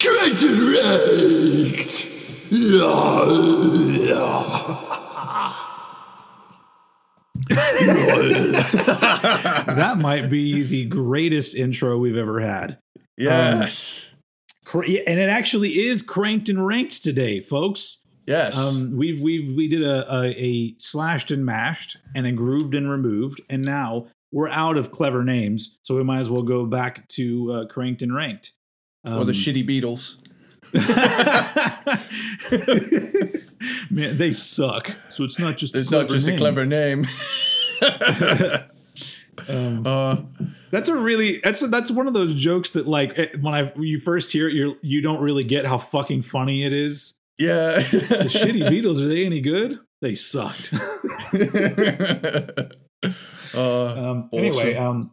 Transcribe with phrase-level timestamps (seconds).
[0.00, 0.54] Correct and
[9.74, 12.78] that might be the greatest intro we've ever had.
[13.16, 14.14] Yes.
[14.64, 18.02] Cra- yeah, And it actually is cranked and ranked today, folks.
[18.26, 18.56] yes.
[18.58, 22.90] Um, we've we've we did a, a a slashed and mashed and a grooved and
[22.90, 27.06] removed, and now we're out of clever names, so we might as well go back
[27.08, 28.52] to uh, cranked and ranked.
[29.04, 30.16] or Um, the shitty Beatles.
[33.90, 34.94] Man, they suck.
[35.08, 36.34] So it's not just It's not just name.
[36.34, 37.06] a clever name.
[39.48, 40.16] Um, uh,
[40.70, 43.84] That's a really that's that's one of those jokes that like eh, when I when
[43.88, 47.14] you first hear it, you you don't really get how fucking funny it is.
[47.38, 47.76] yeah.
[47.78, 49.78] The shitty Beatles are they any good?
[50.02, 50.72] They sucked.
[53.54, 55.12] uh, Um, Anyway, um,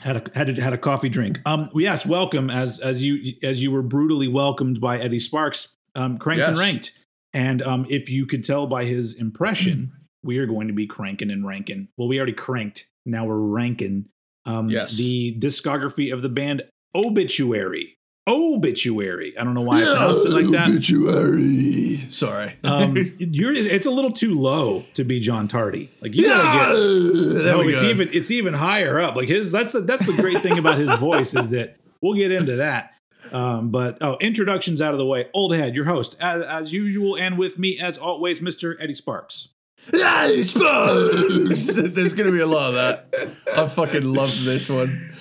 [0.00, 1.40] had a had a, had a coffee drink.
[1.46, 5.74] Um, yes, welcome as as you as you were brutally welcomed by Eddie Sparks.
[5.94, 6.66] Um, cranked and Yes.
[6.66, 6.92] ranked,
[7.32, 9.92] and um, if you could tell by his impression,
[10.26, 11.88] we are going to be cranking and ranking.
[11.96, 12.86] Well, we already cranked.
[13.06, 14.06] Now we're ranking.
[14.44, 14.96] Um, Yes.
[14.96, 16.62] the discography of the band
[16.94, 17.94] Obituary.
[18.28, 19.36] Obituary.
[19.38, 20.68] I don't know why I pronounced it like that.
[20.68, 22.06] Obituary.
[22.10, 22.56] sorry.
[22.64, 25.90] Um, you're, it's a little too low to be John Tardy.
[26.00, 26.72] Like you gotta Yeah.
[26.72, 27.88] get There no, it's go.
[27.88, 29.14] even it's even higher up.
[29.16, 32.30] Like his that's the, that's the great thing about his voice is that we'll get
[32.32, 32.92] into that.
[33.32, 35.26] Um, but oh, introductions out of the way.
[35.34, 38.76] Old head, your host, as, as usual, and with me as always, Mr.
[38.80, 39.48] Eddie Sparks.
[39.92, 43.08] Hey, There's gonna be a lot of that.
[43.56, 45.14] I fucking love this one.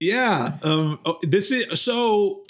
[0.00, 0.58] Yeah.
[0.62, 0.98] Um.
[1.04, 2.44] oh, this is so.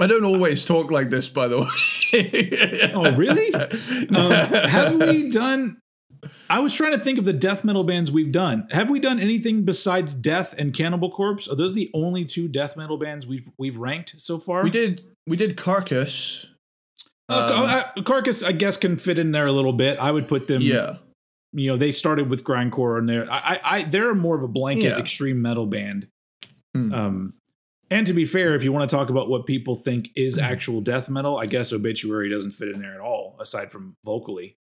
[0.00, 2.90] I don't always talk like this, by the way.
[2.94, 3.54] Oh, really?
[4.14, 5.80] um, have we done?
[6.50, 8.66] I was trying to think of the death metal bands we've done.
[8.70, 11.48] Have we done anything besides Death and Cannibal Corpse?
[11.48, 14.62] Are those the only two death metal bands we've we've ranked so far?
[14.62, 15.04] we did.
[15.26, 16.46] We did Carcass.
[17.28, 17.64] Uh, Um,
[17.98, 19.98] uh, Carcass, I guess, can fit in there a little bit.
[19.98, 20.62] I would put them.
[20.62, 20.96] yeah.
[21.52, 24.84] You know, they started with grindcore, and they're I, I, they're more of a blanket
[24.84, 24.98] Yeah.
[24.98, 26.08] extreme metal band.
[26.74, 26.92] Hmm.
[26.92, 27.32] Um,
[27.90, 30.82] and to be fair, if you want to talk about what people think is actual
[30.82, 34.58] death metal, I guess Obituary doesn't fit in there at all, aside from vocally.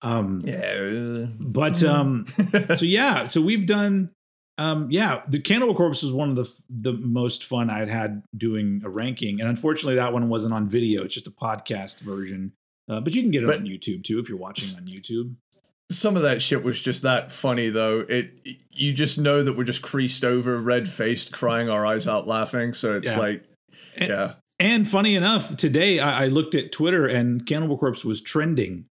[0.00, 1.26] Um, Yeah.
[1.38, 2.24] but um,
[2.74, 4.10] so yeah, so we've done.
[4.56, 8.22] Um, yeah, the Cannibal Corpse was one of the f- the most fun I'd had
[8.36, 11.02] doing a ranking, and unfortunately, that one wasn't on video.
[11.02, 12.52] It's just a podcast version,
[12.88, 15.34] uh, but you can get it But- on YouTube too if you're watching on YouTube.
[15.90, 18.00] Some of that shit was just that funny though.
[18.08, 18.30] It
[18.70, 22.72] you just know that we're just creased over, red faced, crying our eyes out laughing.
[22.74, 23.18] So it's Yeah.
[23.18, 23.44] like
[23.96, 24.32] And- yeah.
[24.60, 28.86] And funny enough, today I, I looked at Twitter and Cannibal Corpse was trending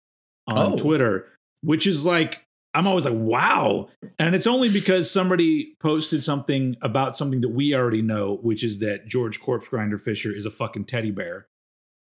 [0.49, 0.77] on Oh.
[0.77, 1.29] Twitter,
[1.63, 2.43] which is like
[2.75, 3.89] I'm always like, wow.
[4.19, 8.79] And it's only because somebody posted something about something that we already know, which is
[8.79, 11.49] that George Corpse Grinder Fisher is a fucking teddy bear.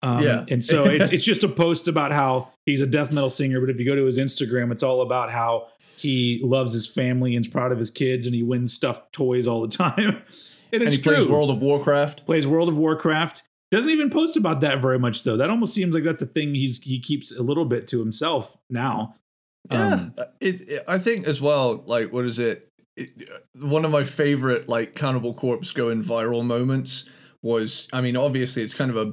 [0.02, 0.44] Um, Yeah.
[0.48, 3.60] And so it's, it's just a post about how he's a death metal singer.
[3.60, 7.34] But if you go to his Instagram, it's all about how he loves his family
[7.36, 10.22] and is proud of his kids and he wins stuffed toys all the time.
[10.72, 12.26] And And he plays World of Warcraft.
[12.26, 13.42] plays World of Warcraft.
[13.72, 15.36] Doesn't even post about that very much though.
[15.36, 18.56] That almost seems like that's a thing he's he keeps a little bit to himself
[18.68, 19.16] now.
[19.70, 21.82] Yeah, Um, it, it- I think as well.
[21.86, 22.68] Like, what is it?
[22.96, 23.10] it?
[23.60, 27.04] One of my favorite like Cannibal Corpse going viral moments
[27.42, 27.88] was.
[27.92, 29.12] I mean, obviously, it's kind of a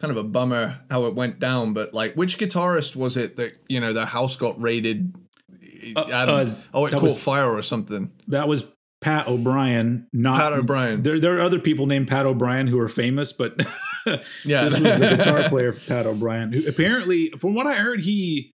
[0.00, 1.72] kind of a bummer how it went down.
[1.72, 5.14] But like, which guitarist was it that you know their house got raided?
[5.96, 8.12] Uh, I uh, oh, it caught was- fire or something.
[8.28, 8.66] That was
[9.00, 11.02] Pat O'Brien, not Pat O'Brien.
[11.02, 13.56] There, there are other people named Pat O'Brien who are famous, but
[14.44, 14.64] Yeah.
[14.64, 18.50] this was the guitar player Pat O'Brien, who apparently, from what I heard, he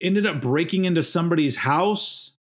[0.00, 2.36] ended up breaking into somebody's house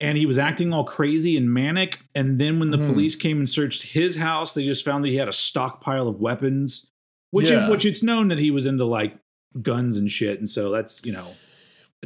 [0.00, 2.00] and he was acting all crazy and manic.
[2.14, 2.86] And then when the Hmm.
[2.92, 6.20] police came and searched his house, they just found that he had a stockpile of
[6.20, 6.90] weapons,
[7.30, 7.70] which Yeah.
[7.70, 9.16] which it's known that he was into like
[9.62, 10.38] guns and shit.
[10.38, 11.34] And so that's you know.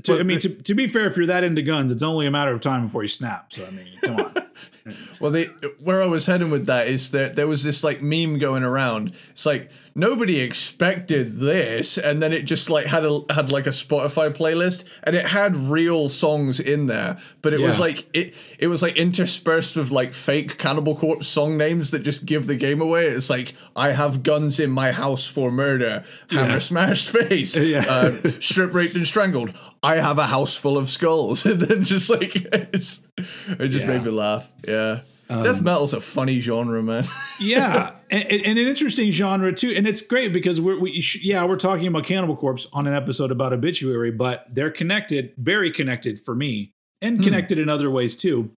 [0.05, 2.31] To, I mean, to, to be fair, if you're that into guns, it's only a
[2.31, 3.53] matter of time before you snap.
[3.53, 4.35] So I mean, come on.
[5.21, 5.45] Well, they,
[5.79, 9.13] where I was heading with that is that there was this like meme going around.
[9.31, 13.71] It's like nobody expected this, and then it just like had a had like a
[13.71, 18.69] Spotify playlist, and it had real songs in there, but it was like it it
[18.69, 22.81] was like interspersed with like fake Cannibal Corpse song names that just give the game
[22.81, 23.07] away.
[23.09, 26.59] It's like I have guns in my house for murder, hammer Yeah.
[26.59, 27.85] smashed face, Yeah.
[27.89, 29.53] uh, strip raped and strangled.
[29.83, 33.03] I have a house full of skulls, and then just like it's,
[33.49, 33.93] it just Yeah.
[33.93, 34.51] made me laugh.
[34.67, 37.05] Yeah, um, death metal's a funny genre, man.
[37.41, 39.73] yeah, and, and an interesting genre too.
[39.77, 43.31] And it's great because we're we yeah we're talking about Cannibal Corpse on an episode
[43.31, 47.25] about obituary, but they're connected, very connected for me, and hmm.
[47.25, 48.51] connected in other ways too.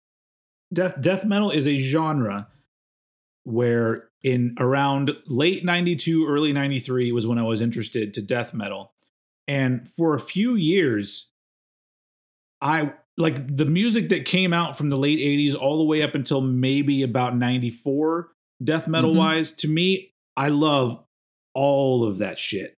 [0.72, 2.48] Death death metal is a genre
[3.44, 8.92] where in around late 92 early 93 was when i was interested to death metal
[9.48, 11.30] and for a few years
[12.60, 16.14] i like the music that came out from the late 80s all the way up
[16.14, 18.28] until maybe about 94
[18.62, 19.16] death metal Mhm.
[19.16, 21.02] wise to me i love
[21.54, 22.74] all of that shit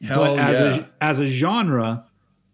[0.00, 0.86] Hell but as yeah.
[1.00, 2.06] a as a genre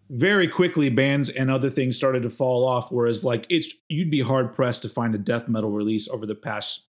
[0.08, 4.22] very quickly bands and other things started to fall off whereas like it's you'd be
[4.22, 6.86] hard pressed to find a death metal release over the past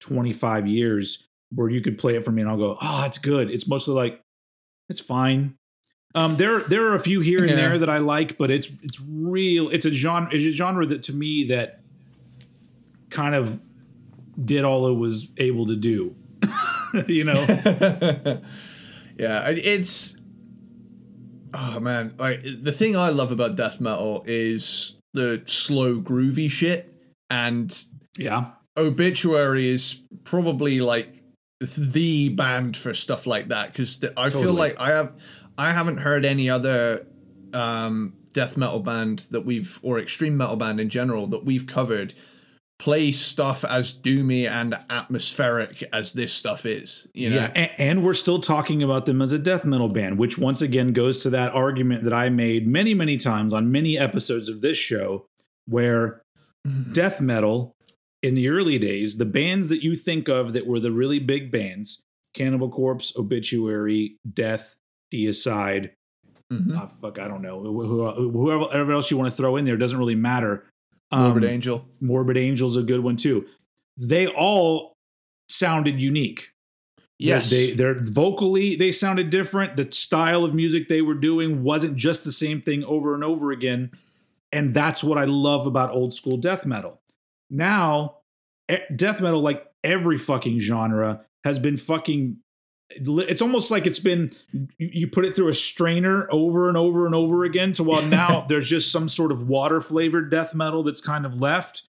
[0.00, 3.50] 25 years where you could play it for me and I'll go oh it's good
[3.50, 4.20] it's mostly like
[4.88, 5.56] it's fine
[6.16, 7.56] um there there are a few here and Yeah.
[7.68, 11.02] there that I like but it's it's real it's a genre it's a genre that
[11.04, 11.80] to me that
[13.10, 13.60] kind of
[14.42, 16.14] did all it was able to do.
[17.08, 18.40] You know?
[19.18, 20.14] Yeah, it's
[21.54, 26.92] oh man, like the thing I love about death metal is the slow groovy shit
[27.30, 27.74] and
[28.18, 28.50] yeah.
[28.76, 31.22] Obituary is probably like
[31.60, 35.14] the band for stuff like that because I feel like I have
[35.58, 37.06] I haven't heard any other
[37.52, 42.14] um, death metal band that we've or extreme metal band in general that we've covered
[42.78, 47.06] play stuff as doomy and atmospheric as this stuff is.
[47.14, 50.18] You know, Yeah, and, and we're still talking about them as a death metal band,
[50.18, 53.98] which once again goes to that argument that I made many, many times on many
[53.98, 55.26] episodes of this show,
[55.66, 56.22] where
[56.92, 57.74] death metal
[58.22, 61.50] in the early days, the bands that you think of that were the really big
[61.50, 62.02] bands,
[62.34, 64.76] Cannibal Corpse, Obituary, Death,
[65.12, 65.90] Deicide,
[66.52, 66.76] Mhm.
[66.76, 69.64] ah, fuck, I don't know, wh- wh- whoever, whoever else you want to throw in
[69.64, 70.64] there doesn't really matter.
[71.10, 71.88] Um, Morbid Angel.
[72.00, 73.46] Morbid Angel's a good one too.
[73.96, 74.92] They all
[75.48, 76.50] sounded unique.
[77.18, 79.76] Yes, They they're vocally they sounded different.
[79.76, 83.52] The style of music they were doing wasn't just the same thing over and over
[83.52, 83.90] again.
[84.52, 87.00] And that's what I love about old school death metal.
[87.48, 88.16] Now,
[88.94, 92.36] death metal like every fucking genre has been fucking
[92.90, 94.30] it's almost like it's been
[94.78, 98.44] you- put it through a strainer over and over and over again to while now
[98.48, 101.82] there's just some sort of water flavored death metal that's kind of left.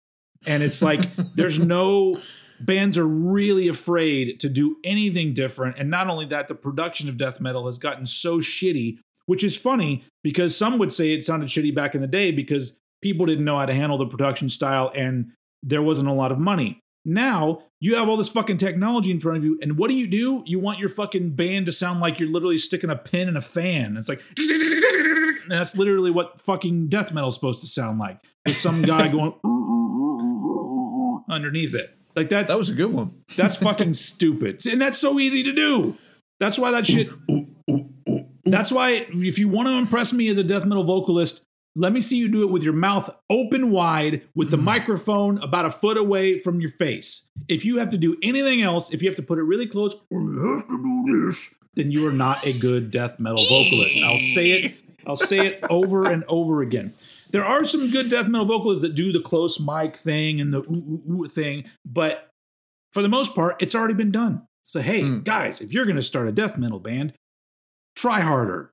[0.45, 2.19] And it's like there's no
[2.59, 5.77] bands are really afraid to do anything different.
[5.77, 8.97] And not only that the production of death metal has gotten so shitty
[9.27, 12.79] which is funny because some would say it sounded shitty back in the day because
[13.03, 16.39] people didn't know how to handle the production style and there wasn't a lot of
[16.39, 16.79] money.
[17.05, 20.07] Now you have all this fucking technology in front of you and what do you
[20.07, 23.37] do you want your fucking band to sound like you're literally sticking a pin in
[23.37, 24.21] a fan it's like
[25.47, 29.33] that's literally what fucking death metal is supposed to sound like with some guy going
[31.29, 33.21] underneath it like that's that was a good one.
[33.35, 34.65] that's fucking stupid.
[34.65, 35.95] And that's so easy to do.
[36.39, 37.09] That's why that shit.
[38.43, 41.45] That's why if you want to impress me as a death metal vocalist,
[41.77, 45.65] let me see you do it with your mouth open wide with the microphone about
[45.65, 47.29] a foot away from your face.
[47.47, 49.95] If you have to do anything else, if you have to put it really close,
[50.09, 53.97] or you have to do this, then you are not a good death metal vocalist.
[54.03, 54.75] I'll say it.
[55.05, 56.93] I'll say it over and over again.
[57.29, 60.59] There are some good death metal vocalists that do the close mic thing and the
[60.61, 62.29] ooh, ooh, ooh thing, but
[62.91, 64.47] for the most part, it's already been done.
[64.63, 65.19] So, hey, Hmm.
[65.19, 67.13] guys, if you're going to start a death metal band,
[67.95, 68.71] try harder.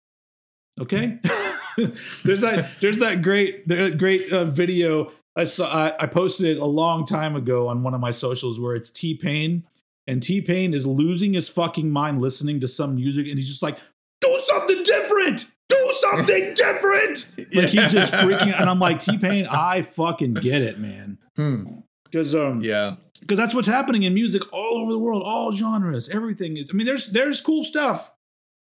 [0.80, 1.18] Okay?
[2.24, 3.66] there's that there's that great
[3.98, 7.94] great uh, video I saw I, I posted it a long time ago on one
[7.94, 9.64] of my socials where it's T-Pain
[10.06, 13.78] and T-Pain is losing his fucking mind listening to some music and he's just like
[14.20, 15.46] do something different.
[15.68, 17.30] Do something different.
[17.54, 18.60] Like he's just freaking out.
[18.60, 21.18] and I'm like T-Pain, I fucking get it, man.
[21.36, 21.64] Hmm.
[22.12, 22.96] Cuz um Yeah.
[23.20, 26.68] because that's what's happening in music all over the world, all genres, everything is.
[26.70, 28.14] I mean, there's there's cool stuff,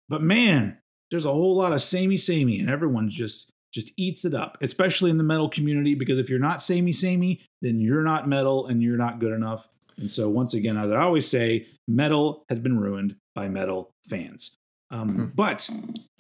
[0.10, 0.77] but man,
[1.13, 5.12] there's a whole lot of samey samey, and everyone's just just eats it up, especially
[5.12, 5.93] in the metal community.
[5.93, 9.67] Because if you're not samey samey, then you're not metal and you're not good enough.
[9.98, 14.55] And so once again, as I always say, metal has been ruined by metal fans.
[14.89, 15.70] Um, but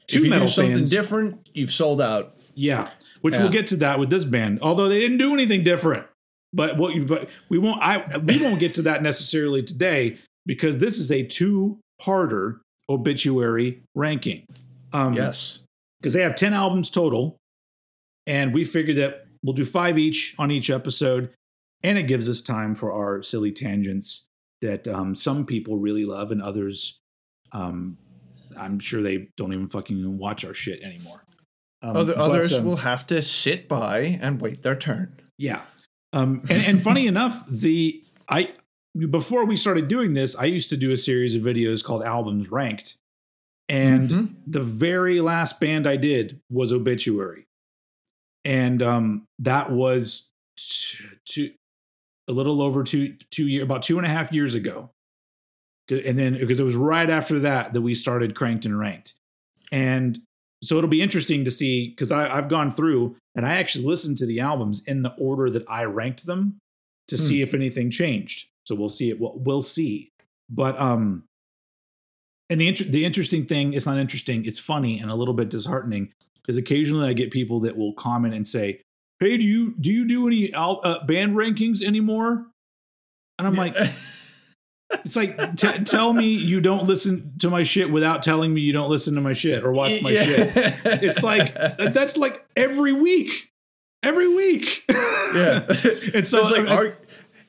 [0.07, 2.35] two if you metal do something fans, different, you've sold out.
[2.53, 2.89] yeah,
[3.21, 3.41] which Yeah.
[3.41, 4.59] we'll get to that with this band.
[4.61, 6.05] Although they didn't do anything different.
[6.53, 10.77] But what you but we won't I we won't get to that necessarily today because
[10.77, 12.59] this is a two-parter
[12.89, 14.45] obituary ranking.
[14.93, 15.59] Um Yes.
[15.99, 17.37] because they have 10 albums total
[18.27, 21.31] and we figured that we'll do five each on each episode
[21.83, 24.27] and it gives us time for our silly tangents
[24.61, 26.99] that um, some people really love and others
[27.51, 27.97] um,
[28.57, 31.23] i'm sure they don't even fucking watch our shit anymore
[31.81, 35.17] um, Other, others um, will have to sit by and wait their turn.
[35.37, 35.63] yeah.
[36.13, 38.53] Um, and, and funny enough, the I
[39.09, 42.49] before we started doing this, I used to do a series of videos called Albums
[42.51, 42.95] Ranked.
[43.69, 44.35] And Mhm.
[44.45, 47.45] the very last band I did was Obituary.
[48.45, 50.29] And um, that was
[51.25, 51.53] two,
[52.27, 54.91] a little over two two year about two and a half years ago.
[55.89, 59.13] And then because it was right after that that we started Cranked and Ranked.
[59.71, 60.19] And
[60.61, 64.25] so it'll be interesting to see because I've gone through and I actually listened to
[64.25, 66.59] the albums in the order that I ranked them
[67.09, 67.21] to Hmm.
[67.21, 68.47] see if anything changed.
[68.65, 69.19] So we'll see it.
[69.19, 70.09] We'll, we'll see.
[70.49, 71.23] But um,
[72.53, 74.45] and the inter- the interesting thing, it's not interesting.
[74.45, 78.33] It's funny and a little bit disheartening because occasionally I get people that will comment
[78.33, 78.81] and say,
[79.19, 82.45] "Hey, do you do you do any al- uh, band rankings anymore?"
[83.39, 83.75] And I'm like,
[85.05, 88.73] it's like t- tell me you don't listen to my shit without telling me you
[88.73, 90.51] don't listen to my shit or watch my shit.
[91.03, 93.49] It's like that's like every week,
[94.03, 94.83] every week.
[94.89, 95.65] yeah.
[96.13, 96.97] And so it's like I- ar-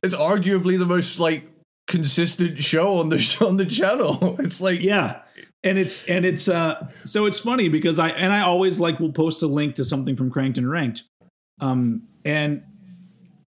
[0.02, 1.46] it's arguably the most like
[1.86, 4.36] consistent show on the on the channel.
[4.40, 5.20] It's like yeah
[5.64, 9.12] and it's and it's uh so it's funny because i and i always like will
[9.12, 11.02] post a link to something from cranked and ranked
[11.60, 12.62] um and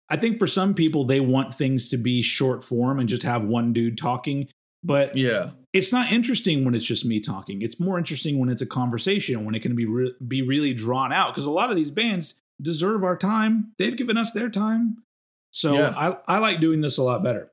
[0.09, 3.45] i think for some people they want things to be short form and just have
[3.45, 4.49] one dude talking
[4.83, 5.51] but yeah.
[5.73, 9.45] it's not interesting when it's just me talking it's more interesting when it's a conversation
[9.45, 12.35] when it can be re- be really drawn out because a lot of these bands
[12.63, 14.97] deserve our time they've given us their time
[15.51, 15.95] so Yeah.
[15.97, 17.51] I, I like doing this a lot better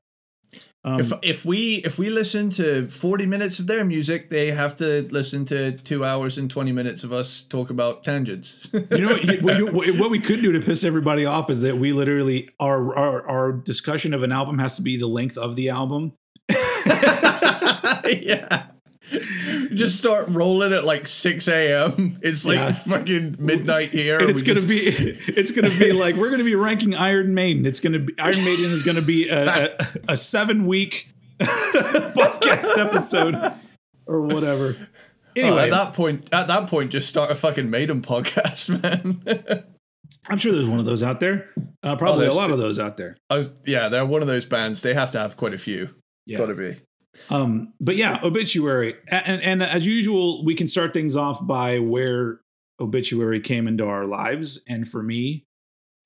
[0.84, 4.76] um, If if we if we listen to 40 minutes of their music, they have
[4.78, 8.68] to listen to 2 hours and 20 minutes of us talk about tangents.
[8.72, 12.48] You know what, what we could do to piss everybody off is that we literally
[12.58, 16.14] our, our our discussion of an album has to be the length of the album.
[16.48, 18.66] yeah.
[19.74, 22.18] Just start rolling at like 6 a.m.
[22.22, 22.72] It's like Yeah.
[22.72, 24.18] fucking midnight here.
[24.18, 27.66] And it's gonna just- be it's gonna be like we're gonna be ranking Iron Maiden.
[27.66, 33.52] It's gonna be Iron Maiden is gonna be a, a, a seven week podcast episode
[34.06, 34.76] or whatever.
[34.78, 34.86] Oh,
[35.34, 39.64] Anyway, at that point, at that point, just start a fucking Maiden podcast, man.
[40.28, 41.48] I'm sure there's one of those out there.
[41.82, 43.16] Uh, probably a lot of those out there.
[43.30, 44.82] Was, yeah, they're one of those bands.
[44.82, 45.88] They have to have quite a few.
[46.26, 46.38] Yeah.
[46.38, 46.76] Gotta be.
[47.30, 52.40] Um, but yeah, obituary, and, and as usual, we can start things off by where
[52.80, 54.60] obituary came into our lives.
[54.66, 55.44] And for me,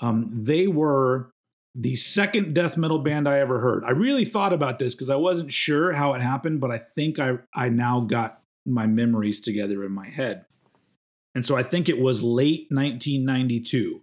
[0.01, 1.31] um, they were
[1.75, 3.85] the second death metal band I ever heard.
[3.85, 7.19] I really thought about this because I wasn't sure how it happened, but I think
[7.19, 10.47] I I now got my memories together in my head.
[11.35, 14.03] And so I think it was late 1992.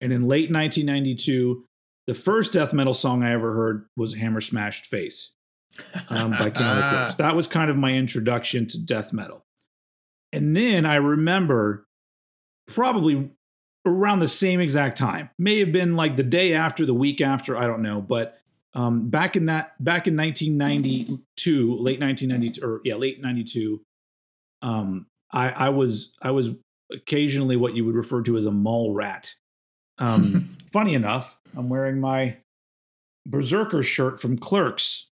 [0.00, 1.64] And in late 1992,
[2.06, 5.34] the first death metal song I ever heard was Hammer Smashed Face
[6.10, 7.16] um, by Corpse.
[7.16, 9.44] That was kind of my introduction to death metal.
[10.32, 11.86] And then I remember
[12.66, 13.30] probably
[13.84, 17.56] around the same exact time, may have been like the day after, the week after,
[17.56, 18.38] I don't know, but
[18.74, 23.82] um, back in that back in 1992, late 1992, or yeah, late 92,
[24.62, 26.50] um, I, I was I was
[26.90, 29.34] occasionally what you would refer to as a mall rat.
[29.98, 32.38] Um, funny enough, I'm wearing my
[33.26, 35.10] Berserker shirt from Clerks,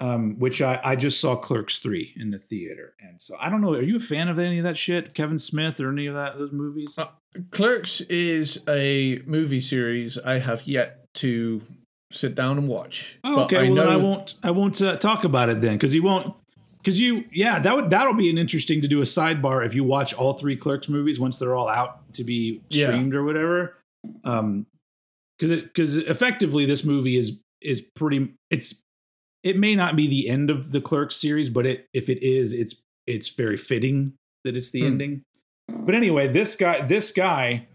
[0.00, 2.94] um, which I, I just saw Clerks 3 in the theater.
[3.00, 5.14] And so I don't know, are you a fan of any of that shit?
[5.14, 6.98] Kevin Smith or any of that those movies?
[6.98, 7.08] Uh,
[7.50, 11.62] Clerks is a movie series I have yet to
[12.10, 13.18] sit down and watch.
[13.22, 15.60] Oh, But okay, I well then know I won't I won't uh, talk about it
[15.60, 16.34] then because you won't
[16.78, 19.84] because you yeah that would that'll be an interesting to do a sidebar if you
[19.84, 22.86] watch all three Clerks movies once they're all out to be Yeah.
[22.88, 23.76] streamed or whatever.
[24.24, 24.66] Um,
[25.38, 28.82] because it because effectively this movie is is pretty it's
[29.42, 32.52] it may not be the end of the Clerks series, but it if it is,
[32.52, 34.86] it's it's very fitting that it's the Hmm.
[34.86, 35.22] ending.
[35.68, 37.66] But anyway, this guy this guy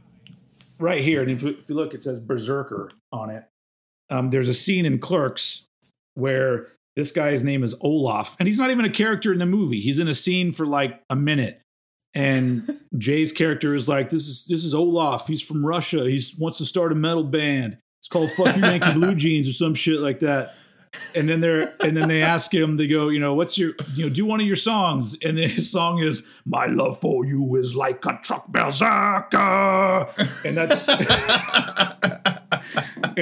[0.80, 3.44] right here, and if, you- if you look, it says Berserker on it.
[4.10, 5.66] Um, there's a scene in Clerks
[6.16, 9.80] where this guy's name is Olaf, and he's not even a character in the movie.
[9.82, 11.62] He's in a scene for like a minute,
[12.14, 15.28] and Jay's character is like, "This is this is Olaf.
[15.28, 16.08] He's from Russia.
[16.10, 17.78] He wants to start a metal band.
[18.02, 20.56] It's called Fuck You Yankee Blue Jeans or some shit like that."
[21.16, 22.78] And then they're and then they ask him.
[22.78, 25.50] They go, "You know, what's your you know do one of your songs?" And then
[25.50, 30.08] his song is "My love for you is like a truck berserker,"
[30.46, 31.00] and that's and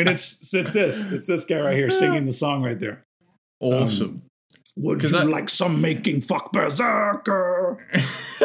[0.10, 3.06] it's it's this it's this guy right here singing the song right there.
[3.60, 4.08] Awesome.
[4.08, 4.22] Um,
[4.76, 7.78] would 'Cause you that- like some making fuck berserker?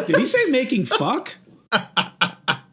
[0.07, 1.37] Did he say making fuck?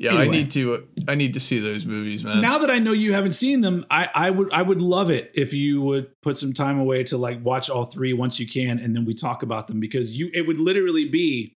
[0.00, 0.88] yeah, I need to.
[1.06, 2.40] I need to see those movies, man.
[2.40, 5.30] now that I know you haven't seen them, I, I would I would love it
[5.34, 8.78] if you would put some time away to like watch all three once you can,
[8.78, 11.52] and then we talk about them because you it would literally be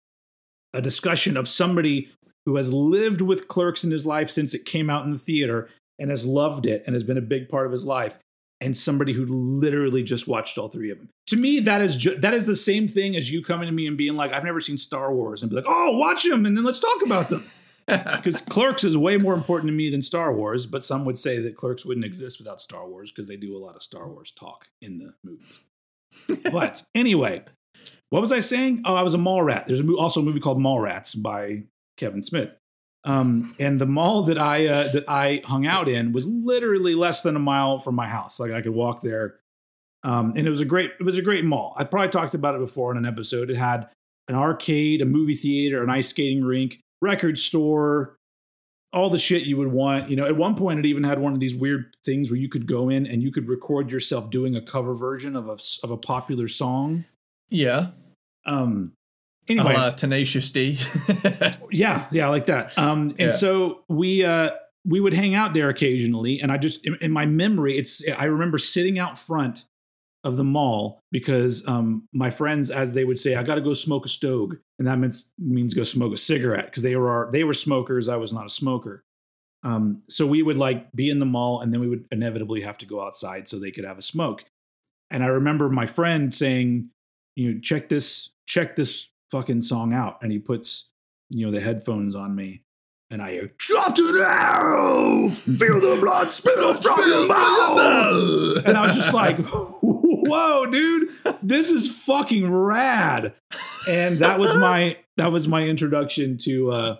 [0.72, 2.08] a discussion of somebody
[2.46, 5.68] who has lived with Clerks in his life since it came out in the theater
[5.98, 8.18] and has loved it and has been a big part of his life,
[8.58, 11.10] and somebody who literally just watched all three of them.
[11.26, 13.86] To me, that is ju- that is the same thing as you coming to me
[13.86, 16.56] and being like, "I've never seen Star Wars," and be like, "Oh, watch them," and
[16.56, 17.44] then let's talk about them
[18.16, 20.66] because Clerks is way more important to me than Star Wars.
[20.66, 23.58] But some would say that Clerks wouldn't exist without Star Wars because they do a
[23.58, 25.60] lot of Star Wars talk in the movies.
[26.52, 27.44] but anyway,
[28.10, 28.82] what was I saying?
[28.84, 29.66] Oh, I was a mall rat.
[29.66, 31.64] There's a also a movie called Mallrats by
[31.96, 32.52] Kevin Smith.
[33.04, 37.22] Um, and the mall that I uh, that I hung out in was literally less
[37.22, 38.38] than a mile from my house.
[38.38, 39.40] Like I could walk there.
[40.02, 41.74] Um, and it was a great it was a great mall.
[41.78, 43.50] I probably talked about it before in an episode.
[43.50, 43.88] It had
[44.28, 48.16] an arcade, a movie theater, an ice skating rink, record store,
[48.92, 50.10] all the shit you would want.
[50.10, 52.48] You know, at one point it even had one of these weird things where you
[52.48, 55.90] could go in and you could record yourself doing a cover version of a of
[55.90, 57.04] a popular song.
[57.48, 57.88] yeah.
[58.46, 58.92] Um
[59.48, 60.78] anyway, la Tenacious D.
[61.70, 62.76] yeah, yeah, like that.
[62.78, 63.30] Um, and Yeah.
[63.30, 64.50] so we uh
[64.86, 68.24] we would hang out there occasionally, and I just in, in my memory, it's I
[68.24, 69.66] remember sitting out front
[70.22, 73.74] of the mall because um my friends, as they would say, I got to go
[73.74, 77.44] smoke a stogue, and that means means go smoke a cigarette because they were they
[77.44, 79.04] were smokers, I was not a smoker.
[79.62, 82.78] Um, so we would like be in the mall, and then we would inevitably have
[82.78, 84.44] to go outside so they could have a smoke.
[85.10, 86.90] And I remember my friend saying,
[87.36, 90.90] you know, check this, check this fucking song out, and he puts
[91.30, 92.62] you know, the headphones on me,
[93.10, 95.28] and I hear, Drop to the arrow.
[95.28, 98.66] Feel the blood spill from your mouth.
[98.66, 99.38] and I was just like,
[100.26, 101.08] whoa, dude,
[101.42, 103.34] this is fucking rad.
[103.88, 106.96] And that was my that was my introduction to uh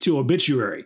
[0.00, 0.84] to obituary.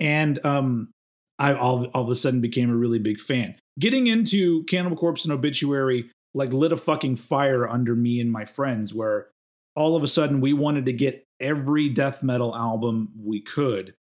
[0.00, 0.90] And um
[1.38, 3.54] I all, all of a sudden became a really big fan.
[3.78, 8.44] Getting into Cannibal Corpse and obituary like lit a fucking fire under me and my
[8.44, 9.28] friends where
[9.74, 13.94] all of a sudden we wanted to get every death metal album we could.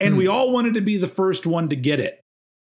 [0.00, 2.20] And we all wanted to be the first one to get it.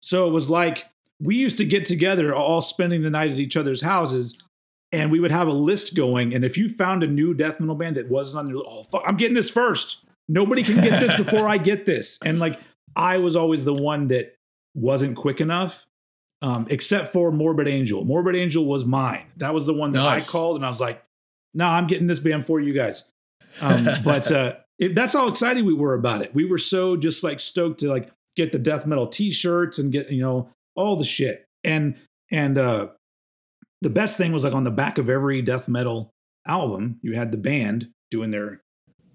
[0.01, 0.87] So it was like
[1.21, 4.39] we used to get together all spending the night at each other's houses
[4.93, 7.75] and we would have a list going and if you found a new death metal
[7.75, 10.05] band that wasn't on your oh fuck i'm getting this first.
[10.31, 12.19] Nobody can get this before i get this.
[12.25, 12.59] And like
[12.97, 14.37] i was always the one that
[14.75, 15.87] wasn't quick enough
[16.41, 18.05] um, except for morbid angel.
[18.05, 19.27] Morbid angel was mine.
[19.39, 20.29] That was the one that Nice.
[20.29, 21.03] i called and i was like
[21.55, 23.11] no i'm getting this band for you guys.
[23.61, 26.33] Um, but uh, it, that's how excited we were about it.
[26.35, 30.11] We were so just like stoked to like get the death metal t-shirts and get
[30.11, 30.49] you know
[30.79, 31.45] all the shit.
[31.65, 31.97] And
[32.31, 32.89] and uh
[33.81, 36.13] the best thing was like on the back of every death metal
[36.47, 38.63] album you had the band doing their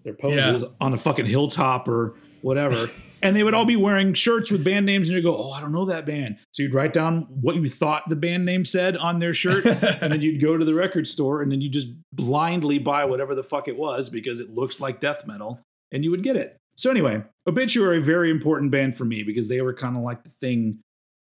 [0.03, 2.75] their poses on a fucking hilltop or whatever.
[3.23, 5.61] And they would all be wearing shirts with band names and you go oh i
[5.61, 6.39] don't know that band.
[6.51, 10.11] So you'd write down what you thought the band name said on their shirt and
[10.11, 13.41] then you'd go to the record store and then you just blindly buy whatever the
[13.41, 16.57] fuck it was because it looked like death metal and you would get it.
[16.75, 20.29] So anyway obituary very important band for me because they were kind of like the
[20.29, 20.79] thing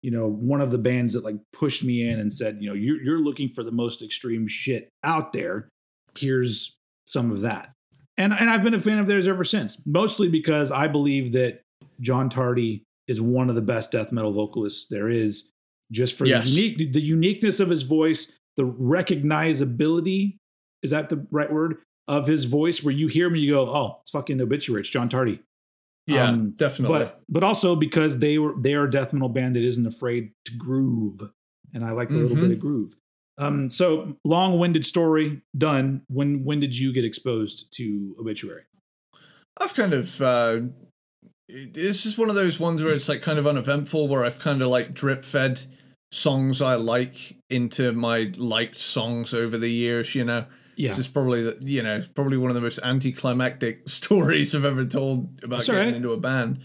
[0.05, 2.75] you know one of the bands that like pushed me in and said you know
[2.75, 5.69] you're, you're looking for the most extreme shit out there.
[6.19, 7.73] Here's some of that.
[8.17, 11.63] And and i've been a fan of theirs ever since mostly because i believe that
[12.01, 15.51] john tardy is one of the best death metal vocalists there is
[15.91, 16.45] just for Yes.
[16.45, 20.37] the unique the uniqueness of his voice the recognizability
[20.83, 23.63] is that the right word of his voice where you hear him and you go
[23.69, 24.81] oh it's fucking obituary.
[24.83, 25.41] It's john tardy
[26.07, 26.99] yeah, Um, definitely.
[26.99, 30.33] but but also because they were they are a death metal band that isn't afraid
[30.47, 31.21] to groove,
[31.73, 32.41] and I like a little Mhm.
[32.43, 32.95] bit of groove.
[33.37, 36.03] Um, so long winded story done.
[36.09, 38.63] When when did you get exposed to obituary?
[39.59, 40.61] I've kind of uh
[41.49, 44.63] this is one of those ones where it's like kind of uneventful where I've kind
[44.63, 45.61] of like drip fed
[46.11, 50.47] songs I like into my liked songs over the years, you know.
[50.77, 54.65] Yeah, This is probably the, you know, probably one of the most anticlimactic stories I've
[54.65, 55.95] ever told about That's getting alright.
[55.97, 56.61] into a band.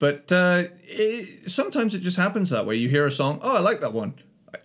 [0.00, 2.76] But uh, it, sometimes it just happens that way.
[2.76, 4.14] You hear a song, oh, I like that one.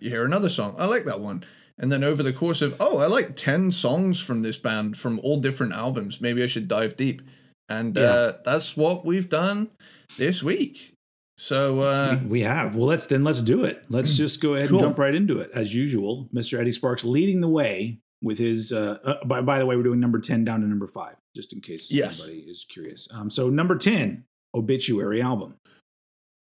[0.00, 1.44] You hear another song, I like that one.
[1.78, 5.18] And then over the course of, oh, I like 10 songs from this band from
[5.20, 6.20] all different albums.
[6.20, 7.22] Maybe I should dive deep.
[7.70, 9.70] And uh, that's what we've done
[10.18, 10.94] this week.
[11.38, 12.74] So, uh, we, we have.
[12.76, 13.84] Well, let's then let's do it.
[13.88, 14.78] Let's just go ahead Cool.
[14.78, 16.28] and jump right into it as usual.
[16.34, 16.58] Mr.
[16.58, 18.72] Eddie Sparks leading the way with his.
[18.72, 21.52] Uh, uh, by by the way, we're doing number ten down to number five, just
[21.52, 22.20] in case Yes.
[22.26, 23.08] anybody is curious.
[23.12, 25.54] Um, so number ten, obituary album.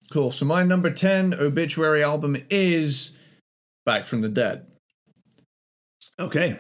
[0.10, 0.32] Cool.
[0.32, 3.12] So my number 10 obituary album is
[3.86, 4.66] Back from the Dead.
[6.18, 6.58] Okay.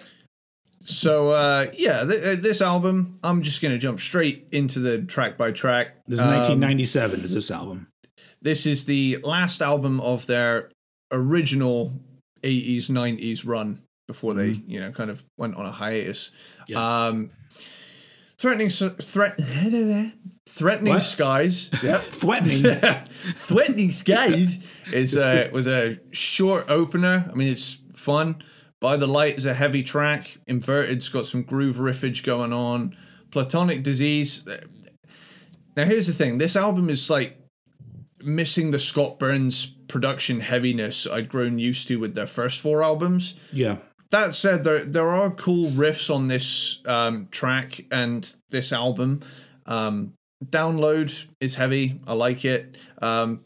[0.84, 5.38] So uh, yeah, th- uh, this album, I'm just gonna jump straight into the track
[5.38, 5.96] by track.
[6.08, 7.22] This is Um, 1997.
[7.22, 7.88] Is this album?
[8.42, 10.70] This is the last album of their
[11.12, 11.94] original
[12.44, 14.70] 80s 90s run before they Mm-hmm.
[14.72, 16.32] you know kind of went on a hiatus.
[16.68, 17.06] Yeah.
[17.08, 17.32] Um,
[18.38, 19.40] threatening threat
[20.48, 21.04] threatening What?
[21.04, 21.70] skies.
[21.84, 22.02] Yep.
[22.04, 22.64] Threatening.
[23.36, 24.58] Threatening Skies
[24.92, 27.30] is a, was a short opener.
[27.32, 28.42] I mean, it's fun.
[28.80, 30.38] By the Light is a heavy track.
[30.48, 32.96] Inverted's got some groove riffage going on.
[33.32, 34.44] Platonic Disease.
[35.76, 37.38] Now, here's the thing this album is like
[38.24, 43.36] missing the Scott Burns production heaviness I'd grown used to with their first four albums
[43.54, 43.78] yeah.
[44.12, 49.22] That said, there there are cool riffs on this um, track and this album.
[49.66, 50.14] Um,
[50.46, 52.00] download is heavy.
[52.08, 52.76] I like it.
[53.02, 53.42] Um,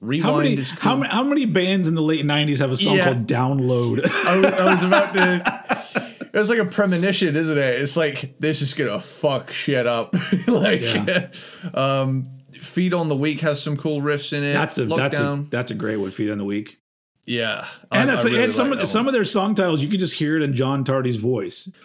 [0.00, 1.02] rewind How many, is cool.
[1.02, 3.04] how, how many bands in the late 90s have a song Yeah.
[3.06, 4.08] called Download?
[4.24, 5.64] I, was- I was about to.
[6.32, 7.80] It was like a premonition, isn't it?
[7.80, 10.14] It's like this is gonna fuck shit up.
[10.48, 11.28] like, Yeah.
[11.74, 14.52] um, Feed on the Weak has some cool riffs in it.
[14.52, 16.10] that's a that's a that's a great one.
[16.10, 16.78] Feed on the weak.
[17.26, 17.66] Yeah.
[17.90, 19.08] And I- that's I really and some like of that some one.
[19.08, 21.68] of their song titles you can just hear it in John Tardy's voice.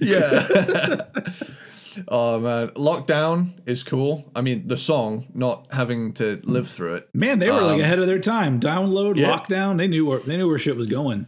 [0.00, 0.46] Yeah.
[2.08, 4.30] oh man, Lockdown is cool.
[4.34, 7.08] I mean, the song, not having to live through it.
[7.14, 8.60] Man, they were like Um, ahead of their time.
[8.60, 9.36] Download, yeah.
[9.36, 9.76] lockdown.
[9.76, 11.26] They knew where they knew where shit was going.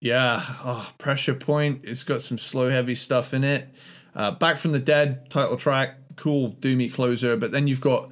[0.00, 0.42] Yeah.
[0.64, 1.80] Oh, Pressure Point.
[1.84, 3.74] It's got some slow, heavy stuff in it.
[4.14, 7.36] Uh, Back from the Dead title track, cool, doomy closer.
[7.36, 8.10] But then you've got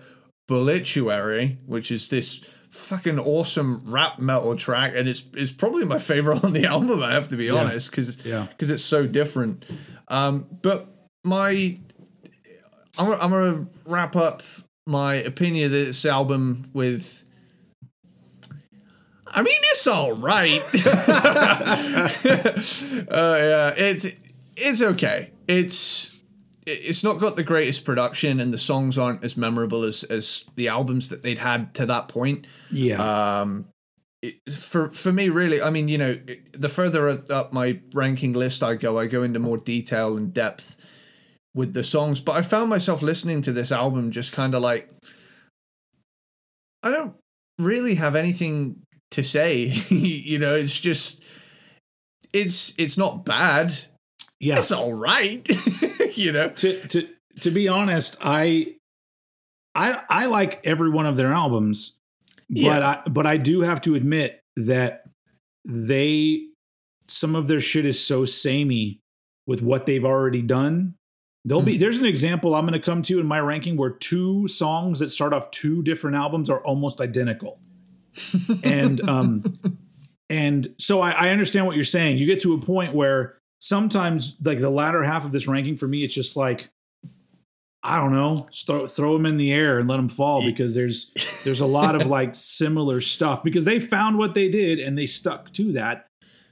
[0.48, 6.44] Bullituary, which is this fucking awesome rap metal track, and it's it's probably my favorite
[6.44, 7.02] on the album.
[7.02, 8.46] I have to be honest, because Yeah.
[8.58, 9.64] it's so different.
[10.08, 10.88] Um, but
[11.24, 11.78] my,
[12.98, 14.42] I'm gonna, I'm gonna wrap up
[14.86, 17.24] my opinion of this album with.
[19.32, 20.60] I mean, it's all right.
[20.74, 22.08] uh,
[23.08, 24.06] yeah, it's
[24.56, 25.30] it's okay.
[25.46, 26.09] It's
[26.70, 30.68] it's not got the greatest production, and the songs aren't as memorable as as the
[30.68, 32.46] albums that they'd had to that point.
[32.70, 33.40] Yeah.
[33.40, 33.68] Um,
[34.22, 36.18] it, for for me, really, I mean, you know,
[36.52, 40.76] the further up my ranking list I go, I go into more detail and depth
[41.54, 42.20] with the songs.
[42.20, 44.90] But I found myself listening to this album just kind of like,
[46.82, 47.14] I don't
[47.58, 49.64] really have anything to say.
[49.88, 51.22] you know, it's just,
[52.32, 53.72] it's it's not bad.
[54.40, 54.56] Yeah.
[54.58, 55.46] It's all right.
[56.16, 56.48] you know.
[56.48, 57.08] to to
[57.40, 58.74] to be honest, I
[59.74, 61.98] I I like every one of their albums,
[62.48, 63.00] but Yeah.
[63.04, 65.04] I but I do have to admit that
[65.64, 66.46] they
[67.08, 69.00] some of their shit is so samey
[69.46, 70.94] with what they've already done.
[71.44, 71.66] There'll Hmm.
[71.66, 74.98] be there's an example I'm going to come to in my ranking where two songs
[75.00, 77.60] that start off two different albums are almost identical.
[78.64, 79.44] and um
[80.28, 82.18] and so I, I understand what you're saying.
[82.18, 85.86] You get to a point where sometimes like the latter half of this ranking for
[85.86, 86.68] me, it's just like
[87.82, 91.12] I don't know, throw, throw them in the air and let them fall because there's
[91.44, 95.06] there's a lot of like similar stuff because they found what they did and they
[95.06, 96.06] stuck to that.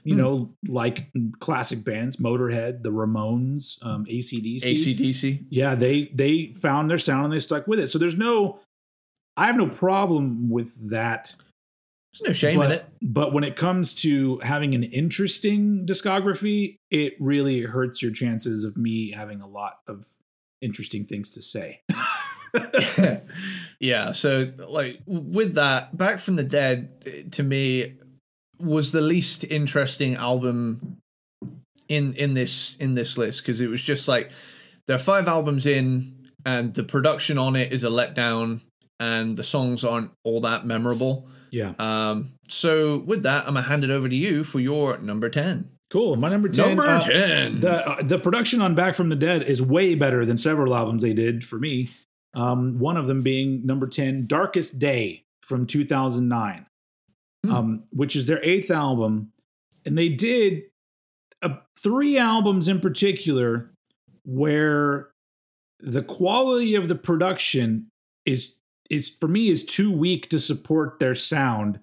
[0.05, 0.21] You Hmm.
[0.21, 4.61] know, like classic bands, Motorhead, the Ramones, um, ACDC.
[4.63, 5.45] ACDC.
[5.49, 7.89] Yeah, they they found their sound and they stuck with it.
[7.89, 8.59] So there's no,
[9.37, 11.35] I have no problem with that.
[12.13, 12.85] There's no shame but, in it.
[13.01, 18.77] But when it comes to having an interesting discography, it really hurts your chances of
[18.77, 20.05] me having a lot of
[20.61, 21.81] interesting things to say.
[23.79, 27.93] yeah so like with that back from the dead eh, to me
[28.59, 30.97] was the least interesting album
[31.87, 34.31] in in this in this list because it was just like
[34.87, 38.61] there are five albums in and the production on it is a letdown
[38.99, 41.73] and the songs aren't all that memorable yeah.
[41.79, 45.69] um so with that i'm gonna hand it over to you for your number 10
[45.91, 46.17] Cool.
[46.17, 46.67] My number 10.
[46.67, 50.23] number uh, 10 The, uh, the production on Back from the Dead is way better
[50.23, 51.89] than several albums they did for me.
[52.35, 56.67] Um, one of them being number 10, Darkest Day from 2009,
[57.43, 57.51] Hmm.
[57.51, 59.31] um, which is their eighth album.
[59.83, 60.61] And they did
[61.41, 63.71] uh, three albums in particular
[64.25, 65.09] where
[65.79, 67.87] the quality of the production
[68.27, 68.57] is
[68.89, 71.79] is for me is too weak to support their sound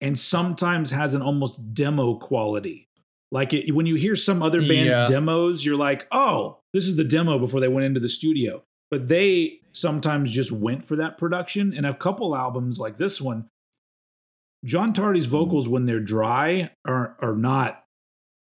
[0.00, 2.88] and sometimes has an almost demo quality
[3.32, 5.06] like it, when you hear some other band's Yeah.
[5.06, 9.08] demos you're like oh this is the demo before they went into the studio but
[9.08, 13.48] they sometimes just went for that production and a couple albums like this one
[14.64, 17.84] john tardy's vocals when they're dry are are not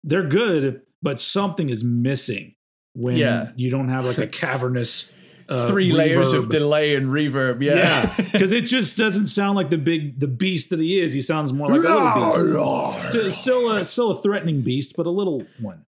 [0.04, 2.54] they're good but something is missing
[2.94, 3.52] when Yeah.
[3.56, 5.12] you don't have like a cavernous
[5.50, 7.60] uh, Three layers of delay and reverb.
[7.60, 7.74] Yeah.
[7.74, 11.12] Yeah, because it just doesn't sound like the big the beast that he is.
[11.12, 13.08] He sounds more like a little beast.
[13.08, 15.84] Still, still a still a threatening beast, but a little one.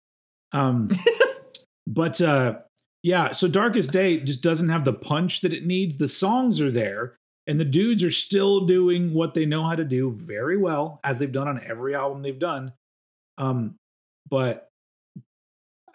[0.51, 0.91] Um,
[1.87, 2.59] but uh,
[3.01, 3.31] yeah.
[3.31, 5.97] So Darkest Day just doesn't have the punch that it needs.
[5.97, 7.17] The songs are there,
[7.47, 11.17] and the dudes are still doing what they know how to do very well, as
[11.17, 12.73] they've done on every album they've done.
[13.39, 13.75] Um,
[14.29, 14.69] but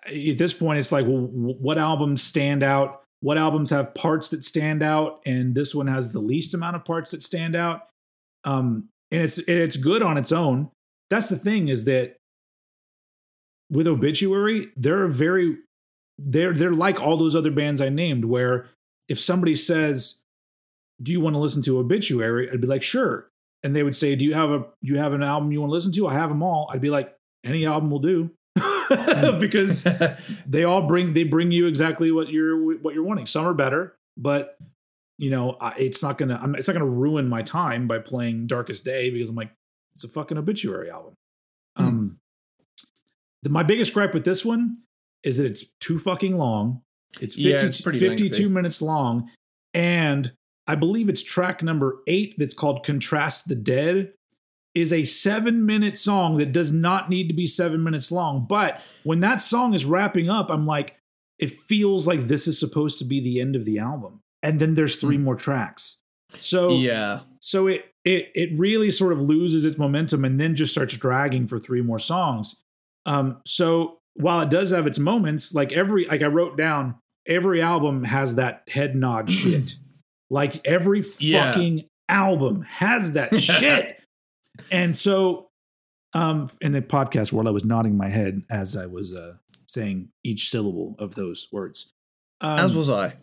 [0.06, 3.01] at this point, it's like, well, what albums stand out?
[3.22, 5.20] What albums have parts that stand out?
[5.24, 7.88] And this one has the least amount of parts that stand out.
[8.42, 10.70] Um, and it's and it's good on its own.
[11.08, 12.16] That's the thing is that
[13.70, 15.58] with Obituary, they're very
[16.18, 18.66] they're they're like all those other bands I named, where
[19.08, 20.22] if somebody says,
[21.00, 23.28] "Do you want to listen to Obituary?" I'd be like, "Sure,"
[23.62, 25.70] and they would say, "Do you have a do you have an album you want
[25.70, 26.68] to listen to?" I have them all.
[26.72, 28.30] I'd be like, "Any album will do,"
[29.40, 29.86] because
[30.46, 33.26] they all bring they bring you exactly what you're what you're wanting.
[33.26, 34.56] Some are better, but
[35.18, 38.84] you know it's not gonna I'm, it's not gonna ruin my time by playing Darkest
[38.84, 39.52] Day because I'm like
[39.92, 41.14] it's a fucking Obituary album.
[41.76, 41.84] Hmm.
[41.86, 42.18] Um,
[43.42, 44.74] the, my biggest gripe with this one
[45.22, 46.82] is that it's too fucking long.
[47.20, 48.48] It's 50, Yeah, it's 52 lengthy.
[48.48, 49.30] minutes long,
[49.74, 50.32] and
[50.66, 54.12] I believe it's track number eight that's called "Contrast the Dead."
[54.74, 58.46] Is a seven minute song that does not need to be seven minutes long.
[58.48, 60.96] But when that song is wrapping up, I'm like,
[61.38, 64.20] it feels like this is supposed to be the end of the album.
[64.42, 65.98] And then there's three more tracks.
[66.38, 67.20] So yeah.
[67.40, 71.46] so it it it really sort of loses its momentum and then just starts dragging
[71.46, 72.64] for three more songs.
[73.04, 76.94] Um, so while it does have its moments, like every like I wrote down,
[77.26, 79.74] every album has that head nod shit.
[80.30, 81.52] Like every Yeah.
[81.52, 83.98] fucking album has that shit.
[84.72, 85.50] And so
[86.14, 89.34] um in the podcast world, I was nodding my head as I was uh
[89.66, 91.92] saying each syllable of those words.
[92.40, 93.14] Um, As was I.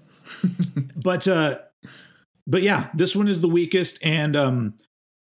[0.95, 1.59] but uh
[2.47, 3.99] but yeah this one is the weakest.
[4.03, 4.75] And um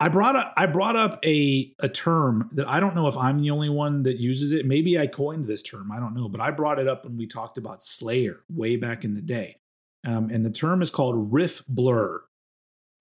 [0.02, 3.42] i brought up i brought up a a term that i don't know if i'm
[3.42, 4.66] the only one that uses it.
[4.66, 5.92] Maybe i coined this term.
[5.92, 6.28] I don't know.
[6.28, 9.58] But i brought it up when we talked about slayer way back in the day.
[10.06, 12.24] Um, and the term is called riff blur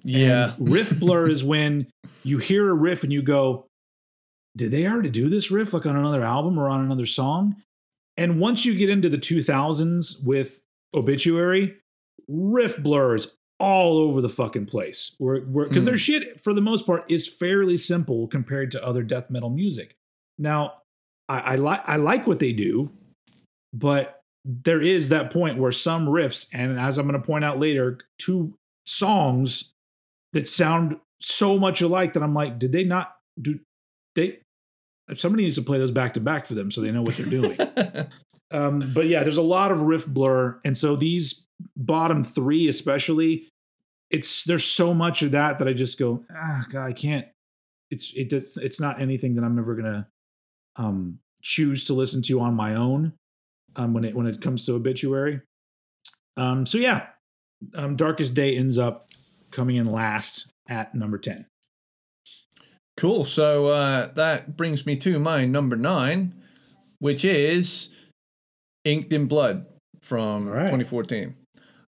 [0.04, 0.54] Yeah.
[0.56, 1.88] and riff blur is when
[2.24, 3.66] you hear a riff and you go,
[4.56, 7.56] did they already do this riff like on another album or on another song?
[8.16, 10.62] And once you get into the 2000s with
[10.94, 11.76] Obituary,
[12.26, 15.14] riff blurs all over the fucking place.
[15.18, 15.84] Because Hmm.
[15.84, 19.94] their shit, for the most part, is fairly simple compared to other death metal music.
[20.38, 20.74] Now,
[21.28, 22.90] I, I, li- I like what they do,
[23.72, 27.58] but there is that point where some riffs, and as I'm going to point out
[27.58, 28.54] later, two
[28.86, 29.72] songs
[30.32, 33.60] that sound so much alike that I'm like, did they not do
[34.14, 34.38] they?
[35.14, 37.26] Somebody needs to play those back to back for them so they know what they're
[37.26, 37.58] doing.
[38.50, 43.48] um, but yeah, there's a lot of riff blur, and so these bottom three, especially,
[44.10, 47.26] it's there's so much of that that I just go, ah, God, I can't.
[47.90, 50.08] It's it does, it's not anything that I'm ever gonna
[50.76, 53.14] um, choose to listen to on my own
[53.76, 55.40] um, when it when it comes to obituary.
[56.36, 57.06] Um, so yeah,
[57.74, 59.07] um, Darkest Day ends up
[59.50, 61.46] coming in last at number ten.
[62.96, 63.24] Cool.
[63.24, 66.34] So uh, that brings me to my number nine,
[66.98, 67.90] which is
[68.84, 69.66] Inked in Blood
[70.02, 70.62] from right.
[70.64, 71.34] 2014.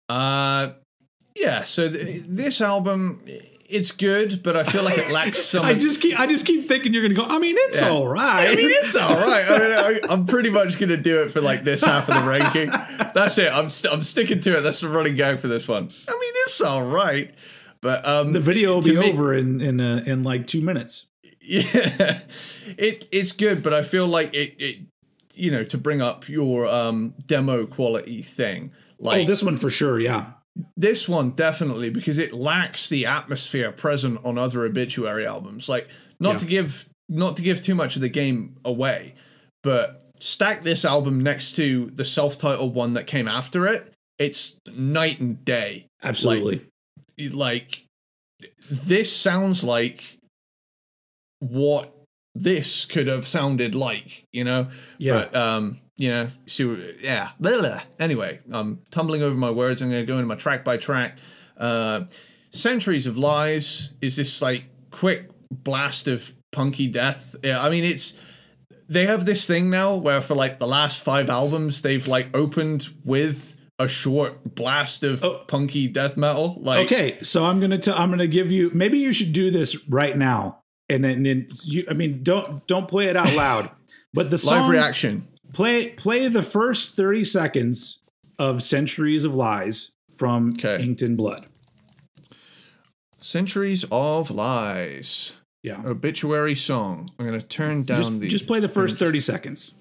[0.09, 0.71] Uh,
[1.35, 1.63] yeah.
[1.63, 3.21] So th- this album,
[3.69, 5.63] it's good, but I feel like it lacks some.
[5.63, 7.25] I just keep I just keep thinking you're gonna go.
[7.25, 7.89] I mean, it's Yeah.
[7.89, 8.49] all right.
[8.49, 9.45] I mean, it's all right.
[9.47, 9.71] I mean,
[10.09, 12.69] I, I'm pretty much going to do it for like this half of the ranking.
[13.13, 13.51] That's it.
[13.53, 14.61] I'm st- I'm sticking to it.
[14.61, 15.89] That's the running gag for this one.
[16.07, 17.33] I mean, it's all right,
[17.81, 21.07] but um, the video will be me- over in in uh, in like two minutes.
[21.47, 22.21] Yeah,
[22.65, 24.77] it it's good, but I feel like it it
[25.35, 28.71] you know to bring up your um demo quality thing.
[28.99, 29.99] Like oh, this one for sure.
[29.99, 30.31] Yeah.
[30.75, 35.87] this one definitely because it lacks the atmosphere present on other obituary albums like
[36.19, 36.37] not Yeah.
[36.39, 39.13] to give not to give too much of the game away
[39.63, 45.19] but stack this album next to the self-titled one that came after it it's night
[45.19, 46.65] and day Absolutely.
[47.31, 47.85] like
[48.69, 50.17] this sounds like
[51.39, 51.91] what
[52.33, 55.13] this could have sounded like you know yeah.
[55.13, 57.31] but um, you know, so yeah.
[57.99, 59.81] Anyway, I'm tumbling over my words.
[59.81, 61.17] I'm going to go into my track by track.
[61.57, 62.05] Uh,
[62.51, 67.35] Centuries of Lies is this like quick blast of punky death.
[67.43, 68.17] Yeah, I mean, it's
[68.87, 72.89] they have this thing now where for like the last five albums they've like opened
[73.03, 75.43] with a short blast of Oh.
[75.47, 76.57] punky death metal.
[76.61, 77.97] Like, okay, so I'm gonna tell.
[77.97, 78.71] I'm gonna give you.
[78.73, 80.59] Maybe you should do this right now.
[80.87, 83.71] And then, then you, I mean, don't don't play it out loud.
[84.13, 85.27] But the song live reaction.
[85.53, 87.99] play play the first 30 seconds
[88.39, 90.81] of Centuries of Lies from Okay.
[90.83, 91.45] Inked in Blood.
[93.19, 95.33] Centuries of Lies.
[95.63, 95.81] Yeah.
[95.85, 97.09] Obituary song.
[97.17, 98.27] I'm going to turn down Just, the.
[98.27, 99.71] just play the first 30 seconds.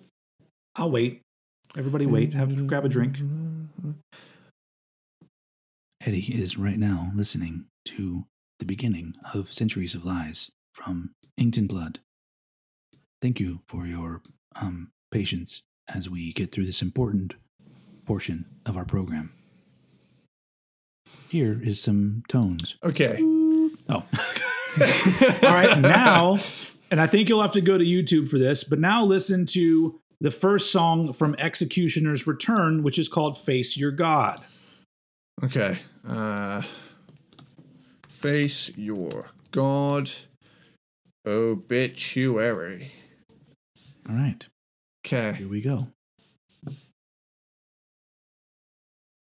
[0.77, 1.21] I'll wait.
[1.77, 2.35] Everybody wait.
[2.35, 3.19] Have grab a drink.
[6.07, 8.27] Eddie is right now listening to
[8.59, 11.99] the beginning of Centuries of Lies from Inked in Blood.
[13.21, 14.23] Thank you for your
[14.61, 17.35] um, patience as we get through this important
[18.05, 19.33] portion of our program.
[21.29, 22.77] Here is some tones.
[22.85, 23.19] Okay.
[23.89, 24.05] Oh.
[25.43, 26.39] All right, now,
[26.91, 30.01] and I think you'll have to go to YouTube for this, but now listen to
[30.25, 34.41] the first song from Executioner's Return, which is called Face Your God.
[35.43, 35.81] Okay.
[36.09, 36.63] Uh,
[38.09, 40.11] face your God.
[41.27, 42.89] Obituary.
[44.09, 44.49] All right,
[45.07, 45.35] Okay.
[45.35, 45.89] here we go.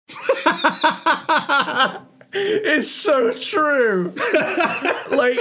[2.32, 4.12] it's so true.
[5.10, 5.38] like,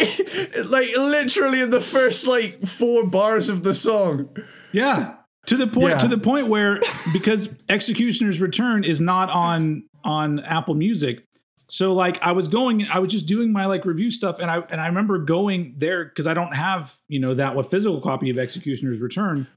[0.66, 4.30] like literally in the first like four bars of the song.
[4.72, 5.18] Yeah.
[5.48, 5.98] To the point Yeah.
[5.98, 6.80] to the point where
[7.12, 11.26] because Executioner's Return is not on on Apple Music.
[11.68, 14.60] So like I was going I was just doing my like review stuff and I
[14.70, 18.30] and I remember going there cuz I don't have, you know, that what physical copy
[18.30, 19.48] of Executioner's Return.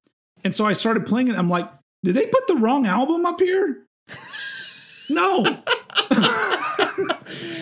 [0.44, 1.70] And so I started playing it I'm like,
[2.02, 3.86] did they put the wrong album up here?
[5.08, 5.44] No.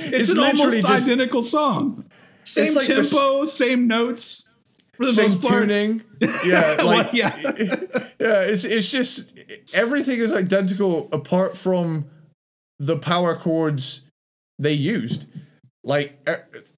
[0.06, 2.04] it's, It's an almost just- identical song.
[2.44, 4.50] Same like the tempo, same notes.
[4.96, 5.62] For the Same most part.
[5.62, 6.02] tuning.
[6.44, 7.36] Yeah, like yeah.
[8.18, 9.32] yeah, it's it's just
[9.74, 12.06] everything is identical apart from
[12.78, 14.02] the power chords
[14.58, 15.26] they used.
[15.82, 16.18] Like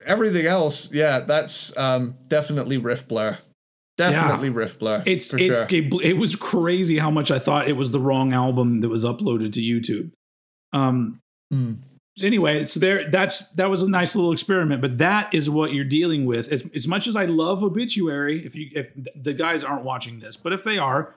[0.05, 3.39] everything else, yeah, that's um definitely riff blur.
[3.97, 5.03] Definitely riff blur.
[5.07, 5.67] It's for it, sure.
[5.71, 9.05] it, it was crazy how much I thought it was the wrong album that was
[9.05, 10.11] uploaded to YouTube.
[10.73, 11.21] Um.
[11.53, 11.77] Mm.
[12.23, 15.85] Anyway, so there that's that was a nice little experiment, but that is what you're
[15.85, 16.51] dealing with.
[16.51, 20.35] As, as much as I love Obituary, if you if the guys aren't watching this,
[20.35, 21.15] but if they are,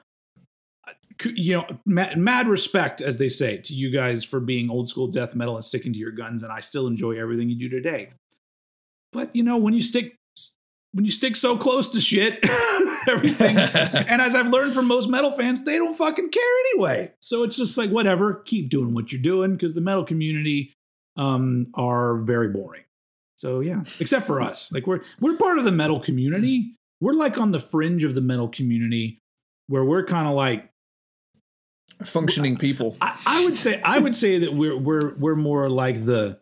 [0.85, 0.91] uh,
[1.33, 5.07] you know, mad, mad respect, as they say, to you guys for being old school
[5.07, 8.09] death metal and sticking to your guns, and I still enjoy everything you do today.
[9.13, 10.15] But you know, when you stick
[10.91, 12.43] when you stick so close to shit,
[13.07, 13.57] everything.
[13.57, 17.13] and as I've learned from most metal fans, they don't fucking care anyway.
[17.21, 20.73] So it's just like whatever, keep doing what you're doing because the metal community
[21.17, 22.84] um, are very boring.
[23.36, 26.76] So yeah, except for us, like we're we're part of the metal community.
[27.02, 29.22] We're like on the fringe of the metal community,
[29.67, 30.69] where we're kind of like
[32.04, 32.95] Functioning people.
[33.02, 36.39] I, I would say I would say that we're we're we're more like the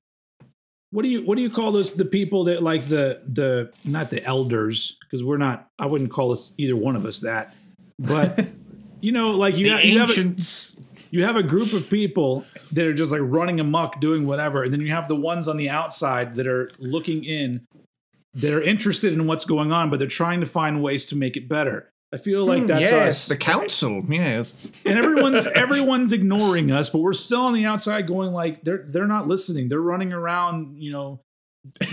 [0.91, 4.11] what do you what do you call those the people that like the the not
[4.11, 7.55] the elders because we're not I wouldn't call us either one of us that
[7.97, 8.45] but
[9.01, 10.75] you know like you The have, you have a, ancients.
[11.17, 14.71] You have a group of people that are just like running amok doing whatever and
[14.71, 17.65] then you have the ones on the outside that are looking in
[18.33, 21.35] that are interested in what's going on but they're trying to find ways to make
[21.35, 24.01] it better I feel like that's Hmm, yes, us the council.
[24.07, 24.53] Yes.
[24.85, 29.07] and everyone's everyone's ignoring us, but we're still on the outside going like they're they're
[29.07, 29.67] not listening.
[29.67, 31.19] They're running around, you know,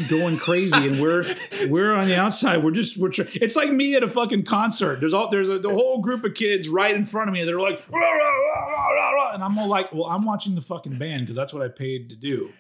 [0.09, 1.25] going crazy, and we're
[1.69, 2.63] we're on the outside.
[2.63, 3.11] We're just we're.
[3.35, 5.01] It's like me at a fucking concert.
[5.01, 7.45] There's all there's a the whole group of kids right in front of me.
[7.45, 10.55] They're like, "Rah, rah, rah, rah, rah, rah," and I'm all like, well, I'm watching
[10.55, 12.53] the fucking band because that's what I paid to do.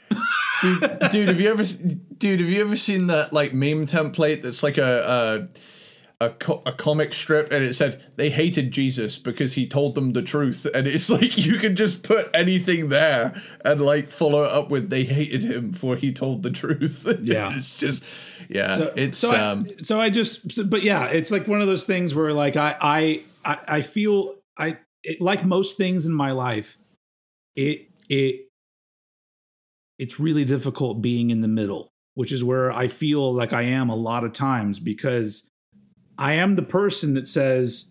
[0.63, 1.65] dude, dude, have you ever,
[2.19, 5.49] dude, have you ever seen that like meme template that's like a a
[6.21, 10.13] a, co- a comic strip and it said they hated Jesus because he told them
[10.13, 14.51] the truth and it's like you can just put anything there and like follow it
[14.53, 17.05] up with they hated him for he told the truth.
[17.25, 17.57] Yeah.
[17.57, 18.05] it's just
[18.49, 21.61] yeah, so, it's so um I, so I just so- but yeah it's like one
[21.61, 26.07] of those things where like i i i, I feel i it, like most things
[26.07, 26.77] in my life
[27.57, 28.49] it it
[29.99, 33.89] it's really difficult being in the middle which is where i feel like i am
[33.89, 35.49] a lot of times because
[36.19, 37.91] i am the person that says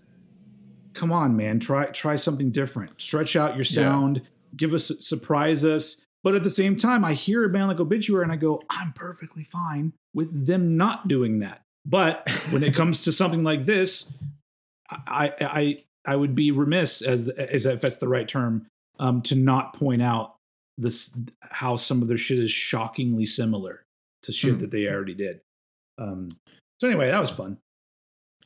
[0.93, 3.01] come on man try try something different.
[3.01, 4.21] Stretch out your sound.
[4.55, 6.01] Give us surprise us.
[6.23, 8.93] But at the same time i hear a band like obituary and i go i'm
[8.93, 11.61] perfectly fine with them not doing that.
[11.85, 14.11] But when it comes to something like this
[14.89, 18.67] i i i would be remiss as, as if that's the right term
[18.99, 20.35] um, to not point out
[20.77, 23.83] this how some of their shit is shockingly similar
[24.21, 24.59] to shit Hmm.
[24.61, 25.41] that they already did.
[25.97, 26.29] Um,
[26.79, 27.57] so anyway that was fun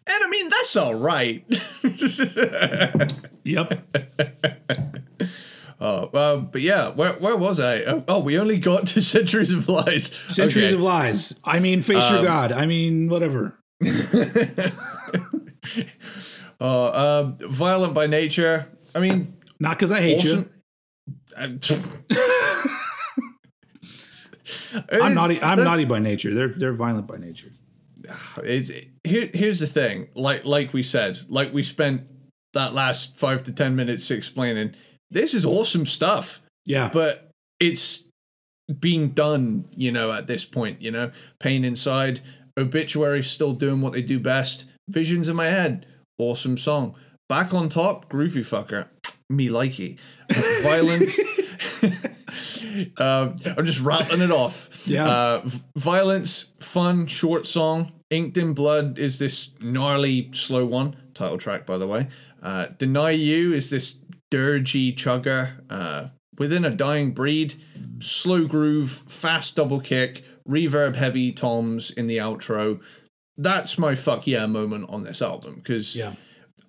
[0.07, 1.45] and I mean that's all right.
[3.43, 3.83] yep
[5.79, 7.81] Oh, uh, but yeah, where where was I?
[7.83, 10.07] Oh, oh, we only got to Centuries of Lies.
[10.27, 10.73] centuries Okay.
[10.75, 13.59] of lies i mean face your Um, god i mean whatever
[16.59, 18.67] Oh, um, violent by nature.
[18.95, 20.49] I mean, not because i hate you.
[21.37, 21.59] I'm
[25.13, 25.39] naughty.
[25.41, 26.33] I'm naughty by nature.
[26.33, 27.49] They're they're violent by nature.
[28.43, 28.71] It's
[29.03, 29.29] here.
[29.33, 30.07] Here's the thing.
[30.15, 32.03] Like like we said, like we spent
[32.53, 34.75] that last five to ten minutes explaining.
[35.09, 37.29] This is awesome stuff, Yeah, but
[37.59, 38.03] it's
[38.79, 39.65] being done.
[39.75, 42.21] You know, at this point, you know, pain inside.
[42.57, 44.65] Obituary still doing what they do best.
[44.89, 45.85] Visions in my head.
[46.17, 46.95] Awesome song.
[47.29, 48.09] Back on top.
[48.09, 48.87] Groovy fucker.
[49.29, 49.97] Me likey.
[50.63, 51.19] Violence.
[52.97, 54.87] Um, I'm just rattling it off.
[54.87, 55.07] Yeah.
[55.07, 57.91] Uh, violence, fun, short song.
[58.09, 60.95] Inked in Blood is this gnarly, slow one.
[61.13, 62.07] Title track, by the way.
[62.41, 63.95] Uh, Deny You is this
[64.31, 65.61] dirgy chugger.
[65.69, 67.55] Uh, Within a Dying Breed,
[67.99, 72.79] slow groove, fast double kick, reverb heavy toms in the outro.
[73.37, 76.13] That's my fuck yeah moment on this album because yeah,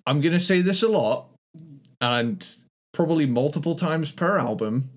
[0.07, 1.29] I'm going to say this a lot
[2.01, 2.43] and
[2.93, 4.89] probably multiple times per album.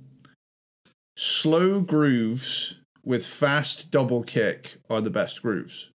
[1.16, 5.90] Slow grooves with fast double kick are the best grooves.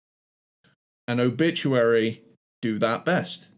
[1.08, 2.22] And Obituary
[2.60, 3.48] do that best.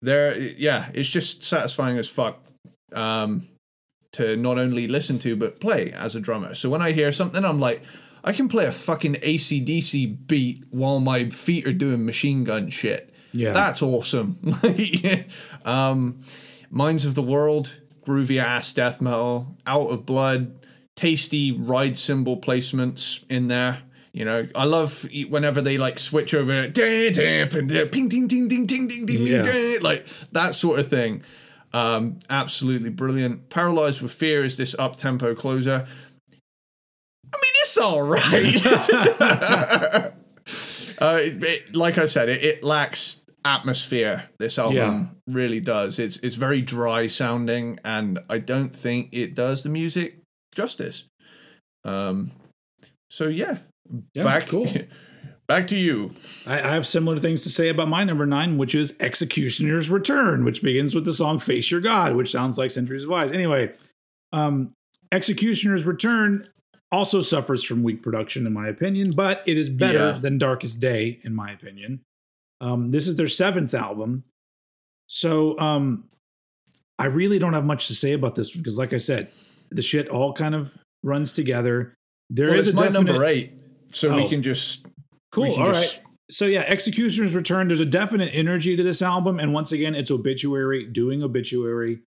[0.00, 2.46] There, yeah, it's just satisfying as fuck
[2.92, 3.46] um,
[4.12, 6.54] to not only listen to but play as a drummer.
[6.54, 7.82] So when I hear something, I'm like,
[8.22, 13.12] I can play a fucking ACDC beat while my feet are doing machine gun shit.
[13.32, 13.52] Yeah.
[13.52, 14.38] That's awesome.
[15.64, 16.20] um,
[16.74, 20.54] Minds of the World, groovy ass death metal, Out of Blood,
[20.96, 23.78] tasty ride cymbal placements in there.
[24.12, 28.86] You know, I love whenever they like switch over, ping, ding, ding, ding, ding, ding,
[28.86, 29.42] ding, ding, Yeah.
[29.42, 31.22] ding, like that sort of thing.
[31.72, 33.48] Um, absolutely brilliant.
[33.50, 35.86] Paralyzed with Fear is this up tempo closer.
[37.32, 38.66] I mean, it's all right.
[41.00, 44.24] uh, it, it- like I said, it, it lacks atmosphere.
[44.38, 45.06] This album Yeah.
[45.34, 45.98] really does.
[45.98, 50.20] It's it's very dry sounding, and I don't think it does the music
[50.54, 51.04] justice.
[51.84, 52.30] Um,
[53.10, 53.58] so yeah,
[54.14, 54.22] yeah.
[54.24, 54.66] back cool.
[55.48, 56.12] back to you.
[56.46, 60.44] I, I have similar things to say about my number nine, which is Executioner's Return,
[60.44, 63.30] which begins with the song Face Your God, which sounds like Centuries of Lies.
[63.32, 63.72] Anyway,
[64.32, 64.72] um,
[65.12, 66.48] Executioner's Return
[66.90, 70.18] also suffers from weak production, in my opinion, but it is better Yeah.
[70.18, 72.00] than Darkest Day, in my opinion.
[72.60, 74.24] Um, this is their seventh album.
[75.06, 76.04] So um,
[76.98, 79.30] I really don't have much to say about this because, like I said,
[79.70, 81.94] the shit all kind of runs together.
[82.30, 83.52] There is Well, it's a my definite, number eight,
[83.92, 84.28] so we Oh.
[84.28, 84.86] can just
[85.32, 85.52] Cool.
[85.54, 85.74] can All right.
[85.74, 86.00] just-
[86.30, 87.68] So yeah, Executioner's Return.
[87.68, 92.00] There's a definite energy to this album, and once again, it's obituary doing obituary,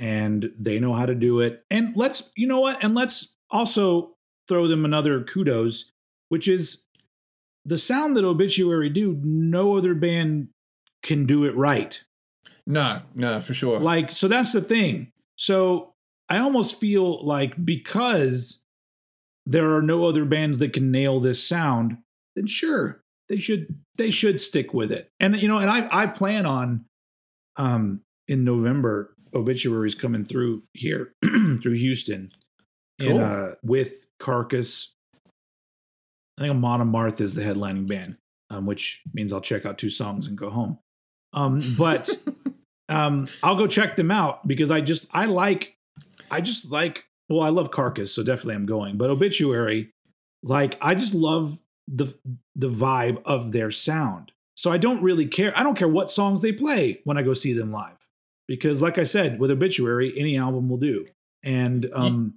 [0.00, 1.62] and they know how to do it.
[1.70, 2.82] And let's, you know what?
[2.82, 4.14] And let's also
[4.48, 5.92] throw them another kudos,
[6.28, 6.82] which is
[7.66, 9.20] the sound that obituary do.
[9.22, 10.48] No other band
[11.02, 12.02] can do it right.
[12.66, 13.78] No, no, for sure.
[13.78, 15.12] Like, so that's the thing.
[15.36, 15.94] So
[16.28, 18.64] I almost feel like because
[19.44, 21.98] there are no other bands that can nail this sound,
[22.34, 25.10] then sure, they should they should stick with it.
[25.20, 26.84] And you know, and I I plan on
[27.56, 32.32] um in November obituaries coming through here through Houston
[32.98, 34.94] in uh with Carcass.
[36.38, 38.16] I think Amon Amarth is the headlining band,
[38.50, 40.78] um, which means I'll check out two songs and go home.
[41.32, 42.10] Um, but
[42.88, 45.76] um, I'll go check them out because I just I like
[46.30, 48.96] I just like well I love Carcass so definitely I'm going.
[48.96, 49.92] But Obituary
[50.42, 52.14] like I just love the
[52.54, 54.32] the vibe of their sound.
[54.56, 57.34] So I don't really care I don't care what songs they play when I go
[57.34, 58.08] see them live
[58.48, 61.06] because like I said with Obituary any album will do.
[61.42, 62.34] And um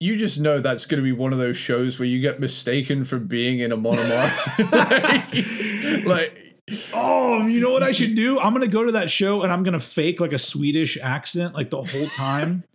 [0.00, 3.04] you just know that's going to be one of those shows where you get mistaken
[3.04, 4.72] for being in Amon Amarth.
[6.04, 6.42] like, like,
[6.92, 8.40] Oh, you know what I should do?
[8.40, 11.70] I'm gonna go to that show and I'm gonna fake like a Swedish accent like
[11.70, 12.64] the whole time.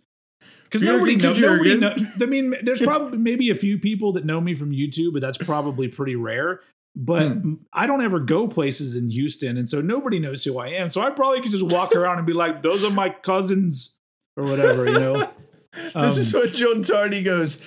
[0.64, 1.94] Because nobody, Jürgen know, nobody know.
[2.22, 5.36] I mean, there's probably maybe a few people that know me from YouTube, but that's
[5.36, 6.60] probably pretty rare.
[6.96, 7.54] But Hmm.
[7.74, 10.88] I don't ever go places in Houston, and so nobody knows who I am.
[10.88, 13.98] So I probably could just walk around and be like, "Those are my cousins,"
[14.34, 15.28] or whatever, you know.
[15.74, 17.58] this Um, is what John Tardy goes.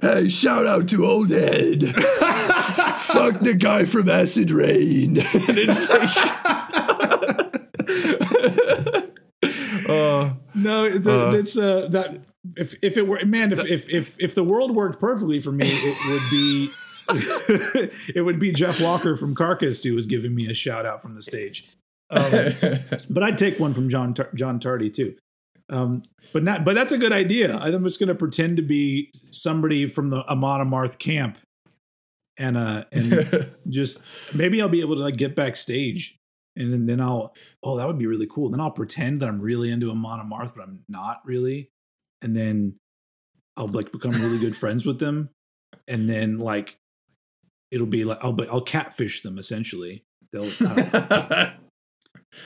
[0.00, 1.82] Hey, shout out to Old Head.
[1.96, 5.16] Fuck the guy from Acid Rain.
[5.18, 6.10] and it's like,
[10.54, 11.30] No, it- Uh.
[11.34, 12.20] it's uh, that
[12.56, 15.66] if if it were man, if if if if the world worked perfectly for me,
[15.68, 16.68] it would be
[18.14, 21.14] it would be Jeff Walker from Carcass who was giving me a shout out from
[21.14, 21.68] the stage.
[22.10, 22.52] Um,
[23.10, 25.16] but I'd take one from John Tar- John Tardy too.
[25.68, 26.02] Um,
[26.32, 27.56] but not, but that's a good idea.
[27.56, 31.38] I'm just going to pretend to be somebody from the Amon Amarth camp,
[32.38, 33.98] and uh, and just
[34.34, 36.18] maybe I'll be able to like get backstage,
[36.54, 38.48] and then, then I'll oh that would be really cool.
[38.48, 41.70] Then I'll pretend that I'm really into Amon Amarth, but I'm not really,
[42.22, 42.78] and then
[43.56, 45.30] I'll like become really good friends with them,
[45.88, 46.78] and then like
[47.72, 50.04] it'll be like I'll I'll catfish them essentially.
[50.30, 50.50] They'll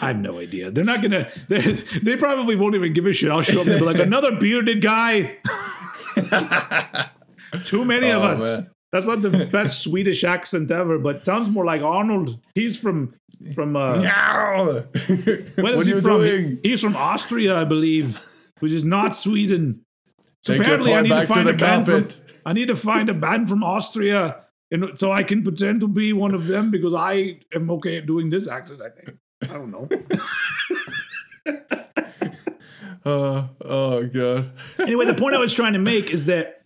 [0.01, 0.70] I, have no idea.
[0.70, 1.31] They're not gonna.
[1.49, 1.72] They
[2.03, 3.31] they probably won't even give a shit.
[3.31, 5.39] I'll show up and be like another bearded guy.
[7.64, 8.59] Too many of Oh, us.
[8.59, 8.70] man.
[8.93, 12.41] That's not the best Swedish accent ever, but sounds more like Arnold.
[12.55, 13.14] He's from
[13.55, 14.85] from uh, where
[15.57, 16.11] what is are he you from?
[16.20, 16.59] doing?
[16.62, 18.20] He- he's from Austria, I believe,
[18.59, 19.85] which is not Sweden.
[20.43, 22.09] So Take apparently, I need to back to find a band from.
[22.47, 26.12] I need to find a band from Austria, and so I can pretend to be
[26.12, 28.81] one of them because I am okay at doing this accent.
[28.83, 29.18] I think.
[29.43, 29.88] I don't know.
[33.03, 34.53] Uh, oh god.
[34.78, 36.61] anyway, the point I was trying to make is that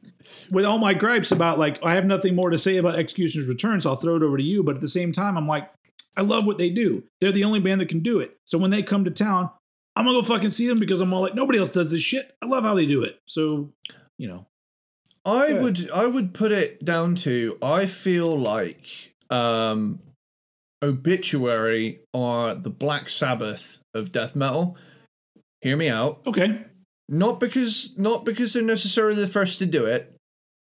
[0.51, 3.81] with all my gripes about like I have nothing more to say about Executioner's Return,
[3.81, 4.65] so I'll throw it over to you.
[4.65, 5.71] But at the same time, I'm like,
[6.17, 7.05] I love what they do.
[7.21, 8.37] They're the only band that can do it.
[8.45, 9.51] So when they come to town,
[9.95, 12.35] I'm gonna go fucking see them because I'm all like, nobody else does this shit.
[12.43, 13.21] I love how they do it.
[13.27, 13.73] So,
[14.19, 14.47] you know,
[15.25, 20.01] I would I would put it down to I feel like um
[20.83, 24.77] Obituary are the Black Sabbath of death metal.
[25.63, 26.21] Hear me out.
[26.27, 26.61] okay,
[27.09, 30.15] Not because not because they're necessarily the first to do it,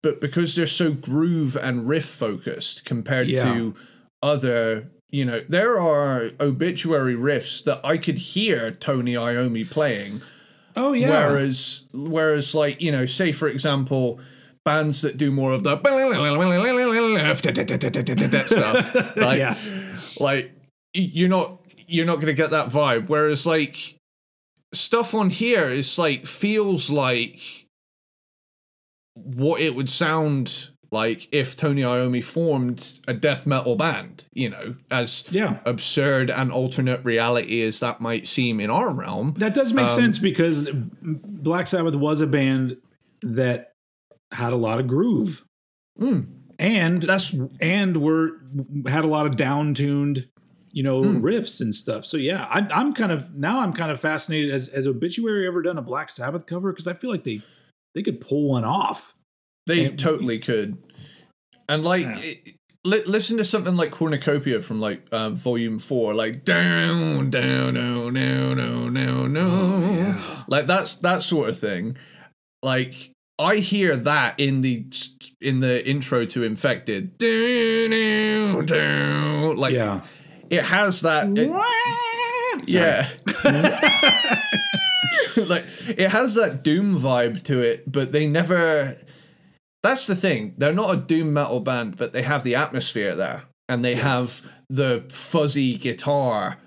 [0.03, 3.45] but because they're so groove and riff focused compared Yeah.
[3.53, 3.75] to
[4.23, 10.21] other you know, there are obituary riffs that I could hear Tony Iommi playing
[10.77, 14.21] oh yeah, Whereas, whereas, like you know, say for example,
[14.65, 15.77] bands that do more of the
[18.47, 19.57] stuff, like, Yeah.
[20.21, 20.53] Like
[20.95, 23.09] you're not you're not gonna get that vibe.
[23.09, 23.97] Whereas, like
[24.73, 27.41] stuff on here is like feels like
[29.15, 34.25] what it would sound like if Tony Iommi formed a death metal band.
[34.33, 35.61] You know, as yeah.
[35.65, 39.35] absurd and alternate reality as that might seem in our realm.
[39.39, 40.69] That does make Um, sense because
[41.03, 42.77] Black Sabbath was a band
[43.23, 43.73] that
[44.33, 45.45] had a lot of groove,
[45.99, 46.27] Mm.
[46.61, 48.33] And That's and we're
[48.87, 50.29] had a lot of down tuned,
[50.73, 51.17] you know, Hmm.
[51.25, 52.05] riffs and stuff.
[52.05, 54.53] So yeah, I'm I'm kind of now I'm kind of fascinated.
[54.53, 56.71] Has has Obituary ever done a Black Sabbath cover?
[56.73, 57.43] Because I feel like they
[57.95, 59.15] they could pull one off.
[59.67, 60.77] They And- totally could.
[61.69, 62.19] And like, Yeah.
[62.21, 62.55] it-
[62.85, 68.15] li- listen to something like Cornucopia from like um, Volume Four, like down, down, down,
[68.15, 70.19] down, down, down, down.
[70.49, 71.97] like that's that sort of thing.
[72.63, 74.85] Like I hear that in the
[75.41, 79.57] in the intro to Infected, down, down, down.
[79.57, 80.03] like Yeah,
[80.51, 81.29] it has that.
[81.37, 81.51] it-
[82.67, 83.09] yeah.
[85.47, 88.97] like it has that doom vibe to it, but they never
[89.83, 90.55] That's the thing.
[90.59, 94.43] They're not a doom metal band, but they have the atmosphere there and they have
[94.69, 96.59] the fuzzy guitar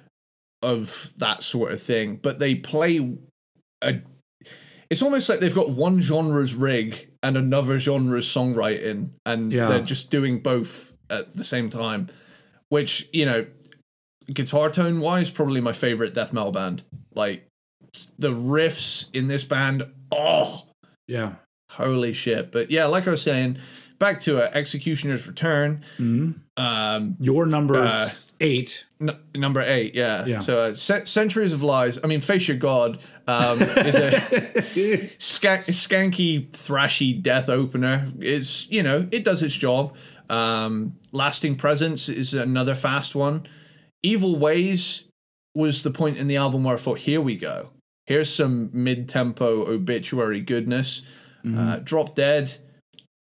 [0.64, 3.16] of that sort of thing, but they play
[3.84, 4.00] a
[4.94, 9.68] it's almost like they've got one genre's rig and another genre's songwriting and Yeah.
[9.68, 12.10] they're just doing both at the same time,
[12.70, 13.48] which, you know,
[14.32, 16.84] guitar tone wise probably my favorite death metal band.
[17.16, 17.48] Like
[18.20, 20.68] the riffs in this band, oh,
[21.08, 21.34] yeah.
[21.72, 22.52] holy shit.
[22.52, 23.58] But yeah, like I was saying,
[23.98, 25.84] back to uh, Executioner's Return.
[25.98, 26.36] Mhm.
[26.56, 28.86] Um, Your number Uh, is eight.
[29.02, 30.24] n- number eight, yeah.
[30.26, 30.40] Yeah.
[30.42, 31.98] So uh, Ce- Centuries of Lies.
[32.04, 34.12] I mean, Face Your God um, is a
[35.20, 38.12] skank- skanky, thrashy death opener.
[38.20, 39.96] It's you know it does its job.
[40.30, 43.46] Um, Lasting Presence is another fast one.
[44.02, 45.06] Evil Ways
[45.56, 47.70] was the point in the album where I thought, here we go.
[48.06, 51.04] Here's some mid-tempo obituary goodness.
[51.46, 52.58] Uh, Drop Dead,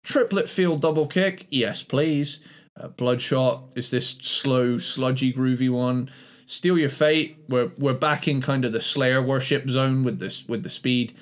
[0.04, 1.46] triplet field double kick.
[1.50, 2.40] Yes, please.
[2.78, 6.10] Uh, Bloodshot is this slow, sludgy, groovy one.
[6.50, 7.44] Seal Your Fate.
[7.48, 11.14] We're we're back in kind of the Slayer worship zone with this with the speed.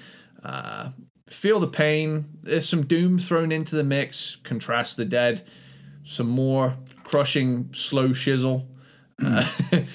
[0.42, 0.90] Uh,
[1.26, 2.24] Feel the pain.
[2.42, 4.36] There's some doom thrown into the mix.
[4.36, 5.46] Contrast the dead.
[6.02, 8.66] Some more crushing slow shizzle.
[9.22, 9.46] Uh,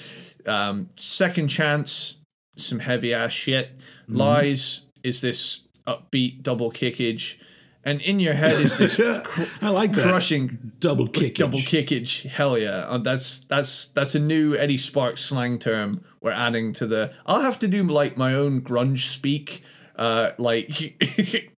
[0.46, 2.14] um, second chance.
[2.56, 3.72] Some heavy ass shit.
[4.06, 7.38] Lies is this upbeat double kickage,
[7.84, 10.02] and in your head is this cr- I like that.
[10.02, 11.36] crushing double kick.
[11.36, 12.28] double kickage.
[12.28, 12.86] Hell yeah!
[12.88, 17.12] Uh, that's that's that's a new Eddie Sparks slang term we're adding to the.
[17.26, 19.62] I'll have to do like my own grunge speak,
[19.96, 21.02] uh, like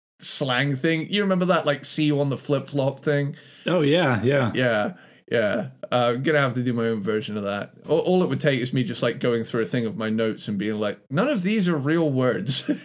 [0.18, 1.08] slang thing.
[1.08, 3.36] You remember that like see you on the flip flop thing?
[3.66, 4.50] Oh yeah, yeah.
[4.54, 4.94] Yeah,
[5.30, 5.68] yeah.
[5.92, 7.74] Uh, I'm gonna have to do my own version of that.
[7.88, 10.10] All, all it would take is me just like going through a thing of my
[10.10, 12.68] notes and being like, none of these are real words.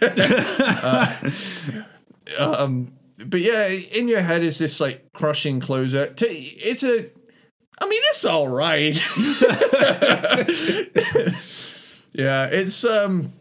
[2.38, 6.12] Uh, um, but yeah, in your head is this like crushing closer.
[6.20, 7.10] It's a,
[7.80, 8.94] I mean, it's all right.
[12.14, 13.32] yeah, it's um,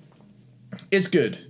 [0.92, 1.48] it's good.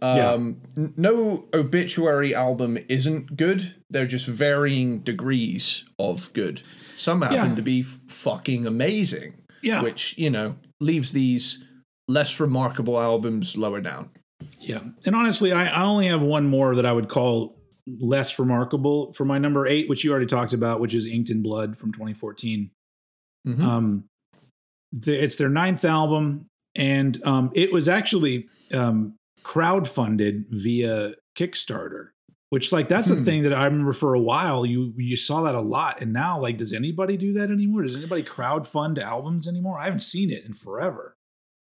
[0.00, 3.76] Um, n- no obituary album isn't good.
[3.88, 6.62] They're just varying degrees of good.
[6.96, 7.54] Some happen Yeah.
[7.54, 9.82] to be f- fucking amazing, Yeah.
[9.82, 11.62] which you know leaves these
[12.08, 14.10] less remarkable albums lower down.
[14.60, 14.80] Yeah.
[15.06, 17.56] And honestly, I, I only have one more that I would call
[17.86, 21.42] less remarkable for my number eight, which you already talked about, which is Inked in
[21.42, 22.70] Blood from 2014.
[23.46, 23.60] Mhm.
[23.60, 24.04] Um,
[24.92, 32.08] the, it's their ninth album, and um, it was actually um, crowdfunded via Kickstarter.
[32.50, 33.24] Which like that's Hmm.
[33.24, 36.38] thing that I remember for a while you you saw that a lot and now
[36.38, 37.80] like does anybody do that anymore?
[37.80, 39.78] Does anybody crowdfund albums anymore?
[39.78, 41.11] I haven't seen it in forever.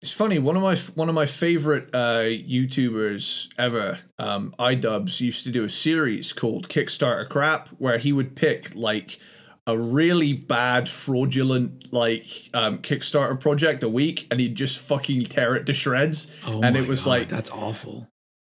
[0.03, 0.39] It's funny.
[0.39, 5.65] One of my one of my favorite uh, YouTubers ever, um, iDubbbz, used to do
[5.65, 9.19] a series called Kickstarter Crap, where he would pick like
[9.67, 12.25] a really bad, fraudulent like
[12.55, 16.29] um, Kickstarter project a week, and he'd just fucking tear it to shreds.
[16.47, 18.09] Oh and it was God, like, that's awful.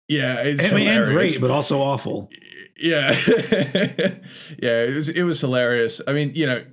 [0.07, 2.27] yeah, it's mean, and great, but also awful.
[2.75, 3.11] Yeah,
[4.59, 6.01] yeah, it was it was hilarious.
[6.07, 6.63] I mean, you know,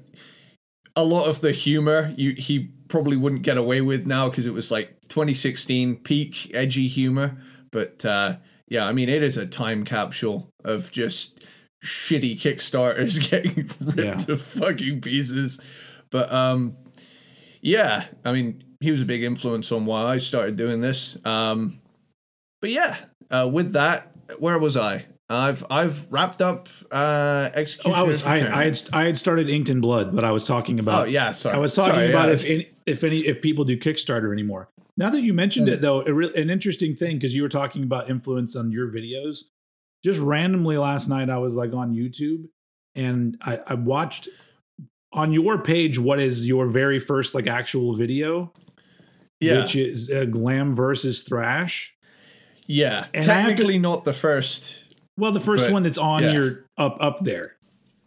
[0.97, 4.53] a lot of the humor you he probably wouldn't get away with now because it
[4.53, 7.38] was like 2016 peak edgy humor.
[7.70, 8.36] But uh,
[8.68, 11.40] yeah, I mean, it is a time capsule of just
[11.82, 14.14] shitty Kickstarters getting ripped Yeah.
[14.26, 15.59] to fucking pieces.
[16.11, 16.76] But um,
[17.62, 21.16] yeah, I mean, he was a big influence on why I started doing this.
[21.24, 21.80] Um,
[22.61, 22.97] but yeah,
[23.30, 25.07] uh, with that, where was I?
[25.30, 27.93] I've I've wrapped up uh, Oh, execution.
[27.99, 30.78] I was I, I had I had started Inked in Blood, but I was talking
[30.78, 31.57] about Oh yeah, sorry.
[31.57, 32.34] I was talking Sorry, about yeah.
[32.34, 34.68] if if any if people do Kickstarter anymore.
[34.97, 37.83] Now that you mentioned it, though, a re- an interesting thing because you were talking
[37.83, 39.45] about influence on your videos.
[40.05, 42.49] Just randomly last night, I was like on YouTube
[42.95, 44.28] and I, I watched
[45.12, 48.53] on your page what is your very first like actual video,
[49.41, 51.95] yeah, which is uh, Glam versus Thrash.
[52.66, 53.07] yeah.
[53.14, 54.95] and have to- Technically not the first.
[55.16, 56.33] Well, the first But, one that's on yeah.
[56.33, 57.57] your up up there.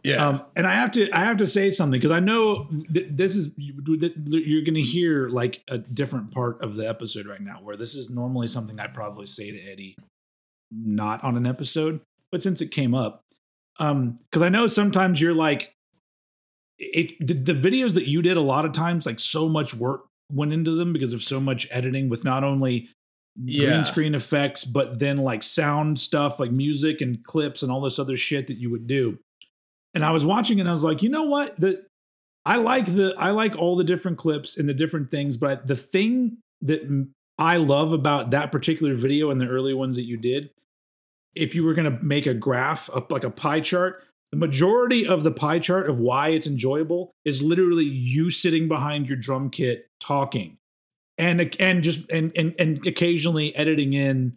[0.06, 3.08] Yeah, Um, and I have to I have to say something because I know th-
[3.10, 7.56] this is you're going to hear like a different part of the episode right now
[7.62, 9.96] where this is normally something I probably say to Eddie
[10.70, 12.00] not on an episode
[12.30, 13.24] but since it came up
[13.80, 15.72] um because I know sometimes you're like
[16.78, 20.06] it the, the videos that you did a lot of times like so much work
[20.32, 22.88] went into them because of so much editing with not only
[23.36, 23.70] Yeah.
[23.70, 27.98] green screen effects but then like sound stuff like music and clips and all this
[27.98, 29.18] other shit that you would do
[29.96, 31.58] and I was watching and I was like, you know what?
[31.58, 31.84] The
[32.44, 35.74] I like the I like all the different clips and the different things, but the
[35.74, 40.50] thing that I love about that particular video and the early ones that you did,
[41.34, 45.06] if you were going to make a graph, a, like a pie chart, the majority
[45.06, 49.50] of the pie chart of why it's enjoyable is literally you sitting behind your drum
[49.50, 50.58] kit talking,
[51.18, 54.36] and and just and and and occasionally editing in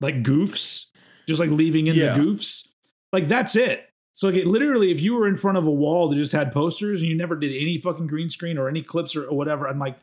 [0.00, 0.86] like goofs,
[1.28, 2.16] just like leaving in Yeah.
[2.16, 2.68] the goofs.
[3.12, 3.89] Like that's it.
[4.20, 6.52] So like it, literally, if you were in front of a wall that just had
[6.52, 9.66] posters and you never did any fucking green screen or any clips or, or whatever,
[9.66, 9.96] I'm like,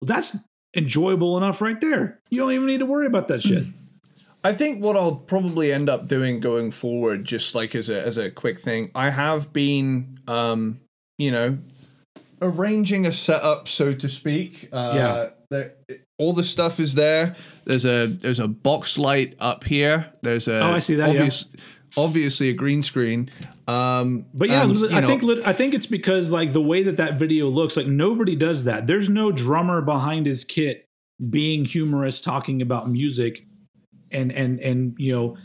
[0.00, 0.38] well, that's
[0.74, 2.18] enjoyable enough right there.
[2.30, 3.64] You don't even need to worry about that shit.
[4.42, 8.16] I think what I'll probably end up doing going forward, just like as a as
[8.16, 10.80] a quick thing, I have been, um,
[11.18, 11.58] you know,
[12.40, 14.70] arranging a setup, so to speak.
[14.72, 15.28] Uh, Yeah.
[15.50, 15.74] there-
[16.16, 17.36] all the stuff is there.
[17.66, 20.10] There's a there's a box light up here.
[20.22, 21.28] There's a Oh, I see that, yeah.
[21.96, 23.30] Obviously, a green screen.
[23.68, 26.96] Um, But yeah, you I know, think I think it's because like the way that
[26.96, 28.86] that video looks, like nobody does that.
[28.86, 30.88] There's no drummer behind his kit
[31.30, 33.44] being humorous, talking about music,
[34.10, 35.36] and and and you know.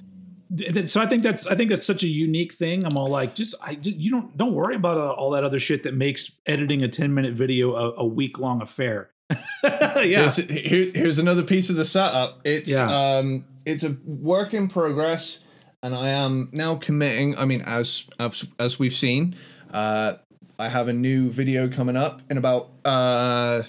[0.55, 2.85] th- So I think that's I think that's such a unique thing.
[2.85, 5.83] I'm all like, just I you don't don't worry about uh, all that other shit
[5.83, 9.09] that makes editing a 10 minute video a, a week long affair.
[9.63, 12.39] yeah, Here's, here, here's another piece of the setup.
[12.45, 13.17] It's Yeah.
[13.17, 15.39] um, it's a work in progress,
[15.83, 17.37] and I am now committing.
[17.37, 19.35] I mean, as as, as we've seen,
[19.71, 20.13] uh,
[20.57, 23.63] I have a new video coming up in about uh,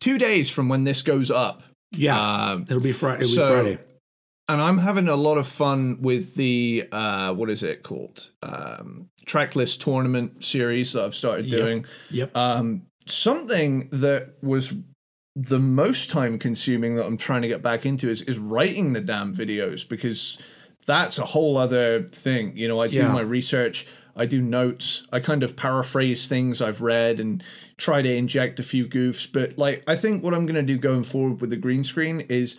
[0.00, 1.62] two days from when this goes up.
[1.92, 2.50] yeah.
[2.50, 3.22] Um, It'll be Friday.
[3.24, 3.78] It'll so- be Friday.
[4.48, 8.30] and I'm having a lot of fun with the uh, what is it called?
[8.42, 11.60] Um, tracklist tournament series that I've started Yep.
[11.60, 11.84] doing.
[12.10, 12.36] Yep.
[12.36, 14.74] Um, something that was
[15.36, 19.00] the most time consuming that I'm trying to get back into is is writing the
[19.00, 20.36] damn videos because
[20.90, 22.56] that's a whole other thing.
[22.56, 23.86] You know, I do my research,
[24.16, 27.44] I do notes, I kind of paraphrase things I've read and
[27.76, 29.32] try to inject a few goofs.
[29.32, 32.22] But like, I think what I'm going to do going forward with the green screen
[32.28, 32.58] is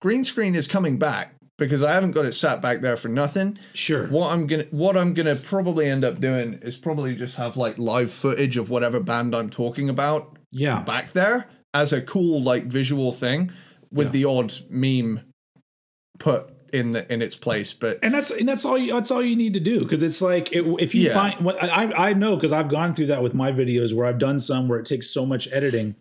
[0.00, 3.58] green screen is coming back because I haven't got it sat back there for nothing.
[3.72, 4.06] Sure.
[4.06, 7.76] What I'm gonna what I'm gonna probably end up doing is probably just have like
[7.78, 10.82] live footage of whatever band I'm talking about Yeah.
[10.82, 13.52] back there as a cool like visual thing
[13.92, 14.12] with Yeah.
[14.12, 15.20] the odd meme
[16.18, 17.72] put in the in its place.
[17.72, 20.20] But and that's and that's all you that's all you need to do because it's
[20.20, 21.14] like it, if you Yeah.
[21.14, 24.18] find what I I know because I've gone through that with my videos where I've
[24.18, 25.94] done some where it takes so much editing,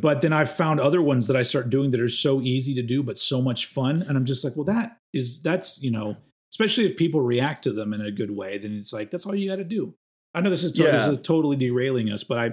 [0.00, 2.82] but then I've found other ones that I start doing that are so easy to
[2.82, 6.16] do but so much fun, and I'm just like, well, that is that's you know,
[6.52, 9.34] especially if people react to them in a good way, then it's like that's all
[9.34, 9.94] you got to do.
[10.34, 10.92] I know this is to- Yeah.
[11.08, 12.52] this is totally derailing us, but I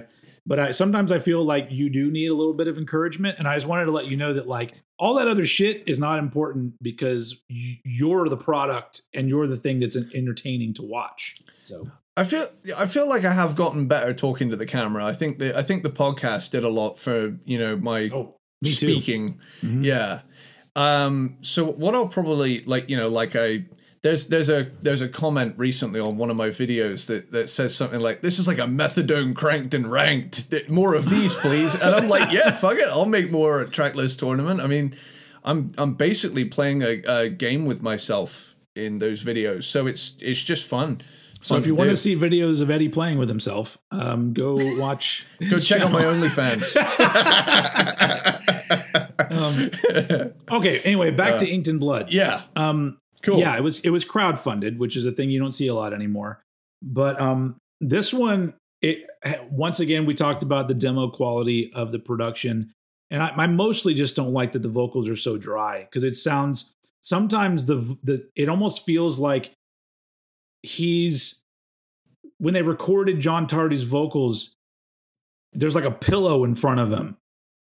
[0.50, 3.46] but I sometimes I feel like you do need a little bit of encouragement, and
[3.46, 6.18] I just wanted to let you know that like all that other shit is not
[6.18, 7.40] important because
[7.84, 11.40] you're the product and you're the thing that's entertaining to watch.
[11.62, 15.04] So I feel I feel like I have gotten better talking to the camera.
[15.04, 18.34] I think the I think the podcast did a lot for you know my oh,
[18.64, 18.70] too.
[18.70, 18.72] Mm-hmm.
[18.72, 19.38] speaking.
[19.62, 20.22] Yeah.
[20.74, 21.36] Um.
[21.42, 23.66] So what I'll probably like you know like I
[24.02, 27.74] there's there's a there's a comment recently on one of my videos that that says
[27.74, 31.94] something like this is like a methadone cranked and ranked more of these please and
[31.94, 34.96] I'm like yeah fuck it I'll make more tracklist tournament I mean
[35.44, 40.42] I'm I'm basically playing a, a game with myself in those videos so it's it's
[40.42, 41.02] just fun.
[41.42, 45.24] So if you want to see videos of Eddie playing with himself, um, go watch.
[45.50, 46.76] go check out my OnlyFans.
[50.50, 50.80] Okay.
[50.80, 52.12] Anyway, back to Inked in Blood.
[52.12, 52.42] yeah.
[52.56, 53.38] Um, Cool.
[53.38, 55.92] Yeah, it was it was crowdfunded, which is a thing you don't see a lot
[55.92, 56.42] anymore.
[56.82, 59.06] But um, this one, it
[59.50, 62.72] once again we talked about the demo quality of the production,
[63.10, 66.16] and I, I mostly just don't like that the vocals are so dry because it
[66.16, 69.52] sounds sometimes the the it almost feels like
[70.62, 71.40] he's
[72.38, 74.56] when they recorded John Tardy's vocals,
[75.52, 77.18] there's like a pillow in front of him.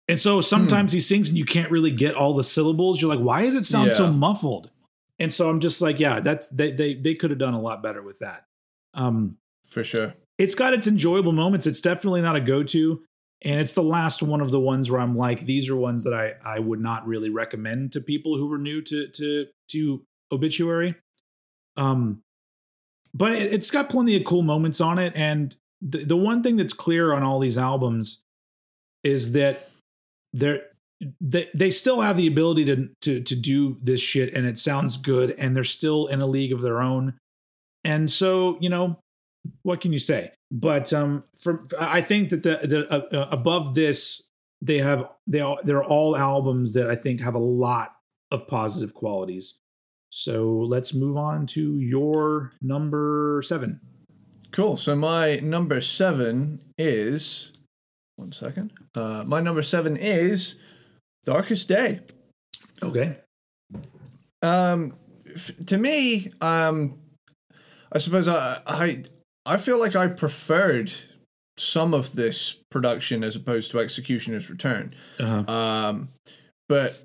[0.09, 3.01] And so sometimes he sings and you can't really get all the syllables.
[3.01, 4.70] You're like, why does it sound so muffled?
[5.18, 7.82] And so I'm just like, yeah, that's they they they could have done a lot
[7.82, 8.44] better with that.
[8.94, 9.36] Um,
[9.68, 10.14] For sure.
[10.38, 11.66] it's got its enjoyable moments.
[11.66, 13.02] It's definitely not a go-to,
[13.42, 16.14] and it's the last one of the ones where I'm like, these are ones that
[16.14, 20.94] I I would not really recommend to people who were new to to to obituary.
[21.76, 22.22] Um,
[23.14, 26.56] but it, it's got plenty of cool moments on it, and the the one thing
[26.56, 28.22] that's clear on all these albums
[29.04, 29.70] is that
[30.32, 30.62] they're
[31.20, 34.96] they they still have the ability to to to do this shit and it sounds
[34.96, 37.14] good and they're still in a league of their own
[37.84, 38.99] and so you know
[39.62, 43.74] what can you say but um from i think that the the uh, uh, above
[43.74, 44.28] this
[44.61, 47.94] they have they all they're all albums that i think have a lot
[48.30, 49.59] of positive qualities
[50.11, 53.80] so let's move on to your number seven
[54.51, 54.76] Cool.
[54.76, 57.53] So my number seven is
[58.16, 58.72] one second.
[58.94, 60.59] Uh, my number seven is
[61.28, 62.00] Darkest Day.
[62.82, 63.18] okay
[64.40, 64.94] Um,
[65.34, 66.98] f- to me, um,
[67.92, 69.04] I suppose I, I
[69.44, 70.90] I feel like I preferred
[71.58, 74.94] some of this production as opposed to Executioner's Return.
[75.20, 75.52] uh-huh.
[75.52, 76.08] Um,
[76.68, 76.96] but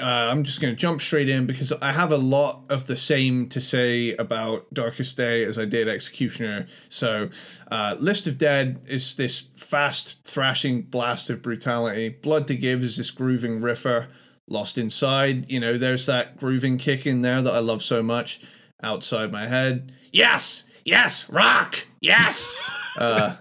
[0.00, 2.96] uh, I'm just going to jump straight in because I have a lot of the
[2.96, 6.66] same to say about Darkest Day as I did Executioner.
[6.88, 7.30] So,
[7.70, 12.10] uh, List of Dead is this fast, thrashing blast of brutality.
[12.10, 14.08] Blood to Give is this grooving riffer.
[14.50, 18.40] Lost Inside, you know, there's that grooving kick in there that I love so much.
[18.82, 22.54] Outside My Head, yes, yes, rock, yes.
[22.98, 23.36] uh,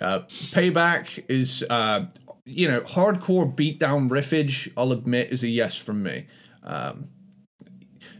[0.00, 2.06] uh, Payback is, uh,
[2.46, 4.70] you know, hardcore beatdown riffage.
[4.76, 6.26] I'll admit is a yes from me.
[6.62, 7.08] Um,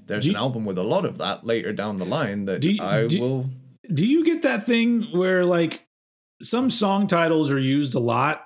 [0.07, 2.71] there's Do an album with a lot of that later down the line that Do
[2.73, 3.51] you- I do- will.
[3.93, 5.87] do you get that thing where like
[6.43, 8.43] some song titles are used a lot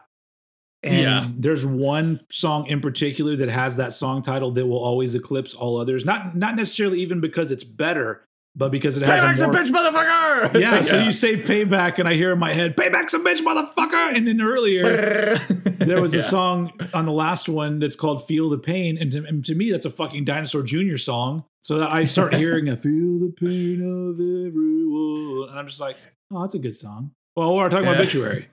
[0.85, 1.29] and Yeah.
[1.37, 5.81] there's one song in particular that has that song title that will always eclipse all
[5.81, 8.28] others not not necessarily even because it's better
[8.59, 10.61] but because it has Payback's a a more bitch, motherfucker.
[10.61, 14.15] yeah, so you say payback and I hear in my head payback's a bitch motherfucker
[14.17, 14.83] and then earlier
[15.79, 18.99] there was a song on the last one that's called Feel the Pain.
[18.99, 20.97] And to, and to me, that's a fucking Dinosaur Jr.
[20.97, 21.45] song.
[21.61, 25.49] So I start hearing a Feel the Pain of Everyone.
[25.51, 25.97] And I'm just like,
[26.33, 27.13] oh, that's a good song.
[27.37, 28.49] Well, we're talking about Obituary.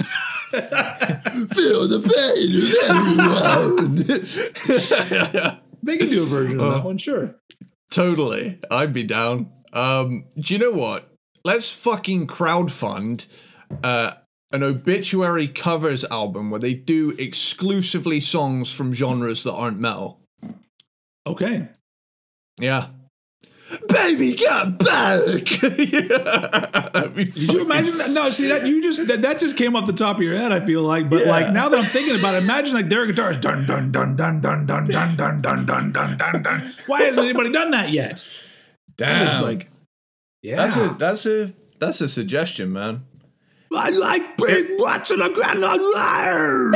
[0.52, 2.56] Feel the pain
[2.92, 4.00] of
[5.30, 5.60] everyone.
[5.84, 6.70] they can do a version of Oh.
[6.72, 7.36] that uh, one, sure.
[7.90, 8.60] Totally.
[8.70, 9.50] I'd be down.
[9.76, 11.12] Um, do you know what?
[11.44, 13.26] Let's fucking crowdfund
[13.84, 14.14] uh,
[14.52, 20.22] an obituary covers album where they do exclusively songs from genres that aren't metal.
[21.28, 21.68] Okay.
[22.60, 22.88] Yeah.
[23.90, 25.22] Baby, come back.
[25.62, 27.10] yeah.
[27.16, 28.12] Did you imagine that?
[28.14, 30.52] No, see that you just that, that just came off the top of your head.
[30.52, 33.38] I feel like, but like now that I'm thinking about it, imagine like their guitars
[33.38, 36.74] dun dun dun dun dun dun dun dun dun dun dun dun dun.
[36.86, 38.24] Why hasn't anybody done that yet?
[38.98, 39.28] Damn.
[39.28, 39.70] It's like,
[40.42, 43.06] yeah, that's a that's a that's a suggestion, man.
[43.76, 45.60] I like big butts and a grand
[45.96, 46.72] liar.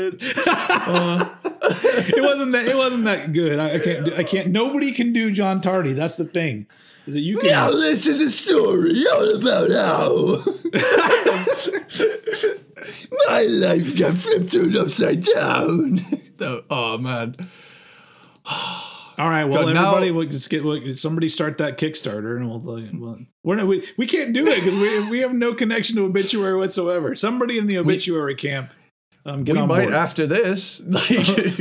[0.00, 0.22] good.
[0.46, 2.66] Uh, it wasn't that.
[2.66, 3.58] It wasn't that good.
[3.58, 4.04] I, I can't.
[4.06, 4.48] do- I can't.
[4.48, 5.92] Nobody can do John Tardy.
[5.92, 6.66] That's the thing.
[7.06, 7.50] Is that you can?
[7.50, 10.42] Now this is a story all about how
[13.28, 16.00] my life got flipped turned upside down.
[16.40, 17.34] oh, oh, man.
[19.18, 19.44] All right.
[19.44, 22.60] Well, Good, now- everybody, we'll just get we'll, somebody start that Kickstarter, and we'll.
[22.60, 23.66] Well, we're not.
[23.66, 27.14] We, we can't do it because we we have no connection to obituary whatsoever.
[27.16, 28.72] Somebody in the obituary camp,
[29.24, 29.94] um, we might board.
[29.94, 30.80] after this.
[30.90, 31.10] Like,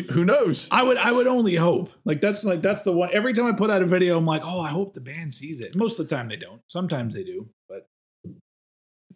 [0.10, 0.68] who knows?
[0.72, 1.92] I would I would only hope.
[2.06, 3.10] Like that's like that's the one.
[3.12, 5.62] Every time I put out a video, I'm like, oh, I hope the band sees
[5.62, 5.76] it.
[5.76, 6.62] Most of the time they don't.
[6.68, 7.88] Sometimes they do, but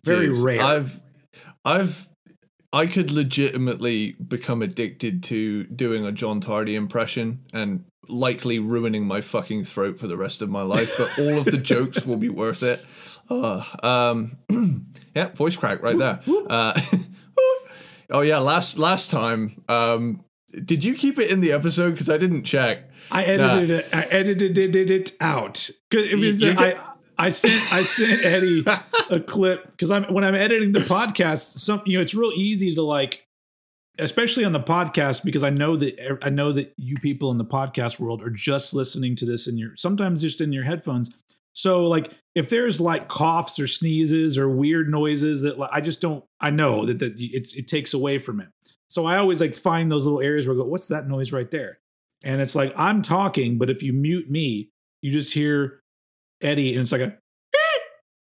[0.03, 0.61] very Dude, rare.
[0.61, 0.99] I've,
[1.63, 2.07] I've,
[2.71, 9.21] I could legitimately become addicted to doing a John Tardy impression and likely ruining my
[9.21, 10.93] fucking throat for the rest of my life.
[10.97, 12.83] But all of the jokes will be worth it.
[13.29, 14.37] Uh, um,
[15.15, 16.19] yeah, voice crack right there.
[16.49, 16.79] Uh,
[18.09, 19.63] oh yeah, last last time.
[19.69, 20.23] Um,
[20.63, 21.91] did you keep it in the episode?
[21.91, 22.89] Because I didn't check.
[23.11, 23.87] I edited it.
[23.93, 25.69] I edited it, it out.
[25.91, 26.85] It was, You I, get-
[27.17, 28.63] I sent I sent Eddie
[29.09, 31.57] a clip because I'm when I'm editing the podcast.
[31.59, 33.27] Some you know it's real easy to like,
[33.99, 37.45] especially on the podcast because I know that I know that you people in the
[37.45, 41.13] podcast world are just listening to this in your sometimes just in your headphones.
[41.53, 46.01] So like if there's like coughs or sneezes or weird noises that like, I just
[46.01, 48.47] don't I know that that it's it takes away from it.
[48.87, 51.49] So I always like find those little areas where I go, what's that noise right
[51.49, 51.79] there?
[52.23, 54.69] And it's like I'm talking, but if you mute me,
[55.01, 55.81] you just hear
[56.41, 57.17] Eddie, and it's like a.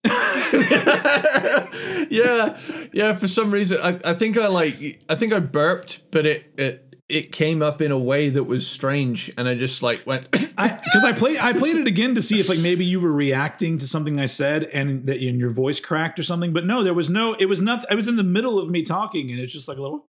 [2.10, 2.58] yeah,
[2.94, 3.14] yeah.
[3.14, 6.89] For some reason, I, I think I like I think I burped, but it it
[7.10, 10.30] it came up in a way that was strange, and I just like went.
[10.30, 10.54] because
[11.04, 13.88] I, played I played it again to see if like maybe you were reacting to
[13.88, 16.54] something I said and that and your voice cracked or something.
[16.54, 17.34] But no, there was no.
[17.34, 17.88] It was nothing.
[17.90, 20.06] I was in the middle of me talking, and it's just like a little.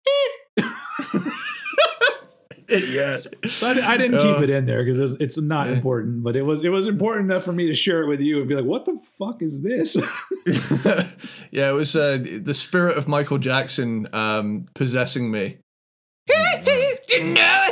[2.68, 3.26] yes.
[3.48, 6.34] So I, I didn't keep Uh, it in there because it's, it's not important, but
[6.34, 8.54] it was it was important enough for me to share it with you and be
[8.54, 9.96] like, "What the fuck is this?"
[11.50, 15.58] yeah, it was uh, the spirit of Michael Jackson um, possessing me.
[17.08, 17.68] Didn't know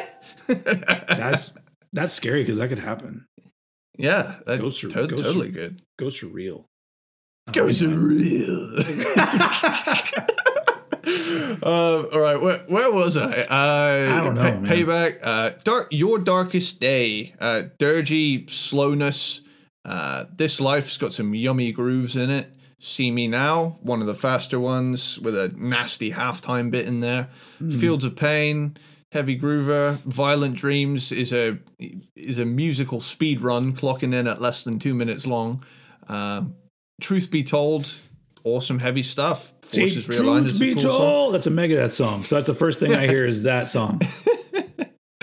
[0.48, 0.64] it.
[1.08, 1.56] that's
[1.92, 3.26] that's scary because that could happen.
[3.96, 5.82] yeah, that, Ghosts are- to- ghosts totally are- good.
[5.98, 6.66] Ghosts are real.
[7.52, 8.78] Ghosts are real.
[11.62, 13.42] Uh, all right, where, where was I?
[13.42, 14.82] Uh, I don't know, pay-.
[14.84, 15.18] Payback.
[15.22, 15.88] Uh, dark.
[15.90, 17.34] Your darkest day.
[17.40, 19.42] Uh, dirgy slowness.
[19.84, 22.50] Uh, this life's got some yummy grooves in it.
[22.80, 23.78] See me now.
[23.82, 27.28] One of the faster ones with a nasty halftime bit in there.
[27.58, 27.70] Hmm.
[27.70, 28.76] Fields of pain.
[29.14, 29.98] Heavy groover.
[30.00, 31.58] Violent dreams is a
[32.16, 35.64] is a musical speed run, clocking in at less than two minutes long.
[36.08, 36.46] Uh,
[37.00, 37.94] truth be told,
[38.42, 39.52] awesome heavy stuff.
[39.66, 40.98] See, Forces realigned truth is a be cool song.
[40.98, 42.24] told, that's a Megadeth song.
[42.24, 44.00] So that's the first thing I hear is that song.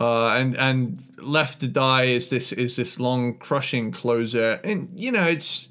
[0.00, 5.10] uh, and and left to die is this is this long crushing closer and you
[5.10, 5.68] know it's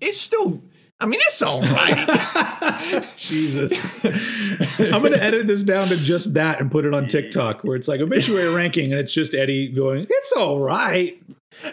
[0.00, 0.62] it's still
[1.02, 4.04] i mean it's all right Jesus.
[4.04, 7.76] I'm going to edit this down to just that and put it on TikTok where
[7.76, 11.20] it's like obituary ranking and it's just Eddie going, it's all right.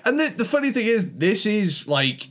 [0.05, 2.29] and the, the funny thing is this is like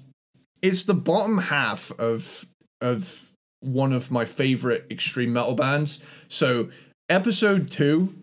[0.62, 2.46] it's the bottom half of
[2.80, 3.30] of
[3.60, 6.68] one of my favorite extreme metal bands so
[7.08, 8.14] episode two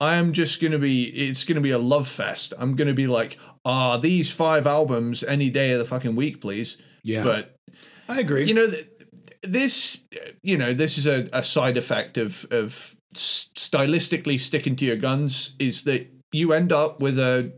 [0.00, 3.36] i am just gonna be it's gonna be a love fest i'm gonna be like
[3.64, 7.24] ah these five albums any day of the fucking week please Yeah.
[7.24, 7.54] but
[8.08, 8.46] I agree.
[8.48, 8.86] you know th-
[9.42, 10.02] this
[10.42, 15.54] you know this is a, a side effect of of stylistically sticking to your guns
[15.58, 17.52] is that you end up with a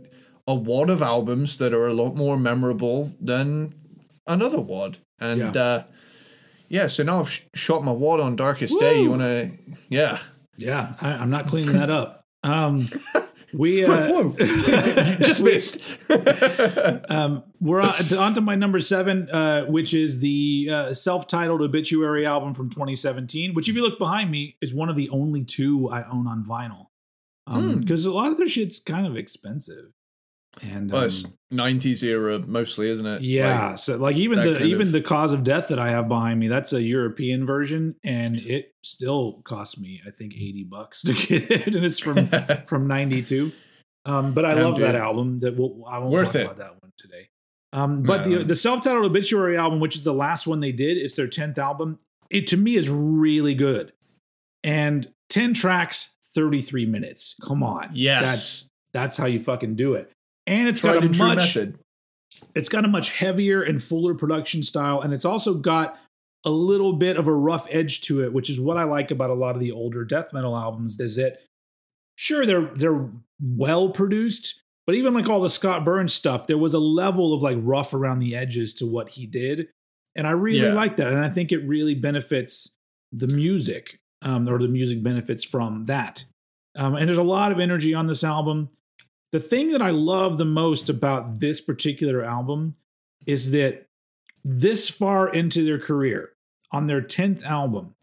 [0.46, 3.74] a wad of albums that are a lot more memorable than
[4.26, 5.62] another wad and Yeah.
[5.62, 5.82] uh
[6.68, 9.50] yeah so now i've sh- shot my wad on darkest day you want to
[9.88, 10.18] yeah
[10.56, 12.20] yeah, I, I'm not cleaning that up.
[12.42, 12.86] Um,
[13.52, 14.30] we uh,
[15.20, 15.98] just missed
[17.10, 22.26] um, we're on, on to my number seven, uh, which is the uh, self-titled obituary
[22.26, 23.54] album from 2017.
[23.54, 26.44] Which, if you look behind me, is one of the only two I own on
[26.44, 26.86] vinyl.
[27.48, 27.78] Hmm.
[27.78, 29.92] Because a lot of their shit's kind of expensive,
[30.62, 34.62] and well, um, it's 90s era mostly isn't it Yeah, Like, so like even the
[34.64, 37.94] even of- the cause of death that I have behind me, that's a European version,
[38.04, 42.28] and it still cost me I think eighty bucks to get it, and it's from
[42.66, 43.52] from ninety two.
[44.06, 45.38] Um, but I Damn, love that album.
[45.40, 46.44] That we'll, I won't Worth talk it.
[46.44, 47.28] about that one today.
[47.72, 48.38] Um, but No.
[48.38, 51.28] the the self titled obituary album, which is the last one they did, it's their
[51.28, 51.98] tenth album.
[52.30, 53.92] It to me is really good,
[54.64, 57.36] and ten tracks, thirty three minutes.
[57.46, 58.22] Come on, Yes.
[58.22, 60.10] that's that's how you fucking do it.
[60.46, 61.78] And it's tried got a much method
[62.54, 65.98] it's got a much heavier and fuller production style and it's also got
[66.44, 69.30] a little bit of a rough edge to it, which is what I like about
[69.30, 70.98] a lot of the older death metal albums.
[70.98, 71.38] Is that
[72.16, 73.10] sure they're they're
[73.42, 77.42] well produced, but even like all the Scott Burns stuff, there was a level of
[77.42, 79.68] like rough around the edges to what he did,
[80.16, 80.72] and I really Yeah.
[80.72, 82.74] like that, and I think it really benefits
[83.12, 86.24] the music, um, or the music benefits from that.
[86.76, 88.68] Um, and there's a lot of energy on this album.
[89.32, 92.72] The thing that I love the most about this particular album
[93.26, 93.86] is that
[94.44, 96.32] this far into their career,
[96.72, 97.94] on their 10th album,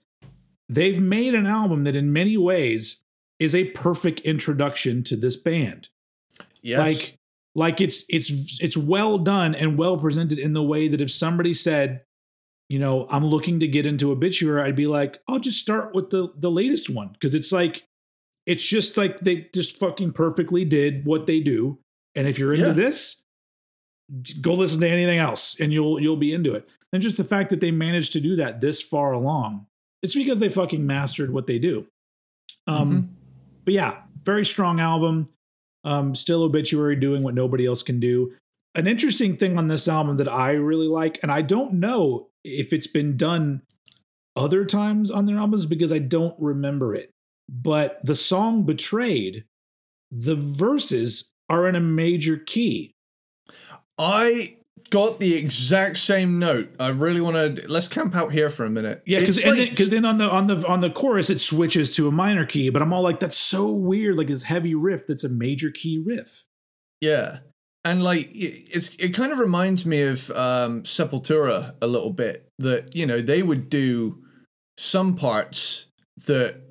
[0.69, 3.03] they've made an album that in many ways
[3.39, 5.89] is a perfect introduction to this band.
[6.61, 6.79] Yes.
[6.79, 7.17] Like
[7.55, 11.53] like it's it's it's well done and well presented in the way that if somebody
[11.53, 12.03] said,
[12.69, 16.09] you know, I'm looking to get into obituary, I'd be like, I'll just start with
[16.09, 17.83] the the latest one because it's like
[18.47, 21.77] it's just like they just fucking perfectly did what they do.
[22.15, 22.73] And if you're into Yeah.
[22.73, 23.23] this,
[24.41, 26.73] go listen to anything else and you'll you'll be into it.
[26.93, 29.67] And just the fact that they managed to do that this far along,
[30.01, 31.85] it's because they fucking mastered what they do.
[32.65, 33.07] Um Mhm.
[33.65, 35.25] but yeah, very strong album.
[35.83, 38.33] Um, still obituary doing what nobody else can do.
[38.75, 42.73] An interesting thing on this album that I really like, and I don't know if
[42.73, 43.61] it's been done
[44.35, 47.11] other times on their albums because I don't remember it.
[47.49, 49.45] But the song Betrayed,
[50.11, 52.93] the verses are in a major key.
[53.97, 54.57] I
[54.89, 56.69] got the exact same note.
[56.79, 57.67] I really want to.
[57.67, 59.01] Let's camp out here for a minute.
[59.05, 61.95] Yeah, because It's then, 'cause then on the on the on the chorus it switches
[61.95, 65.07] to a minor key, but I'm all like, that's so weird, like this heavy riff
[65.07, 66.43] that's a major key riff.
[67.01, 67.39] Yeah.
[67.85, 72.95] And like it's it kind of reminds me of um Sepultura a little bit that
[72.95, 74.21] you know they would do
[74.77, 75.85] some parts
[76.25, 76.66] that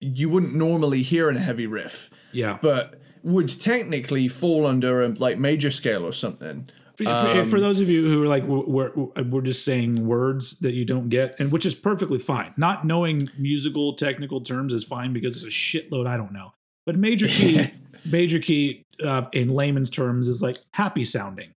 [0.00, 2.58] you wouldn't normally hear in a heavy riff Yeah.
[2.60, 6.68] but would technically fall under a like major scale or something.
[6.96, 10.56] For, Um, for those of you who are like we're, we're we're just saying words
[10.60, 12.54] that you don't get, and which is perfectly fine.
[12.56, 16.52] Not knowing musical technical terms is fine because there's a shitload I don't know.
[16.86, 17.70] But major key,
[18.06, 21.52] major key uh, in layman's terms is like happy sounding.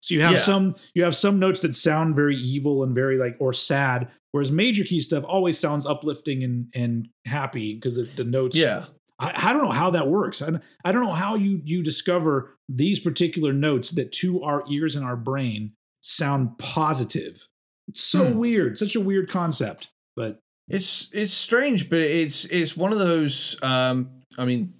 [0.00, 0.38] So you have Yeah.
[0.38, 4.50] some you have some notes that sound very evil and very like or sad, whereas
[4.52, 8.86] major key stuff always sounds uplifting and and happy because the, notes Yeah.
[9.20, 10.40] I, I don't know how that works.
[10.42, 10.50] I,
[10.84, 15.04] I don't know how you you discover these particular notes that to our ears and
[15.04, 17.48] our brain sound positive.
[17.88, 18.38] It's so Hmm.
[18.38, 19.88] weird, such a weird concept.
[20.14, 23.56] But It's it's strange, but it's it's one of those.
[23.62, 24.74] Um, I mean,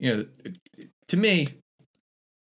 [0.00, 0.26] you know,
[1.08, 1.48] to me,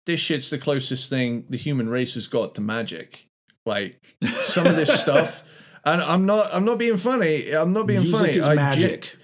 [0.06, 3.26] this shit's the closest thing the human race has got to magic.
[3.66, 4.00] Like
[4.44, 5.42] some of this stuff,
[5.86, 7.50] and I'm not I'm not being funny.
[7.52, 8.32] I'm not being music funny.
[8.32, 9.16] is I magic.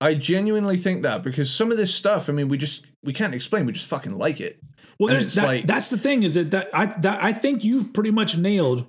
[0.00, 3.34] I genuinely think that because some of this stuff, I mean, we just we can't
[3.34, 3.64] explain.
[3.64, 4.60] We just fucking like it.
[4.98, 7.92] well, there's that, like- that's the thing is that, that I that, I think you've
[7.92, 8.86] pretty much nailed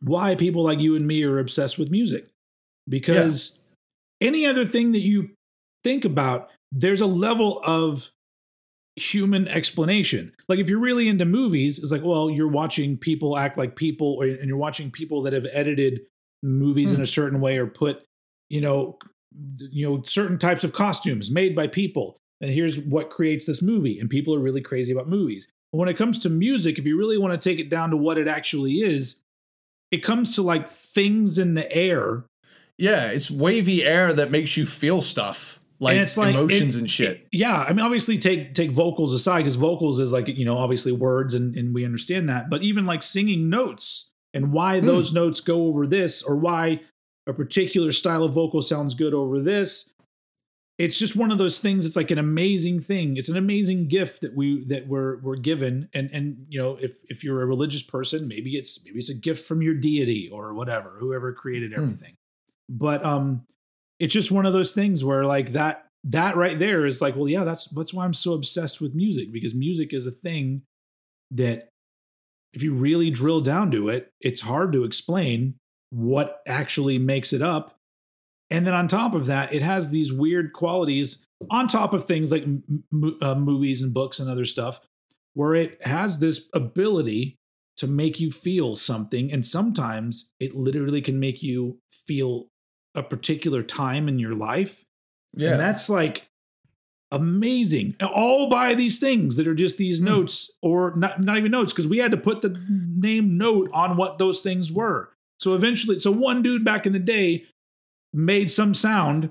[0.00, 2.28] why people like you and me are obsessed with music
[2.88, 3.58] because
[4.20, 5.30] any other thing that you
[5.84, 8.10] think about, there's a level of
[8.96, 10.32] human explanation.
[10.48, 14.16] Like if you're really into movies, it's like, well, you're watching people act like people,
[14.20, 16.00] or, and you're watching people that have edited
[16.42, 17.02] movies in Hmm.
[17.02, 18.02] a certain way or put,
[18.50, 18.98] you know,
[19.58, 22.16] you know, certain types of costumes made by people.
[22.40, 23.98] And here's what creates this movie.
[23.98, 25.50] And people are really crazy about movies.
[25.72, 27.96] But when it comes to music, if you really want to take it down to
[27.96, 29.22] what it actually is,
[29.90, 32.24] it comes to like things in the air
[32.78, 36.90] Yeah, it's wavy air that makes you feel stuff like, it's like- emotions it- and
[36.90, 37.26] shit.
[37.32, 40.92] yeah i mean obviously take take vocals aside because vocals is like you know obviously
[40.92, 44.86] words and, and we understand that but even like singing notes and why Hmm.
[44.86, 46.80] those notes go over this or why
[47.26, 49.88] a particular style of vocal sounds good over this
[50.78, 54.22] it's just one of those things it's like an amazing thing it's an amazing gift
[54.22, 57.82] that we that we're we're given and and you know if if you're a religious
[57.82, 61.82] person maybe it's maybe it's a gift from your deity or whatever whoever created Hmm.
[61.82, 62.14] everything
[62.68, 63.44] but um
[64.00, 67.28] it's just one of those things where like that that right there is like well
[67.28, 70.62] yeah that's that's why i'm so obsessed with music because music is a thing
[71.30, 71.68] that
[72.52, 75.54] if you really drill down to it it's hard to explain
[75.90, 77.78] what actually makes it up.
[78.50, 82.32] And then on top of that it has these weird qualities on top of things
[82.32, 84.80] like m- uh, movies and books and other stuff
[85.34, 87.36] where it has this ability
[87.76, 89.32] to make you feel something.
[89.32, 92.48] And sometimes it literally can make you feel
[92.94, 94.84] a particular time in your life.
[95.34, 96.28] Yeah, and that's like
[97.12, 97.94] amazing.
[98.02, 100.06] All by these things that are just these Hmm.
[100.06, 103.96] notes, or not, not even notes, because we had to put the name note on
[103.96, 105.10] what those things were.
[105.38, 107.46] So eventually, so one dude back in the day
[108.12, 109.30] made some sound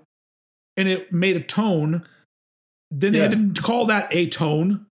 [0.78, 2.04] and it made a tone.
[2.90, 3.54] Then they had Yeah.
[3.54, 4.86] to call that a tone.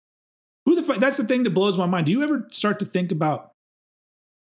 [0.66, 0.99] Who the fuck?
[0.99, 2.07] That's the thing that blows my mind.
[2.07, 3.51] Do you ever start to think about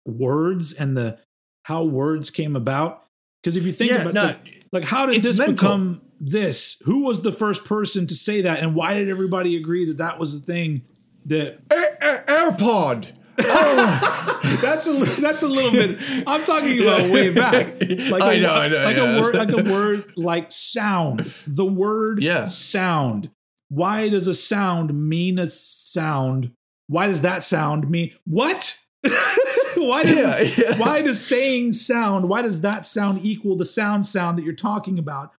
[0.05, 1.19] words and the
[1.63, 3.03] how words came about?
[3.41, 5.53] Because if you think Yeah, about no, like, like how did this mental.
[5.55, 6.77] become this?
[6.85, 10.19] Who was the first person to say that, and why did everybody agree that that
[10.19, 10.83] was the thing
[11.25, 13.11] that Air- Air- AirPod.
[13.37, 15.99] Oh, that's a that's a little bit.
[16.25, 17.81] I'm talking about way back.
[17.81, 19.17] Like I a, know, I know, Like yeah.
[19.17, 21.19] a word, like a word, like sound.
[21.47, 22.45] The word Yeah.
[22.45, 23.31] sound.
[23.69, 26.51] Why does a sound mean a sound?
[26.87, 28.77] Why does that sound mean what?
[29.75, 30.77] why does Yeah, yeah.
[30.77, 32.29] why does saying sound?
[32.29, 35.31] Why does that sound equal the sound sound that you're talking about?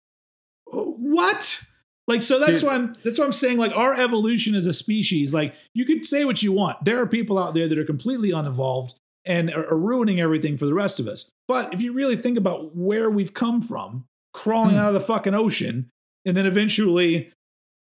[1.15, 1.61] What?
[2.07, 2.69] Like so that's Dude.
[2.69, 6.05] why I'm that's why I'm saying like our evolution as a species, like you could
[6.05, 6.83] say what you want.
[6.85, 8.93] There are people out there that are completely unevolved
[9.25, 11.31] and are, are ruining everything for the rest of us.
[11.47, 14.81] But if you really think about where we've come from, crawling Hmm.
[14.81, 15.89] out of the fucking ocean,
[16.25, 17.31] and then eventually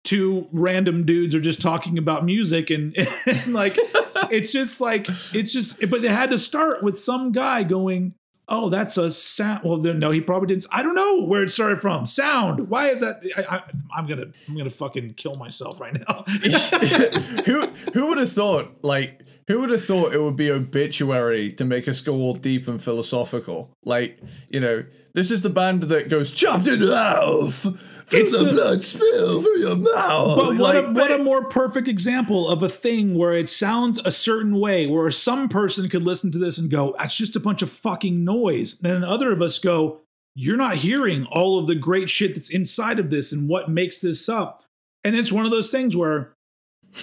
[0.06, 3.78] two random dudes are just talking about music and, and like
[4.32, 8.14] it's just like it's just but they had to start with some guy going
[8.50, 11.82] oh that's a sound well no he probably didn't i don't know where it started
[11.82, 12.06] from.
[12.06, 13.62] Sound why is that I,
[13.96, 16.24] i'm gonna i'm gonna fucking kill myself right now.
[17.46, 21.66] Who who would have thought like who would have thought it would be obituary to
[21.66, 23.72] make go all deep and philosophical?
[23.84, 24.20] Like
[24.50, 27.68] you know this is the band that goes chopped in half
[28.12, 31.46] It's the, the- blood spill from your mouth But what, like, a, what a more
[31.46, 36.04] perfect example of a thing where it sounds a certain way, where some person could
[36.04, 38.80] listen to this and go, that's just a bunch of fucking noise.
[38.84, 40.02] And then other of us go,
[40.36, 44.00] you're not hearing all of the great shit that's inside of this and what makes
[44.00, 44.64] this up.
[45.04, 46.34] And it's one of those things where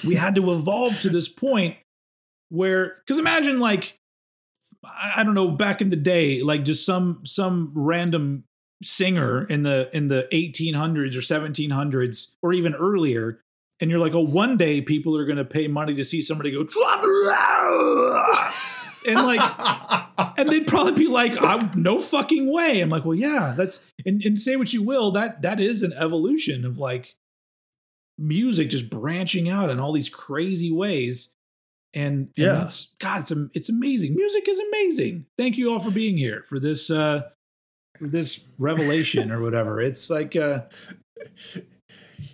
[0.05, 1.77] we had to evolve to this point
[2.49, 3.99] where, because imagine like,
[4.85, 8.45] I I don't know, back in the day, like just some some random
[8.83, 13.41] singer in the in the 1800s or 1700s or even earlier.
[13.81, 16.51] And you're like oh one day people are going to pay money to see somebody
[16.51, 16.65] go
[19.07, 19.41] and like
[20.39, 22.81] and they'd probably be like I'm, no fucking way.
[22.81, 25.93] I'm like well yeah that's and, and say what you will that that is an
[25.95, 27.17] evolution of like
[28.19, 31.35] music just branching out in all these crazy ways.
[31.93, 32.71] And, and Yeah.
[33.01, 34.15] god it's, it's amazing.
[34.15, 35.27] Music is amazing.
[35.39, 37.23] Thank you all for being here for this uh
[38.01, 40.61] this revelation or whatever it's like uh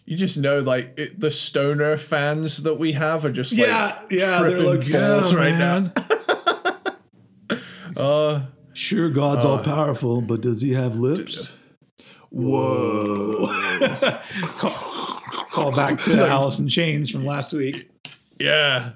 [0.05, 4.11] you just know like it, the stoner fans that we have are just yeah like
[4.21, 5.93] yeah they're like balls yeah, right man.
[7.47, 7.59] now
[8.03, 8.43] uh
[8.73, 11.55] sure god's all powerful but does he have lips
[12.31, 13.49] whoa
[14.59, 15.21] call,
[15.53, 17.91] call back to alice in chains from last week
[18.39, 18.93] Yeah.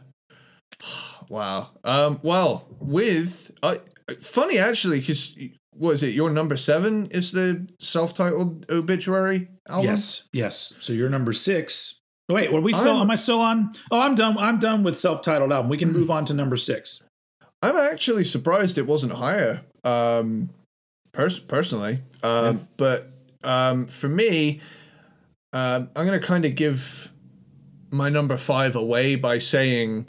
[1.29, 1.71] Wow.
[1.85, 2.19] Um.
[2.23, 3.77] Well, with uh,
[4.21, 5.37] funny actually, because
[5.81, 7.07] was it your number seven?
[7.11, 9.87] Is the self-titled obituary album?
[9.87, 11.97] yes yes so you're number six
[12.29, 14.85] Oh, wait are we still I'm- am i still on oh i'm done i'm done
[14.85, 17.03] with self-titled album we can move on to number six
[17.63, 19.61] I'm actually surprised it wasn't higher.
[19.85, 20.49] Um,
[21.13, 21.99] pers- personally.
[22.23, 23.09] Um, but
[23.45, 24.61] um, for me,
[25.53, 27.11] um, I'm gonna kind of give
[27.91, 30.07] my number five away by saying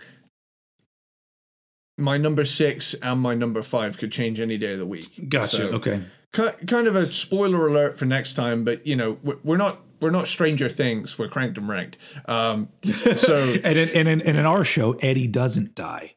[2.02, 5.30] my number six and my number five could change any day of the week.
[5.30, 6.02] gotcha So- okay
[6.34, 10.28] kind of a spoiler alert for next time, but you know we're- not we're not
[10.28, 11.20] Stranger Things.
[11.20, 11.98] We're cranked and ranked.
[12.26, 12.70] Um,
[13.18, 16.16] so and in, and, in, and in our show eddie doesn't die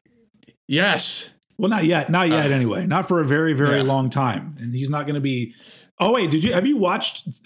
[0.67, 2.09] yes, Well, not yet.
[2.09, 2.51] Not yet.
[2.51, 3.83] anyway, not for a very, very yeah.
[3.83, 4.55] long time.
[4.59, 5.53] And he's not going to be.
[5.99, 7.27] Oh wait, did you have you watched?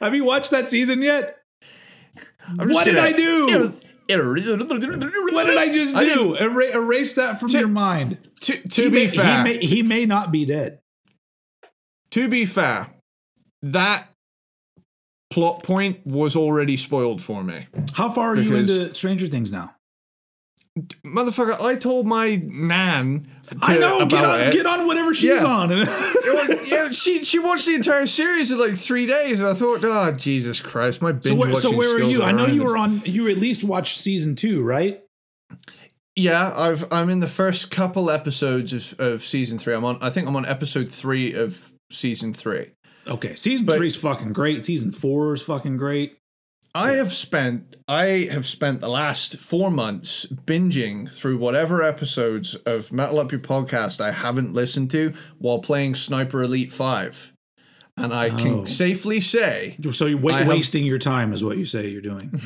[0.00, 1.36] have you watched that season yet?
[2.56, 3.72] What did gonna- I do?
[4.18, 6.36] What did I just I do?
[6.36, 8.18] Era- erase that from To- your mind.
[8.40, 10.78] To, He to may, be fair, he may, he may not be dead.
[12.10, 12.88] to be fair,
[13.62, 14.08] that
[15.30, 17.66] plot point was already spoiled for me.
[17.94, 19.74] How far are you into Stranger Things now?
[21.06, 23.28] Motherfucker, I told my nan.
[23.62, 24.06] I know.
[24.06, 24.40] Get on.
[24.40, 24.52] it.
[24.52, 24.86] Get on.
[24.86, 25.44] Whatever she's Yeah.
[25.44, 25.70] on.
[26.66, 30.12] yeah, she she watched the entire series in like three days, and I thought, oh
[30.12, 32.22] Jesus Christ, my binge so where, so where are you?
[32.22, 33.02] I know you were on.
[33.04, 35.02] You at least watched season two, right?
[36.16, 39.74] Yeah, I've I'm in the first couple episodes of, of season three.
[39.74, 39.98] I'm on.
[40.00, 42.70] I think I'm on episode three of season three.
[43.06, 43.34] Okay.
[43.36, 44.64] Season three is fucking great.
[44.64, 46.16] Season four is fucking great.
[46.74, 52.92] I have spent I have spent the last four months binging through whatever episodes of
[52.92, 57.32] Metal Up Your Podcast I haven't listened to while playing Sniper Elite Five,
[57.96, 58.36] and I Oh.
[58.36, 61.88] can safely say So you're wa- I have- wasting your time, is what you say
[61.88, 62.32] you're doing.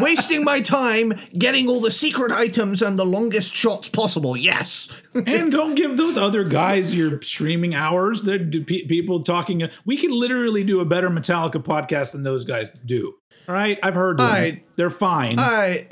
[0.00, 4.36] wasting my time getting all the secret items and the longest shots possible.
[4.36, 4.88] Yes.
[5.14, 8.22] and don't give those other guys your streaming hours.
[8.22, 9.68] They're pe- people talking.
[9.84, 13.14] We could literally do a better Metallica podcast than those guys do.
[13.48, 14.26] All right, I've heard them.
[14.26, 15.38] I- They're fine.
[15.38, 15.86] I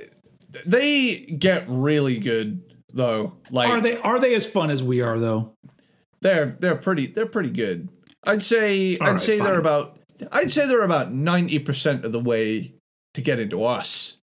[0.67, 2.63] they get really good
[2.93, 3.35] though.
[3.51, 5.55] Like Are they are they as fun as we are though?
[6.23, 7.89] They're they're pretty they're pretty good.
[8.25, 9.47] I'd say All I'd right, say fine.
[9.47, 9.99] they're about
[10.31, 12.75] I'd say they're about ninety percent of the way
[13.15, 14.19] to get into us.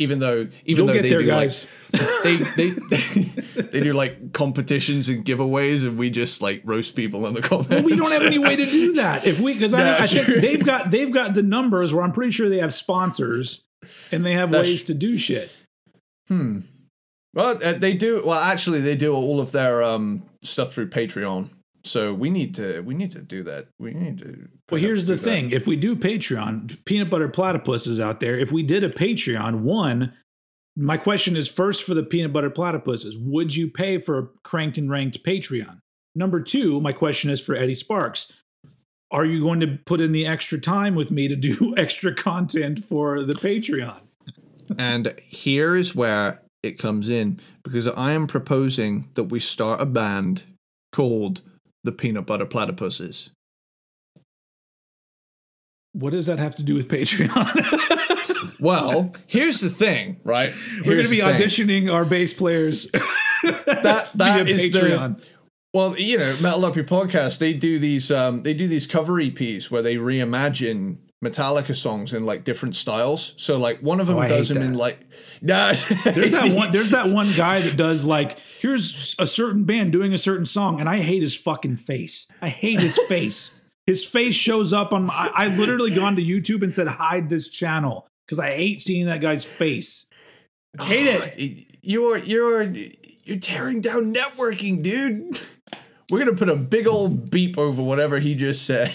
[0.00, 1.68] Even though even You'll though they there, do guys.
[1.92, 2.70] like they they
[3.70, 7.84] they do like competitions and giveaways and we just like roast people in the comments.
[7.84, 9.24] we don't have any way to do that.
[9.24, 12.32] If we, because I, I think they've got they've got the numbers where I'm pretty
[12.32, 13.64] sure they have sponsors
[14.10, 15.52] and they have That's- ways to do shit.
[16.28, 16.60] Hmm.
[17.34, 18.22] Well, uh, they do.
[18.24, 21.50] Well, actually, they do all of their um stuff through Patreon.
[21.84, 23.68] So we need to we need to do that.
[23.78, 24.48] We need to.
[24.70, 25.22] Well, here's the that.
[25.22, 28.38] thing: if we do Patreon, peanut butter platypus is out there.
[28.38, 30.14] If we did a Patreon, one,
[30.76, 34.78] my question is first for the peanut butter platypuses: Would you pay for a cranked
[34.78, 35.80] and ranked Patreon?
[36.14, 38.32] Number two, my question is for Eddie Sparks:
[39.10, 42.82] Are you going to put in the extra time with me to do extra content
[42.84, 44.00] for the Patreon?
[44.78, 49.86] And here is where it comes in because I am proposing that we start a
[49.86, 50.42] band
[50.92, 51.42] called
[51.84, 53.30] the Peanut Butter Platypuses.
[55.92, 57.90] What does that have to do with Patreon?
[58.60, 60.54] Well, here's the thing, right?
[60.86, 62.90] We're going to be auditioning our bass players.
[63.42, 65.22] That that is the Patreon.
[65.74, 69.14] Well, you know, Metal Up Your Podcast, they do these um they do these cover
[69.14, 73.34] EPs where they reimagine Metallica songs in like different styles.
[73.36, 75.00] So like one of them Oh, does them in like
[75.44, 76.72] nah, There's that one.
[76.72, 80.80] There's that one guy that does like here's a certain band doing a certain song,
[80.80, 82.26] and I hate his fucking face.
[82.40, 83.60] I hate his face.
[83.86, 85.04] His face shows up on.
[85.04, 88.80] My, I, I literally gone to YouTube and said hide this channel because I hate
[88.80, 90.06] seeing that guy's face.
[90.78, 91.66] I hate oh, it.
[91.82, 92.62] You're you're
[93.24, 95.40] you're tearing down networking, dude.
[96.14, 98.94] We're gonna put a big old beep over whatever he just said.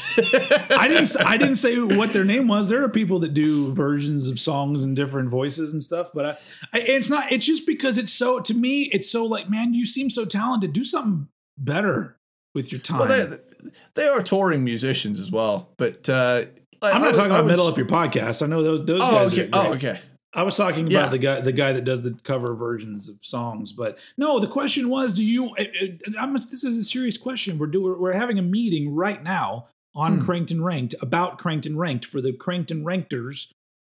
[0.69, 1.15] I didn't.
[1.19, 2.69] I didn't say what their name was.
[2.69, 6.29] There are people that do versions of songs in different voices and stuff, but I,
[6.73, 7.29] I, it's not.
[7.29, 8.39] It's just because it's so.
[8.39, 10.71] To me, it's so like, man, you seem so talented.
[10.71, 11.27] Do something
[11.57, 12.17] better
[12.55, 12.99] with your time.
[12.99, 13.37] well, they
[13.95, 16.43] they are touring musicians as well, but uh,
[16.81, 18.41] I- I'm not would- talking about would s- Up Your Podcast.
[18.41, 19.33] I know those those Oh, guys.
[19.33, 19.41] okay.
[19.41, 19.53] Are great.
[19.55, 19.99] Oh, okay.
[20.33, 21.07] I was talking about Yeah.
[21.07, 24.39] the guy the guy that does the cover versions of songs, but no.
[24.39, 25.55] The question was, do you?
[25.57, 25.71] it-
[26.05, 27.57] it- I'm, this is a serious question.
[27.57, 30.25] We're doing we're having a meeting right now on Hmm.
[30.25, 33.47] Cranked and Ranked about Cranked and Ranked for the Cranked and Rankters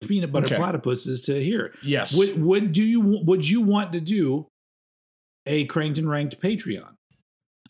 [0.02, 0.56] peanut butter Okay.
[0.56, 1.72] platypuses to hear.
[1.82, 2.14] Yes.
[2.16, 4.48] Would would do you would you want to do
[5.46, 6.94] a Cranked and Ranked Patreon?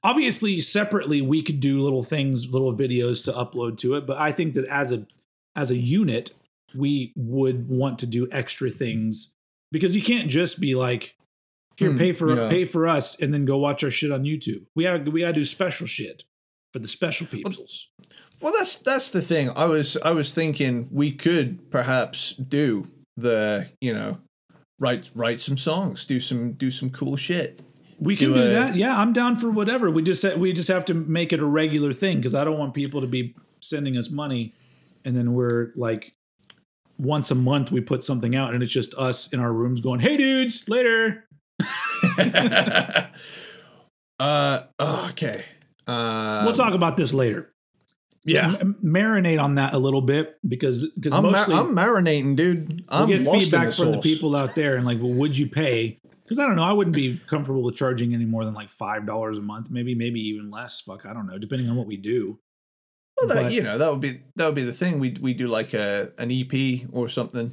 [0.03, 4.33] Obviously, separately we could do little things, little videos to upload to it, but I
[4.33, 5.07] think that as a
[5.55, 6.33] as a unit,
[6.75, 9.35] we would want to do extra things
[9.73, 11.15] because you can't just be like,
[11.77, 12.49] here, Hmm, pay for yeah.
[12.49, 14.67] pay for us, and then go watch our shit on YouTube.
[14.77, 16.23] We have we gotta do special shit
[16.73, 17.89] for the special peoples.
[18.41, 19.51] Well, that's that's the thing.
[19.57, 24.19] I was I was thinking we could perhaps do the you know
[24.79, 27.61] write write some songs, do some do some cool shit.
[27.99, 28.77] We can do do, a- that.
[28.77, 29.91] Yeah, I'm down for whatever.
[29.91, 32.75] We just we just have to make it a regular thing because I don't want
[32.75, 34.53] people to be sending us money
[35.05, 36.15] and then we're like
[36.99, 40.01] once a month we put something out and it's just us in our rooms going,
[40.01, 41.25] "Hey dudes, later."
[44.19, 45.45] uh okay.
[45.87, 47.53] Uh, we'll talk about this later.
[48.25, 52.85] Yeah, M- marinate on that a little bit because because I'm, mostly I'm marinating, dude.
[52.89, 55.47] I'm we'll get feedback the from the people out there and like, well, would you
[55.47, 55.99] pay?
[56.23, 59.05] Because I don't know, I wouldn't be comfortable with charging any more than like five
[59.05, 60.81] dollars a month, maybe maybe even less.
[60.81, 62.39] Fuck, I don't know, depending on what we do.
[63.19, 64.99] Well, that, but- you know that would be that would be the thing.
[64.99, 67.53] We we do like a an EP or something.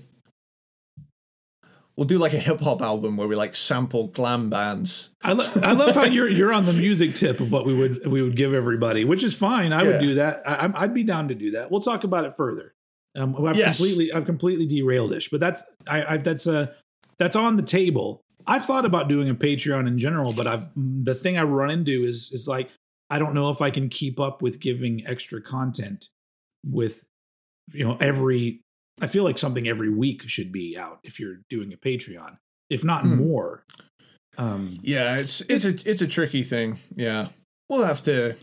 [1.97, 5.09] We'll do like a hip hop album where we like sample glam bands.
[5.23, 8.07] I, lo- I love how you're you're on the music tip of what we would
[8.07, 9.71] we would give everybody, which is fine.
[9.73, 9.88] I Yeah.
[9.89, 10.41] would do that.
[10.47, 11.69] I, I'd be down to do that.
[11.69, 12.73] We'll talk about it further.
[13.15, 13.77] Um, I've Yes.
[13.77, 16.73] completely I've completely derailed ish, but that's I, I that's a
[17.19, 18.21] that's on the table.
[18.47, 22.05] I've thought about doing a Patreon in general, but I've the thing I run into
[22.05, 22.69] is is like
[23.11, 26.07] I don't know if I can keep up with giving extra content
[26.65, 27.05] with
[27.73, 28.61] you know every
[29.01, 32.38] I feel like something every week should be out if you're doing a Patreon,
[32.69, 33.15] if not Hmm.
[33.17, 33.63] more.
[34.38, 36.79] Um, Yeah, it's it's a it's a tricky thing.
[36.95, 37.27] Yeah,
[37.69, 38.35] we'll have to.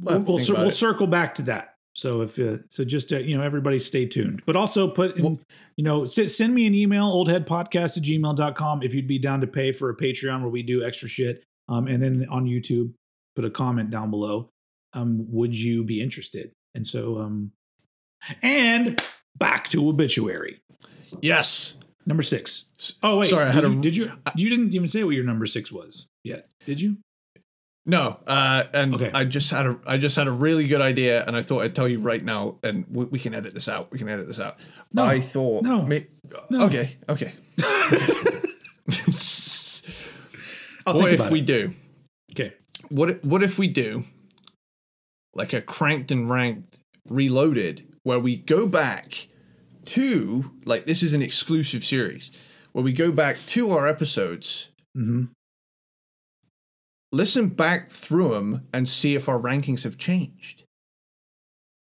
[0.00, 1.74] we'll, have we'll, cir- we'll circle back to that.
[1.94, 4.42] So if uh, so, just uh, you know, everybody stay tuned.
[4.46, 5.40] But also put in, Well-
[5.76, 9.72] you know, send me an email, oldheadpodcast at gmail.com if you'd be down to pay
[9.72, 11.44] for a Patreon where we do extra shit.
[11.68, 12.92] Um, and then on YouTube,
[13.34, 14.50] put a comment down below.
[14.92, 16.52] Um, would you be interested?
[16.74, 17.52] And so, um,
[18.42, 19.00] and
[19.36, 20.60] back to obituary
[21.20, 21.78] yes.
[22.06, 22.96] number six.
[23.02, 25.24] Oh wait, Sorry, I did had you, did you you didn't even say what your
[25.24, 26.46] number six was yet?
[26.66, 26.98] Did you?
[27.84, 29.10] No, uh, and Okay.
[29.12, 31.74] I just had a I just had a really good idea, and I thought I'd
[31.74, 33.90] tell you right now, and we, we can edit this out.
[33.90, 34.56] We can edit this out.
[34.92, 35.04] No.
[35.04, 35.82] I thought No.
[35.82, 35.98] ma-
[36.48, 36.66] No.
[36.66, 37.34] Okay, okay.
[40.86, 41.72] I'll what think if we do?
[42.92, 44.04] What if- what if we do
[45.34, 46.78] like a cranked and ranked
[47.08, 49.28] reloaded where we go back
[49.84, 52.30] to like this is an exclusive series
[52.72, 55.24] where we go back to our episodes, mm-hmm.
[57.12, 60.64] listen back through them and see if our rankings have changed.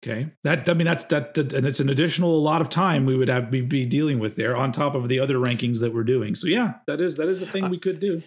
[0.02, 0.30] Okay.
[0.42, 3.16] That I mean that's that, that and it's an additional a lot of time we
[3.16, 6.04] would have be, be dealing with there on top of the other rankings that we're
[6.04, 6.34] doing.
[6.34, 8.22] So yeah, that is that is a thing we could do.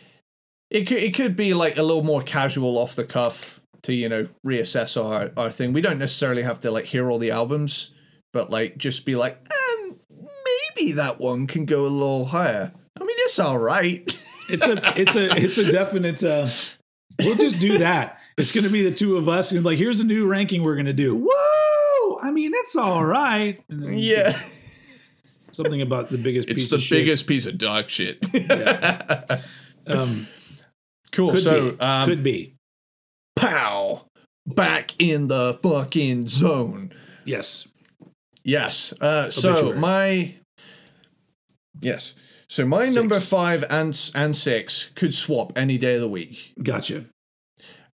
[0.69, 4.10] It could it could be like a little more casual off the cuff to, you
[4.10, 5.72] know, reassess our, our thing.
[5.72, 7.91] We don't necessarily have to like hear all the albums,
[8.34, 9.99] but like just be like, um,
[10.76, 12.73] maybe that one can go a little higher.
[12.99, 14.03] I mean, it's all right.
[14.49, 16.48] It's a it's a it's a definite uh
[17.19, 18.18] we'll just do that.
[18.38, 20.94] It's gonna be the two of us and like here's a new ranking we're gonna
[20.94, 21.14] do.
[21.30, 22.19] Whoa!
[22.23, 23.61] I mean it's all right.
[23.68, 24.39] And then yeah.
[25.52, 26.99] Something about the biggest It's piece the of shit.
[26.99, 28.26] biggest piece of dog shit.
[29.88, 30.27] um
[31.11, 31.31] cool.
[31.31, 31.79] could so, be.
[31.79, 32.55] um, could be.
[33.35, 34.05] pow,
[34.45, 36.91] back in the fucking zone.
[37.25, 37.67] Yes.
[38.43, 38.93] Yes.
[39.01, 40.35] Uh, so my
[41.81, 42.15] yes.
[42.49, 42.95] So my Six.
[42.95, 47.05] number five and and six could swap any day of the week, Gotcha.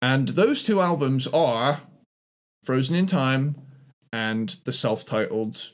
[0.02, 1.82] and those two albums are
[2.64, 3.56] Frozen in Time
[4.12, 5.72] and the self-titled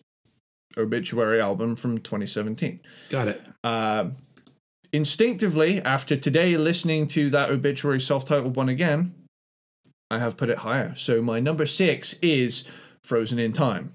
[0.77, 2.81] Obituary album from 2017.
[3.09, 3.41] Got it.
[3.63, 4.09] Uh,
[4.95, 9.13] instinctively, after today listening to that Obituary self-titled one again,
[10.09, 10.95] I have put it higher.
[10.95, 12.63] So my number six is
[13.03, 13.91] Frozen in Time.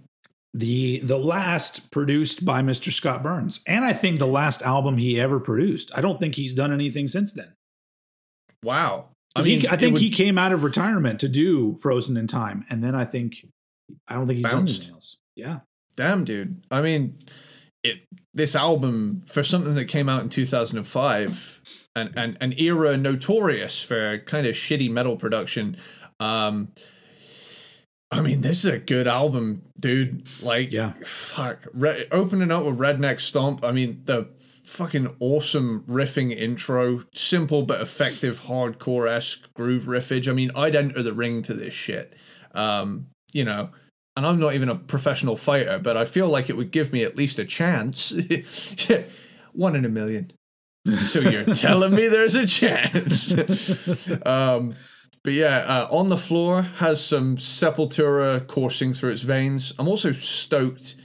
[0.52, 2.90] the the last produced by Mr.
[2.90, 5.92] Scott Burns, and I think the last album he ever produced.
[5.94, 7.52] I don't think he's done anything since then.
[8.64, 9.10] Wow.
[9.36, 12.64] 'Cause he- I think would- he came out of retirement to do Frozen in Time,
[12.68, 13.46] and then I think
[14.08, 14.76] I don't think he's done Bounced.
[14.80, 15.16] anything else.
[15.36, 15.60] Yeah,
[15.96, 17.16] damn dude i mean
[17.82, 18.02] it
[18.34, 21.60] this album for something that came out in 2005
[21.96, 25.76] and and an era notorious for kind of shitty metal production
[26.20, 26.72] um
[28.10, 30.26] i mean this is a good album dude.
[30.42, 30.92] Like Yeah.
[31.04, 31.66] fuck.
[31.72, 34.28] Re- opening up with redneck stomp i mean the
[34.64, 40.28] fucking awesome riffing intro simple but effective hardcore-esque groove riffage.
[40.28, 42.12] I mean i'd enter the ring to this shit.
[42.52, 43.70] Um you know
[44.16, 47.02] and I'm not even a professional fighter, but I feel like it would give me
[47.02, 48.12] at least a chance.
[49.52, 50.32] One in a million.
[51.02, 53.34] So you're telling me there's a chance.
[54.26, 54.74] um,
[55.22, 59.72] but yeah, uh, On the Floor has some Sepultura coursing through its veins.
[59.78, 60.96] I'm also stoked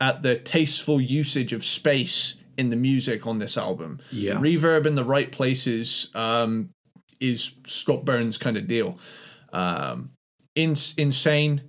[0.00, 4.00] at the tasteful usage of space in the music on this album.
[4.10, 4.34] Yeah.
[4.34, 6.70] Reverb in the right places um,
[7.20, 8.98] is Scott Burns' kind of deal.
[9.52, 10.10] Um,
[10.54, 11.62] in- insane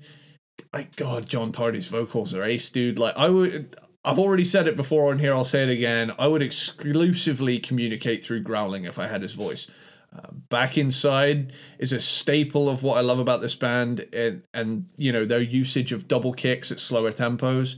[0.74, 3.00] like God, John Tardy's vocals are ace, dude.
[3.00, 3.76] Like I would,
[4.06, 5.34] I've already said it before on here.
[5.34, 6.12] I'll say it again.
[6.20, 9.68] I would exclusively communicate through growling if I had his voice.
[10.16, 14.88] Uh, Back inside is a staple of what I love about this band, and, and
[14.98, 17.76] you know their usage of double kicks at slower tempos.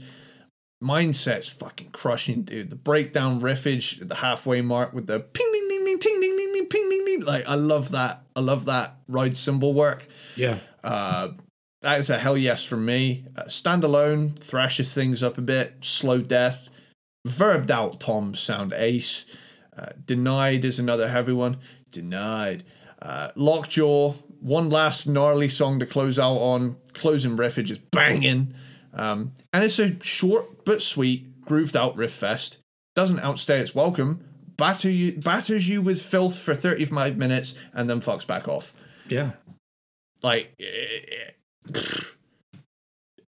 [0.82, 2.70] Mindset's fucking crushing, dude.
[2.70, 6.36] The breakdown riffage at the halfway mark with the ping ding ding ding ting ding
[6.36, 7.20] ding ding ping ding ding.
[7.20, 8.22] Like I love that.
[8.34, 10.06] I love that ride cymbal work.
[10.34, 11.28] yeah, Uh,
[11.82, 13.24] that is a hell yes from me.
[13.36, 15.76] Uh, standalone thrashes things up a bit.
[15.80, 16.68] Slow death.
[17.26, 19.24] Verbed out Tom's sound ace.
[19.76, 21.58] Uh, Denied is another heavy one.
[21.90, 22.64] Denied.
[23.00, 26.76] Uh, Lockjaw, one last gnarly song to close out on.
[26.94, 28.54] Closing riffage is banging.
[28.94, 32.58] Um, and it's a short but sweet, grooved out riff fest.
[32.94, 34.24] Doesn't outstay its welcome.
[34.56, 38.74] Batter you, batters you with filth for 35 minutes and then fucks back off
[39.08, 39.32] yeah.
[40.22, 40.54] like
[41.74, 41.80] eh,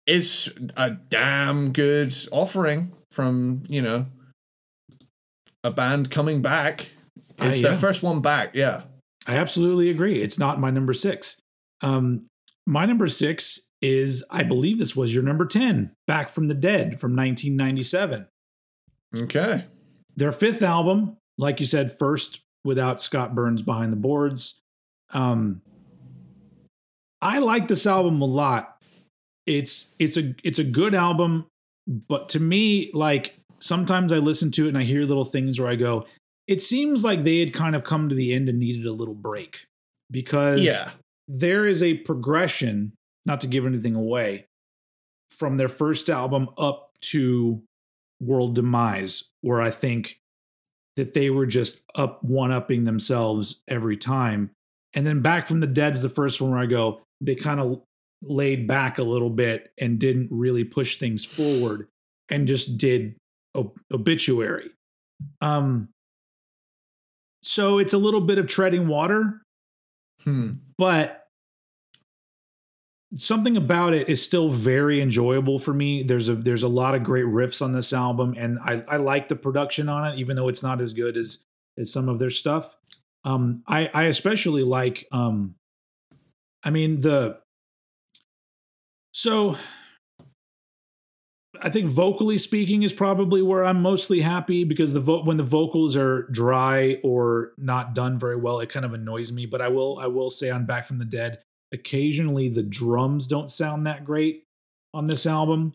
[0.06, 4.06] it's a damn good offering from you know
[5.62, 6.90] a band coming back
[7.40, 7.70] Ah, it's yeah.
[7.70, 8.82] their first one back yeah
[9.27, 10.20] I absolutely agree.
[10.20, 11.40] It's not my number six.
[11.82, 12.27] Um,
[12.66, 17.01] my number six is, I believe this was your number 10, Back from the Dead
[17.01, 18.27] from 1997.
[19.20, 19.65] okay
[20.15, 24.61] Their fifth album, like you said, first without Scott Burns behind the boards.
[25.15, 25.62] Um,
[27.20, 28.76] I like this album a lot.
[29.46, 31.46] It's it's a it's a good album,
[31.86, 35.68] but to me, like sometimes I listen to it and I hear little things where
[35.70, 36.06] I go,
[36.46, 39.14] it seems like they had kind of come to the end and needed a little
[39.14, 39.66] break
[40.10, 40.90] because yeah
[41.28, 42.92] there is a progression,
[43.26, 44.46] not to give anything away,
[45.30, 47.62] from their first album up to
[48.20, 50.18] World Demise, where I think
[50.96, 54.50] that they were just up one upping themselves every time.
[54.92, 57.82] And then Back from the Dead's the first one where I go, they kind of
[58.22, 61.88] laid back a little bit and didn't really push things forward
[62.30, 63.16] and just did
[63.55, 64.70] ob- obituary.
[65.40, 65.88] Um
[67.42, 69.42] so it's a little bit of treading water,
[70.22, 70.52] Hmm.
[70.78, 71.26] but
[73.18, 76.02] something about it is still very enjoyable for me.
[76.02, 79.28] There's a there's a lot of great riffs on this album, and I I like
[79.28, 81.44] the production on it, even though it's not as good as
[81.78, 82.76] as some of their stuff.
[83.24, 85.55] Um, I I especially like um,
[86.64, 87.38] I mean the
[89.12, 89.56] so
[91.62, 95.44] I think vocally speaking is probably where I'm mostly happy because the vo- when the
[95.44, 99.46] vocals are dry or not done very well, it kind of annoys me.
[99.46, 101.38] But I will I will say on Back from the Dead,
[101.72, 104.44] occasionally the drums don't sound that great
[104.92, 105.74] on this album.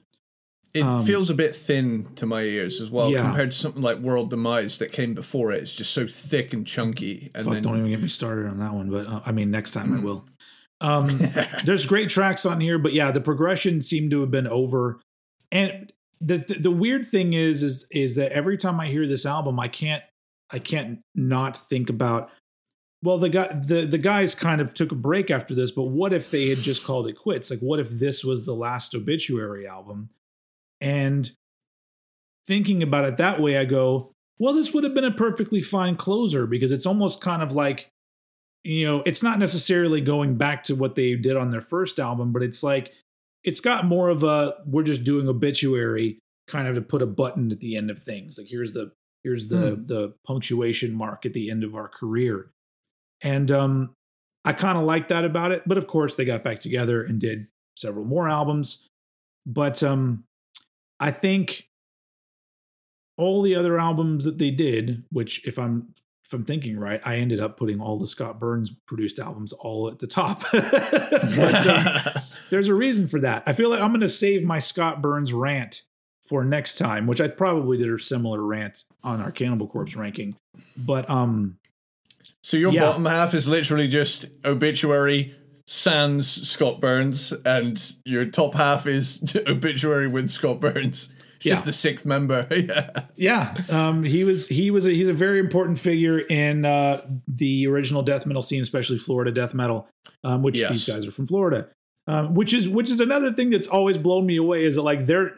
[0.74, 3.24] It Um, feels a bit thin to my ears as well Yeah.
[3.24, 5.64] compared to something like World Demise that came before it.
[5.64, 7.32] It's just so thick and chunky.
[7.34, 8.92] And Fuck, then don't even get me started on that one.
[8.92, 10.26] But uh, I mean, next time I will.
[10.82, 11.10] Um,
[11.66, 15.00] there's great tracks on here, but yeah, the progression seemed to have been over.
[15.52, 15.92] And
[16.22, 19.60] the, the the weird thing is, is is that every time I hear this album,
[19.60, 20.04] I can't
[20.52, 22.30] I can't not think about.
[23.02, 26.14] Well, the guy the the guys kind of took a break after this, but what
[26.14, 27.50] if they had just called it quits?
[27.50, 30.10] Like, what if this was the last obituary album?
[30.82, 31.32] And
[32.46, 35.96] thinking about it that way, I go, well, this would have been a perfectly fine
[35.96, 37.90] closer because it's almost kind of like,
[38.64, 42.32] you know, it's not necessarily going back to what they did on their first album,
[42.34, 42.94] but it's like,
[43.44, 47.52] it's got more of a, we're just doing obituary kind of to put a button
[47.52, 48.38] at the end of things.
[48.38, 48.92] Like, here's the,
[49.24, 52.52] here's the, the punctuation mark at the end of our career.
[53.22, 53.94] And, um,
[54.46, 57.20] I kind of like that about it, but of course they got back together and
[57.20, 58.88] did several more albums.
[59.46, 60.24] But um
[61.00, 61.68] I think
[63.18, 65.94] all the other albums that they did, which if I'm
[66.30, 69.90] if I'm thinking right, I ended up putting all the Scott Burns produced albums all
[69.90, 70.44] at the top.
[70.52, 73.42] but um, there's a reason for that.
[73.48, 75.82] I feel like I'm going to save my Scott Burns rant
[76.22, 80.36] for next time, which I probably did a similar rant on our Cannibal Corpse ranking.
[80.78, 81.58] But um
[82.44, 82.82] So your Yeah.
[82.82, 85.36] bottom half is literally just obituary
[85.66, 91.10] sans Scott Burns, and your top half is obituary with Scott Burns.
[91.40, 91.66] Just Yeah.
[91.66, 92.46] the sixth member.
[92.52, 93.06] yeah.
[93.16, 97.68] Yeah, um, he was he was a, he's a very important figure in uh, the
[97.68, 99.88] original death metal scene, especially Florida death metal,
[100.24, 100.70] um, which Yes.
[100.72, 101.68] these guys are from Florida.
[102.08, 105.06] Um, which is which is another thing that's always blown me away is that like
[105.06, 105.36] there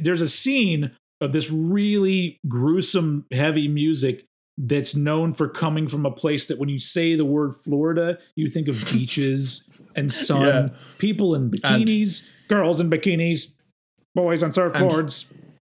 [0.00, 4.24] there's a scene of this really gruesome heavy music
[4.56, 8.48] that's known for coming from a place that when you say the word Florida, you
[8.48, 10.68] think of beaches and sun, Yeah.
[10.98, 13.52] people in bikinis, girls in bikinis,
[14.14, 15.26] boys on surfboards.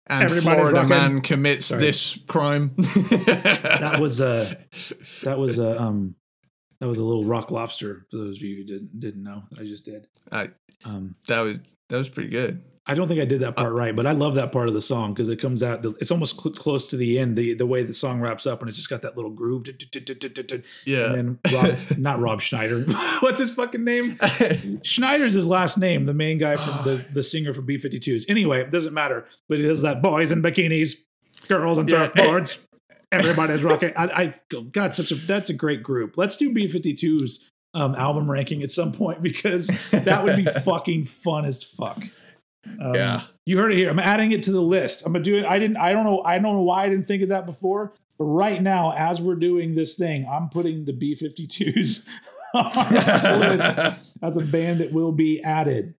[0.07, 1.81] And Everybody's Florida rocking- man commits Sorry.
[1.81, 2.73] this crime.
[2.77, 4.57] that was a
[5.23, 6.15] that was a um
[6.79, 9.61] that was a little rock lobster for those of you who didn't didn't know that
[9.61, 10.07] I just did.
[10.31, 10.49] I,
[10.83, 11.57] Um, that was
[11.89, 12.61] that was pretty good.
[12.87, 14.81] I don't think I did that part right, but I love that part of the
[14.81, 15.83] song because it comes out.
[15.99, 17.35] It's almost cl- close to the end.
[17.35, 19.63] The the way the song wraps up and it's just got that little groove.
[20.85, 21.13] Yeah.
[21.13, 22.81] And then Rob, not Rob Schneider.
[23.21, 24.19] What's his fucking name?
[24.83, 26.05] Schneider's his last name.
[26.05, 28.25] The main guy from the the singer for B52s.
[28.29, 29.25] Anyway, it doesn't matter.
[29.49, 30.95] But it is that boys in bikinis,
[31.47, 32.07] girls on Yeah.
[32.07, 32.63] surfboards.
[33.11, 33.93] Everybody's rocking.
[33.95, 34.03] I,
[34.51, 36.17] I God, such a that's a great group.
[36.17, 41.45] Let's do B52's um, album ranking at some point because that would be fucking fun
[41.45, 42.03] as fuck.
[42.81, 43.21] Um, Yeah.
[43.45, 43.89] you heard it here.
[43.89, 45.05] I'm adding it to the list.
[45.05, 45.45] I'm gonna do it.
[45.45, 45.77] I didn't.
[45.77, 46.21] I don't know.
[46.23, 47.93] I don't know why I didn't think of that before.
[48.17, 52.07] But right now, as we're doing this thing, I'm putting the B52s
[52.53, 55.95] on the list as a band that will be added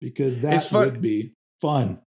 [0.00, 1.98] because that would be fun.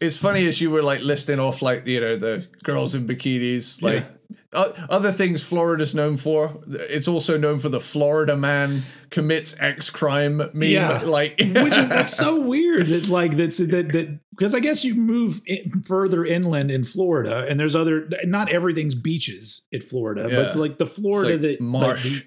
[0.00, 3.80] it's funny as you were like listing off like you know the girls in bikinis
[3.82, 4.15] like o-
[4.52, 10.36] other things florida's known for it's also known for the florida man commits x crime
[10.36, 11.02] meme Yeah.
[11.04, 12.86] like Which is that's so weird.
[12.86, 17.46] That like that's that that because I guess you move in, further inland in Florida,
[17.48, 18.08] and there's other.
[18.24, 20.36] Not everything's beaches in Florida, Yeah.
[20.36, 22.12] but like the Florida like that marsh.
[22.14, 22.26] like,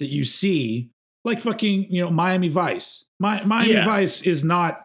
[0.00, 0.90] that you see,
[1.24, 3.06] like fucking you know Miami Vice.
[3.20, 3.84] My, Miami Yeah.
[3.86, 4.82] Vice is not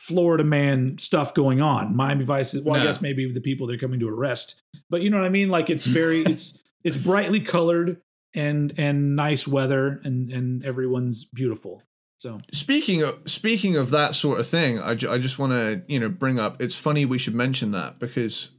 [0.00, 1.94] Florida man stuff going on.
[1.94, 5.10] Miami Vice is well, I guess maybe the people they're coming to arrest, but you
[5.10, 5.50] know what I mean.
[5.50, 7.98] Like it's very it's it's brightly colored
[8.34, 11.82] and and nice weather and and everyone's beautiful.
[12.18, 15.82] So speaking of speaking of that sort of thing i, ju- I just want to
[15.88, 18.50] you know bring up it's funny we should mention that because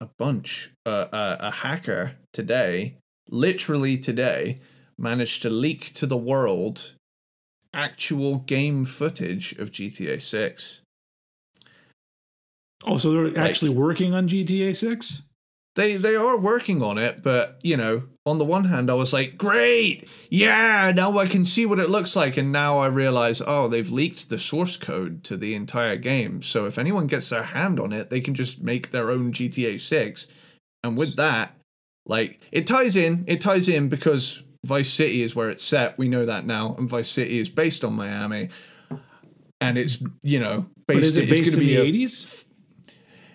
[0.00, 2.96] a bunch uh, uh, a hacker today
[3.28, 4.60] literally today
[4.98, 6.94] managed to leak to the world
[7.74, 10.80] actual game footage of gta 6
[12.84, 15.22] Oh, so they're actually working on GTA 6?
[15.74, 19.12] they they are working on it but you know on the one hand i was
[19.12, 23.40] like great yeah now i can see what it looks like and now i realize
[23.46, 27.42] oh they've leaked the source code to the entire game so if anyone gets their
[27.42, 30.26] hand on it they can just make their own gta 6
[30.84, 31.56] and with that
[32.04, 33.24] Like it ties in.
[33.26, 35.98] It ties in because Vice City is where it's set.
[35.98, 38.48] We know that now, and Vice City is based on Miami,
[39.60, 41.00] and it's you know based.
[41.00, 42.44] But is it based in the eighties?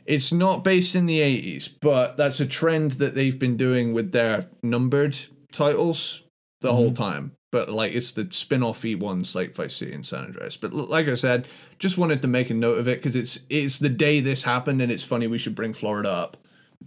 [0.06, 4.14] It's not based in the eighties, but that's a trend that they've been doing with
[4.14, 5.18] their numbered
[5.52, 6.24] titles
[6.62, 7.04] the whole mm-hmm.
[7.04, 7.32] time.
[7.52, 10.58] But like it's the spin-off-y ones like Vice City and San Andreas.
[10.58, 11.48] But like I said,
[11.80, 14.82] just wanted to make a note of it because it's it's the day this happened,
[14.82, 16.38] and it's funny we should bring Florida up.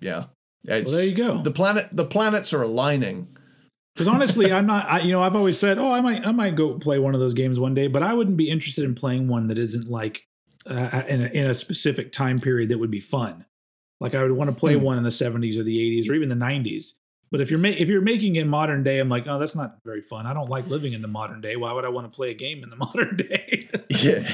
[0.01, 0.25] Yeah.
[0.65, 1.43] It's, Well, there you go.
[1.43, 3.37] The planet, the planets are aligning.
[3.95, 4.87] Because honestly, I'm not.
[4.89, 7.21] I, you know, I've always said, oh, I might, I might go play one of
[7.21, 10.27] those games one day, but I wouldn't be interested in playing one that isn't like
[10.67, 13.45] uh, in a, in a specific time period that would be fun.
[14.01, 14.83] Like I would want to play Hmm.
[14.83, 16.93] one in the 70s or the 80s or even the 90s.
[17.33, 19.77] But if you're ma- if you're making it modern day, I'm like, oh, that's not
[19.85, 20.27] very fun.
[20.27, 21.57] I don't like living in the modern day.
[21.57, 23.69] Why would I want to play a game in the modern day?
[23.91, 24.33] Yeah.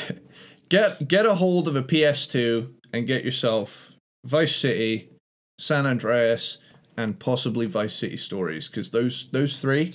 [0.69, 3.93] Get get a hold of a PS2 and get yourself
[4.25, 5.11] Vice City,
[5.59, 6.59] San Andreas,
[6.97, 9.93] and possibly Vice City Stories because those those three.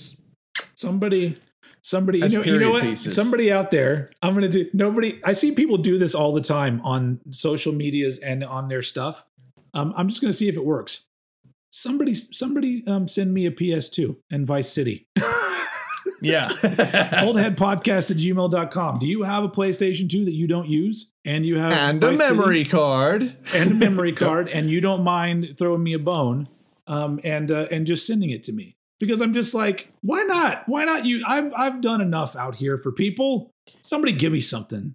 [0.74, 1.36] somebody
[1.82, 3.12] somebody you know, you know what pieces.
[3.14, 6.80] somebody out there i'm gonna do nobody i see people do this all the time
[6.82, 9.26] on social medias and on their stuff
[9.74, 11.06] um, i'm just gonna see if it works
[11.70, 15.08] somebody somebody um, send me a ps2 and vice city
[16.20, 16.48] Yeah.
[17.22, 21.58] oldheadpodcast at gmail.com do you have a playstation 2 that you don't use and you
[21.58, 23.36] have and a Vice City memory card.
[23.54, 26.48] and a memory card and you don't mind throwing me a bone
[26.86, 28.76] um, and uh, and just sending it to me.
[29.00, 30.64] Because I'm just like why not?
[30.66, 31.22] Why not you?
[31.26, 33.50] I've I've done enough out here for people.
[33.80, 34.94] Somebody give me something.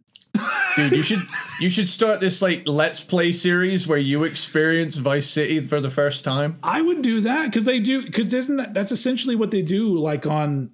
[0.75, 1.21] Dude, you should
[1.59, 5.89] you should start this like let's play series where you experience Vice City for the
[5.89, 6.57] first time.
[6.63, 9.97] I would do that because they do because isn't that that's essentially what they do
[9.97, 10.71] like on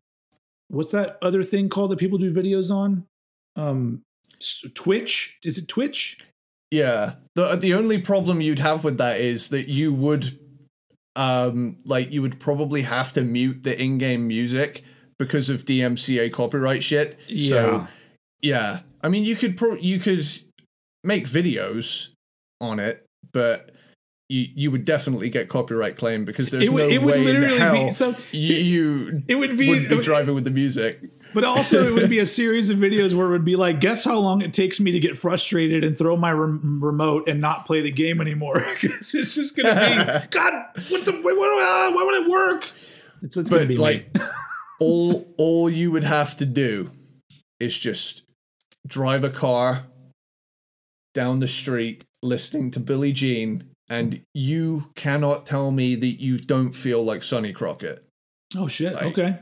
[0.68, 3.06] what's that other thing called that people do videos on?
[3.56, 4.02] Um
[4.76, 5.40] Twitch?
[5.44, 6.20] Is it Twitch?
[6.70, 7.14] Yeah.
[7.36, 10.40] The the only problem you'd have with that is that you would
[11.16, 14.84] um like you would probably have to mute the in-game music
[15.20, 17.20] because of DMCA copyright shit.
[17.40, 17.88] So
[18.42, 18.80] yeah.
[19.04, 20.26] I mean you could pro- you could
[21.04, 22.10] make videos
[22.60, 23.70] on it, but
[24.30, 27.36] you you would definitely get copyright claim because there's it would no it would way
[27.36, 30.46] in hell be so you, you it would be, wouldn't it be would- driving with
[30.46, 31.02] the music.
[31.34, 34.04] But also, it would be a series of videos where it would be like, guess
[34.06, 37.66] how long it takes me to get frustrated and throw my rem- remote and not
[37.66, 38.64] play the game anymore?
[38.82, 39.74] Because it's just gonna
[40.22, 40.54] be, God,
[40.90, 42.72] what the, why, why, why would it work?
[43.22, 44.16] It's, it's gonna be like
[44.80, 46.92] all all you would have to do
[47.60, 48.24] is just
[48.86, 49.86] drive a car
[51.14, 56.74] down the street listening to Billie Jean and you cannot tell me that you don't
[56.74, 58.04] feel like Sonny Crockett.
[58.58, 58.94] Oh shit.
[58.94, 59.40] like- okay.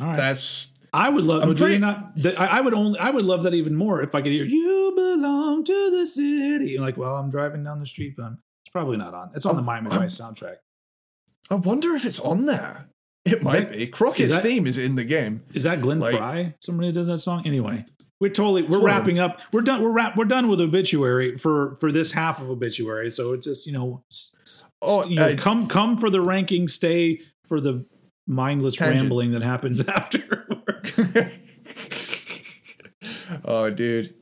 [0.00, 0.16] All right.
[0.16, 1.42] That's I would love.
[1.42, 2.14] I'm would pretty- not?
[2.18, 2.98] that- I I would only.
[3.00, 6.78] I would love that even more if I could hear "You belong to the city."
[6.78, 9.30] Like, well, I'm driving down the street, but I'm, it's probably not on.
[9.34, 10.56] It's on the I'm- Miami Vice soundtrack.
[11.50, 12.88] I wonder if it's on there.
[13.24, 13.86] It might that- be.
[13.88, 15.42] Crockett's that- theme is in the game.
[15.52, 16.54] Is that Glenn Like- Frey?
[16.60, 17.42] Somebody does that song.
[17.46, 17.84] Anyway,
[18.20, 19.40] we're totally we're wrapping up.
[19.52, 19.82] We're done.
[19.82, 23.10] We're wrap, We're done with obituary for for this half of obituary.
[23.10, 24.04] So it's just you know,
[24.80, 26.68] Oh, you know, uh, come come for the ranking.
[26.68, 27.84] Stay for the
[28.26, 29.02] mindless Tangent.
[29.02, 31.00] rambling that happens afterwards.
[33.44, 34.14] oh, dude.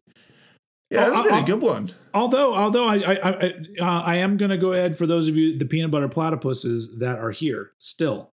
[0.91, 1.91] Yeah, that's been a good one.
[2.13, 5.37] although although I I I, uh, I am going to go ahead for those of
[5.37, 8.31] you the peanut butter platypuses that are here still.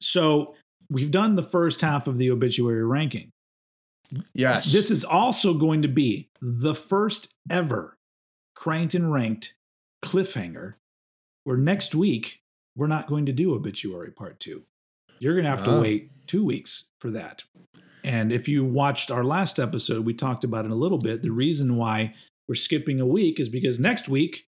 [0.00, 0.56] So
[0.90, 3.30] we've done the first half of the obituary ranking.
[4.34, 4.72] Yes.
[4.72, 7.96] This is also going to be the first ever
[8.56, 9.54] cranked and ranked
[10.02, 10.74] cliffhanger
[11.44, 12.40] where next week
[12.76, 14.62] we're not going to do obituary part two.
[15.20, 15.80] You're going to have to Ah.
[15.80, 17.44] wait two weeks for that.
[18.04, 21.22] And if you watched our last episode, we talked about it a little bit.
[21.22, 22.14] The reason why
[22.48, 24.44] we're skipping a week is because next week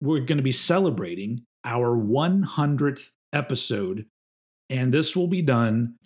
[0.00, 4.06] we're going to be celebrating our 100th episode.
[4.68, 5.96] And this will be done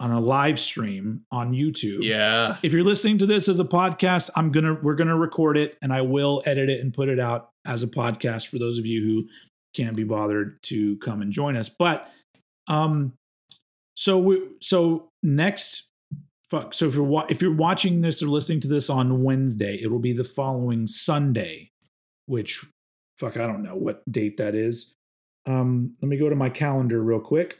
[0.00, 2.56] on a live stream on YouTube yeah.
[2.64, 5.92] if you're listening to this as a podcast i'm gonna we're gonna record it and
[5.92, 9.00] i will edit it and put it out as a podcast for those of you
[9.04, 9.28] who
[9.72, 12.08] can't be bothered to come and join us but
[12.68, 13.12] um
[13.96, 15.88] so we so next
[16.50, 19.78] fuck so if you're wa- if you're watching this or listening to this on wednesday
[19.82, 21.70] it will be the following sunday
[22.26, 22.64] which
[23.18, 24.94] fuck i don't know what date that is
[25.46, 27.58] um let me go to my calendar real quick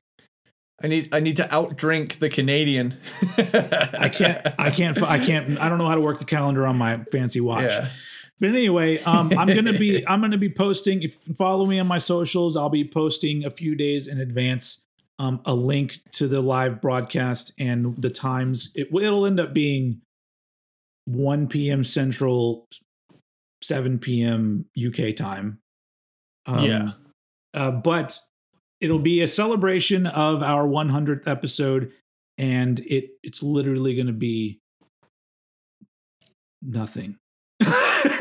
[0.82, 2.98] I need I need to outdrink the Canadian.
[3.38, 6.76] i can't i can't i can't i don't know how to work the calendar on
[6.76, 7.90] my fancy watch Yeah.
[8.40, 11.02] But anyway, um, I'm gonna be I'm gonna be posting.
[11.02, 14.83] If follow me on my socials, I'll be posting a few days in advance
[15.18, 18.70] um, a link to the live broadcast and the times.
[18.74, 20.00] It, it'll end up being
[21.06, 21.84] 1 p.m.
[21.84, 22.66] Central,
[23.62, 24.66] 7 p.m.
[24.76, 25.58] UK time.
[26.46, 26.90] Um, Yeah.
[27.52, 28.18] Uh, but
[28.80, 31.92] it'll be a celebration of our 100th episode,
[32.36, 34.58] and it it's literally going to be
[36.60, 37.16] nothing.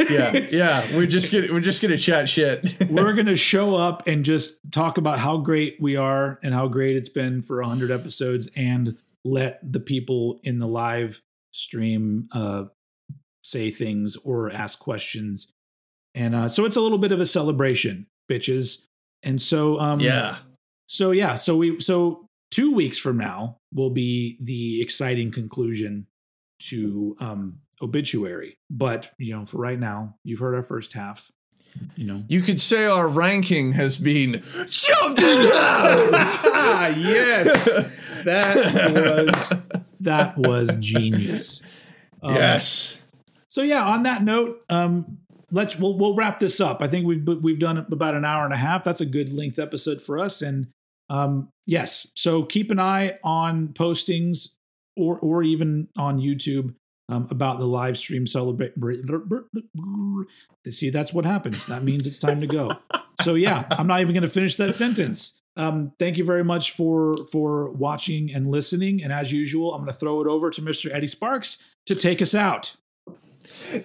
[0.10, 0.96] Yeah, yeah.
[0.96, 2.64] We're just gonna we're just gonna chat shit.
[2.90, 6.96] we're to show up and just talk about how great we are and how great
[6.96, 11.22] it's been for 100 episodes and let the people in the live
[11.52, 12.66] stream uh,
[13.44, 15.52] say things or ask questions.
[16.16, 18.86] And uh, so it's a little bit of a celebration, bitches.
[19.24, 20.38] And so, um, yeah.
[20.88, 26.08] so yeah, so we so two weeks from now will be the exciting conclusion
[26.60, 28.58] to um obituary.
[28.70, 31.32] But you know, for right now, you've heard our first half.
[31.96, 36.46] You know, You could say our ranking has been jumped in half.
[36.46, 37.66] ah, yes,
[38.26, 39.54] that was
[40.00, 41.62] that was genius.
[42.22, 43.02] Um, yes.
[43.48, 45.18] So yeah, on that note, um,
[45.52, 46.82] let's we'll we'll wrap this up.
[46.82, 48.84] I think we've we've done about an hour and a half.
[48.84, 50.42] That's a good length episode for us.
[50.44, 50.68] And
[51.10, 54.56] um, yes, so keep an eye on postings
[54.96, 56.76] or or even on YouTube
[57.10, 58.74] um, about the live stream celebrate.
[60.70, 61.66] See, that's what happens.
[61.66, 62.72] That means it's time to go.
[63.22, 65.40] So yeah, I'm not even going to finish that sentence.
[65.56, 69.04] Um, thank you very much for for watching and listening.
[69.04, 70.94] And as usual, I'm going to throw it over to Mr.
[70.94, 72.76] Eddie Sparks to take us out.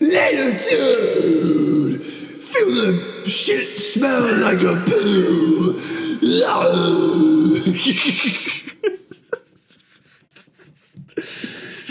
[0.01, 2.03] Later, dude.
[2.43, 5.99] Feel the shit smell like a poo.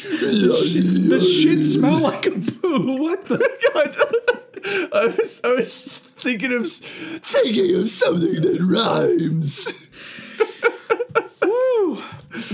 [0.10, 3.02] The shit smell like a poo.
[3.02, 3.38] What the?
[3.74, 3.96] god?
[4.94, 9.68] I was, I was thinking of thinking of something that rhymes.
[11.42, 12.04] Woo.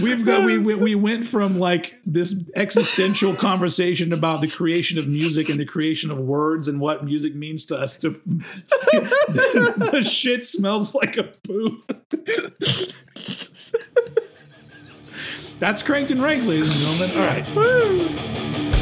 [0.01, 5.07] We've got we, we we went from like this existential conversation about the creation of
[5.07, 8.09] music and the creation of words and what music means to us to
[9.29, 11.83] the shit smells like a poo.
[15.63, 17.21] That's Cranked and ranked, ladies and gentlemen.
[17.21, 17.55] All right.
[17.55, 18.72] Woo.